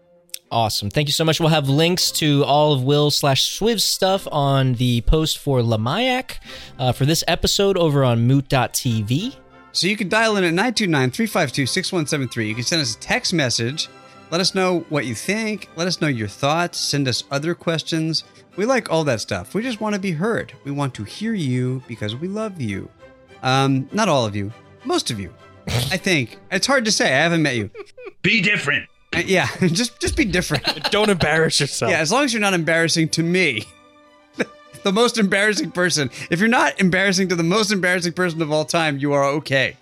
Awesome. 0.56 0.88
Thank 0.88 1.06
you 1.06 1.12
so 1.12 1.22
much. 1.22 1.38
We'll 1.38 1.50
have 1.50 1.68
links 1.68 2.10
to 2.12 2.42
all 2.44 2.72
of 2.72 2.82
Will 2.82 3.10
slash 3.10 3.58
Swiv's 3.58 3.84
stuff 3.84 4.26
on 4.32 4.72
the 4.72 5.02
post 5.02 5.36
for 5.36 5.60
Lamayak 5.60 6.38
uh, 6.78 6.92
for 6.92 7.04
this 7.04 7.22
episode 7.28 7.76
over 7.76 8.02
on 8.02 8.26
moot.tv. 8.26 9.36
So 9.72 9.86
you 9.86 9.98
can 9.98 10.08
dial 10.08 10.38
in 10.38 10.44
at 10.44 10.54
929 10.54 11.10
352 11.10 11.66
6173. 11.66 12.48
You 12.48 12.54
can 12.54 12.64
send 12.64 12.80
us 12.80 12.96
a 12.96 12.98
text 12.98 13.34
message. 13.34 13.90
Let 14.30 14.40
us 14.40 14.54
know 14.54 14.86
what 14.88 15.04
you 15.04 15.14
think. 15.14 15.68
Let 15.76 15.88
us 15.88 16.00
know 16.00 16.08
your 16.08 16.26
thoughts. 16.26 16.78
Send 16.78 17.06
us 17.06 17.24
other 17.30 17.54
questions. 17.54 18.24
We 18.56 18.64
like 18.64 18.90
all 18.90 19.04
that 19.04 19.20
stuff. 19.20 19.52
We 19.52 19.62
just 19.62 19.82
want 19.82 19.94
to 19.94 20.00
be 20.00 20.12
heard. 20.12 20.54
We 20.64 20.70
want 20.70 20.94
to 20.94 21.04
hear 21.04 21.34
you 21.34 21.82
because 21.86 22.16
we 22.16 22.28
love 22.28 22.62
you. 22.62 22.88
Um, 23.42 23.90
not 23.92 24.08
all 24.08 24.24
of 24.24 24.34
you, 24.34 24.54
most 24.86 25.10
of 25.10 25.20
you. 25.20 25.34
I 25.68 25.98
think 25.98 26.38
it's 26.50 26.66
hard 26.66 26.86
to 26.86 26.92
say. 26.92 27.12
I 27.12 27.18
haven't 27.18 27.42
met 27.42 27.56
you. 27.56 27.68
Be 28.22 28.40
different. 28.40 28.88
Uh, 29.16 29.22
yeah, 29.26 29.48
just 29.60 30.00
just 30.00 30.16
be 30.16 30.24
different. 30.24 30.64
Don't 30.90 31.08
embarrass 31.10 31.60
yourself. 31.60 31.90
Yeah, 31.90 31.98
as 31.98 32.12
long 32.12 32.24
as 32.24 32.32
you're 32.32 32.40
not 32.40 32.54
embarrassing 32.54 33.08
to 33.10 33.22
me, 33.22 33.64
the 34.84 34.92
most 34.92 35.18
embarrassing 35.18 35.70
person. 35.72 36.10
If 36.30 36.40
you're 36.40 36.48
not 36.48 36.80
embarrassing 36.80 37.28
to 37.28 37.36
the 37.36 37.42
most 37.42 37.72
embarrassing 37.72 38.12
person 38.12 38.42
of 38.42 38.52
all 38.52 38.64
time, 38.64 38.98
you 38.98 39.12
are 39.12 39.24
okay. 39.24 39.76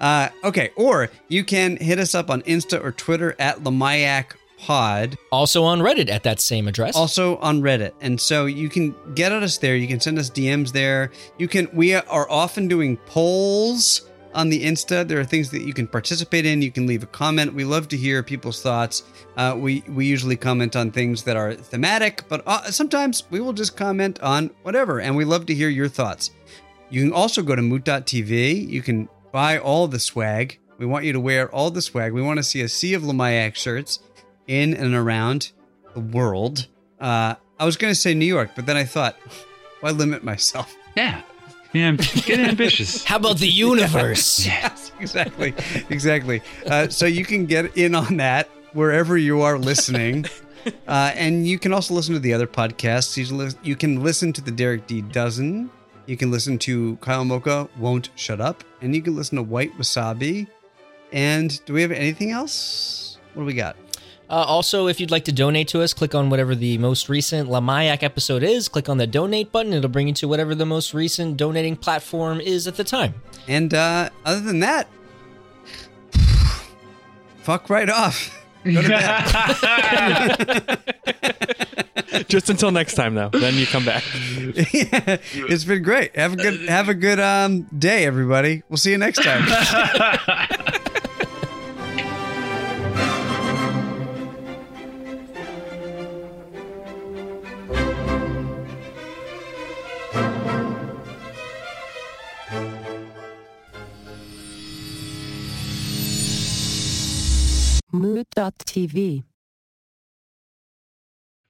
Uh, 0.00 0.30
okay, 0.44 0.70
or 0.76 1.10
you 1.28 1.44
can 1.44 1.76
hit 1.76 1.98
us 1.98 2.14
up 2.14 2.30
on 2.30 2.42
Insta 2.42 2.82
or 2.82 2.90
Twitter 2.90 3.36
at 3.38 3.58
Lamayak 3.58 4.34
Pod, 4.58 5.16
Also 5.30 5.62
on 5.62 5.78
Reddit 5.78 6.08
at 6.10 6.24
that 6.24 6.40
same 6.40 6.66
address. 6.66 6.96
also 6.96 7.36
on 7.36 7.62
Reddit, 7.62 7.92
and 8.00 8.20
so 8.20 8.46
you 8.46 8.68
can 8.68 8.92
get 9.14 9.30
at 9.30 9.42
us 9.44 9.58
there. 9.58 9.76
You 9.76 9.86
can 9.86 10.00
send 10.00 10.18
us 10.18 10.30
DMs 10.30 10.72
there. 10.72 11.12
You 11.38 11.46
can. 11.46 11.68
We 11.72 11.94
are 11.94 12.28
often 12.30 12.66
doing 12.66 12.96
polls 13.06 14.07
on 14.34 14.48
the 14.48 14.64
Insta. 14.64 15.06
There 15.06 15.20
are 15.20 15.24
things 15.24 15.50
that 15.50 15.62
you 15.62 15.72
can 15.72 15.86
participate 15.86 16.46
in. 16.46 16.62
You 16.62 16.70
can 16.70 16.86
leave 16.86 17.02
a 17.02 17.06
comment. 17.06 17.54
We 17.54 17.64
love 17.64 17.88
to 17.88 17.96
hear 17.96 18.22
people's 18.22 18.62
thoughts. 18.62 19.04
Uh, 19.36 19.54
we 19.56 19.82
we 19.88 20.06
usually 20.06 20.36
comment 20.36 20.76
on 20.76 20.90
things 20.90 21.22
that 21.24 21.36
are 21.36 21.54
thematic, 21.54 22.24
but 22.28 22.42
uh, 22.46 22.70
sometimes 22.70 23.24
we 23.30 23.40
will 23.40 23.52
just 23.52 23.76
comment 23.76 24.20
on 24.20 24.50
whatever, 24.62 25.00
and 25.00 25.16
we 25.16 25.24
love 25.24 25.46
to 25.46 25.54
hear 25.54 25.68
your 25.68 25.88
thoughts. 25.88 26.30
You 26.90 27.02
can 27.02 27.12
also 27.12 27.42
go 27.42 27.54
to 27.54 27.62
moot.tv. 27.62 28.68
You 28.68 28.82
can 28.82 29.08
buy 29.32 29.58
all 29.58 29.88
the 29.88 30.00
swag. 30.00 30.58
We 30.78 30.86
want 30.86 31.04
you 31.04 31.12
to 31.12 31.20
wear 31.20 31.50
all 31.50 31.70
the 31.70 31.82
swag. 31.82 32.12
We 32.12 32.22
want 32.22 32.38
to 32.38 32.42
see 32.42 32.62
a 32.62 32.68
sea 32.68 32.94
of 32.94 33.02
Lamayak 33.02 33.56
shirts 33.56 34.00
in 34.46 34.74
and 34.74 34.94
around 34.94 35.52
the 35.94 36.00
world. 36.00 36.66
Uh, 37.00 37.34
I 37.58 37.64
was 37.64 37.76
going 37.76 37.92
to 37.92 37.98
say 37.98 38.14
New 38.14 38.26
York, 38.26 38.50
but 38.54 38.66
then 38.66 38.76
I 38.76 38.84
thought, 38.84 39.16
why 39.80 39.90
limit 39.90 40.24
myself? 40.24 40.74
Yeah. 40.96 41.22
Yeah, 41.72 41.92
get 41.92 42.40
ambitious. 42.48 43.04
How 43.04 43.16
about 43.16 43.38
the 43.38 43.48
universe? 43.48 44.46
Yes, 44.46 44.92
exactly, 45.00 45.54
exactly. 45.90 46.42
Uh, 46.66 46.88
so 46.88 47.06
you 47.06 47.24
can 47.24 47.46
get 47.46 47.76
in 47.76 47.94
on 47.94 48.16
that 48.16 48.48
wherever 48.72 49.16
you 49.16 49.42
are 49.42 49.58
listening, 49.58 50.24
uh, 50.88 51.12
and 51.14 51.46
you 51.46 51.58
can 51.58 51.72
also 51.72 51.94
listen 51.94 52.14
to 52.14 52.20
the 52.20 52.32
other 52.32 52.46
podcasts. 52.46 53.16
You 53.16 53.26
can, 53.26 53.58
you 53.62 53.76
can 53.76 54.02
listen 54.02 54.32
to 54.34 54.40
the 54.40 54.50
Derek 54.50 54.86
D 54.86 55.02
Dozen. 55.02 55.70
You 56.06 56.16
can 56.16 56.30
listen 56.30 56.58
to 56.60 56.96
Kyle 56.96 57.24
Mocha 57.24 57.68
Won't 57.78 58.08
Shut 58.16 58.40
Up, 58.40 58.64
and 58.80 58.94
you 58.94 59.02
can 59.02 59.14
listen 59.14 59.36
to 59.36 59.42
White 59.42 59.76
Wasabi. 59.76 60.46
And 61.12 61.64
do 61.66 61.74
we 61.74 61.82
have 61.82 61.92
anything 61.92 62.30
else? 62.30 63.18
What 63.34 63.42
do 63.42 63.46
we 63.46 63.54
got? 63.54 63.76
Uh, 64.30 64.34
also, 64.34 64.88
if 64.88 65.00
you'd 65.00 65.10
like 65.10 65.24
to 65.24 65.32
donate 65.32 65.68
to 65.68 65.80
us, 65.80 65.94
click 65.94 66.14
on 66.14 66.28
whatever 66.28 66.54
the 66.54 66.76
most 66.78 67.08
recent 67.08 67.48
Lamayak 67.48 68.02
episode 68.02 68.42
is. 68.42 68.68
Click 68.68 68.88
on 68.88 68.98
the 68.98 69.06
donate 69.06 69.50
button. 69.50 69.72
It'll 69.72 69.88
bring 69.88 70.08
you 70.08 70.14
to 70.14 70.28
whatever 70.28 70.54
the 70.54 70.66
most 70.66 70.92
recent 70.92 71.36
donating 71.38 71.76
platform 71.76 72.40
is 72.40 72.66
at 72.66 72.76
the 72.76 72.84
time. 72.84 73.14
And 73.46 73.72
uh, 73.72 74.10
other 74.26 74.40
than 74.40 74.60
that, 74.60 74.88
fuck 77.38 77.70
right 77.70 77.88
off. 77.88 78.34
Go 78.64 78.82
to 78.82 78.88
bed. 78.88 80.78
Just 82.28 82.50
until 82.50 82.70
next 82.70 82.94
time, 82.94 83.14
though. 83.14 83.30
Then 83.30 83.54
you 83.54 83.66
come 83.66 83.84
back. 83.84 84.04
yeah, 84.72 85.18
it's 85.32 85.64
been 85.64 85.82
great. 85.82 86.16
Have 86.16 86.34
a 86.34 86.36
good 86.36 86.68
have 86.68 86.88
a 86.88 86.94
good 86.94 87.20
um 87.20 87.62
day, 87.78 88.04
everybody. 88.04 88.62
We'll 88.68 88.76
see 88.76 88.90
you 88.90 88.98
next 88.98 89.22
time. 89.22 89.46
Mood.tv. 107.92 109.24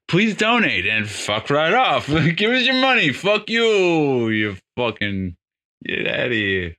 Please 0.08 0.36
donate 0.36 0.86
and 0.86 1.08
fuck 1.08 1.50
right 1.50 1.74
off. 1.74 2.06
Give 2.36 2.50
us 2.50 2.64
your 2.64 2.80
money. 2.80 3.12
Fuck 3.12 3.50
you. 3.50 4.28
You 4.30 4.56
fucking 4.76 5.36
get 5.84 6.08
out 6.08 6.26
of 6.26 6.32
here. 6.32 6.76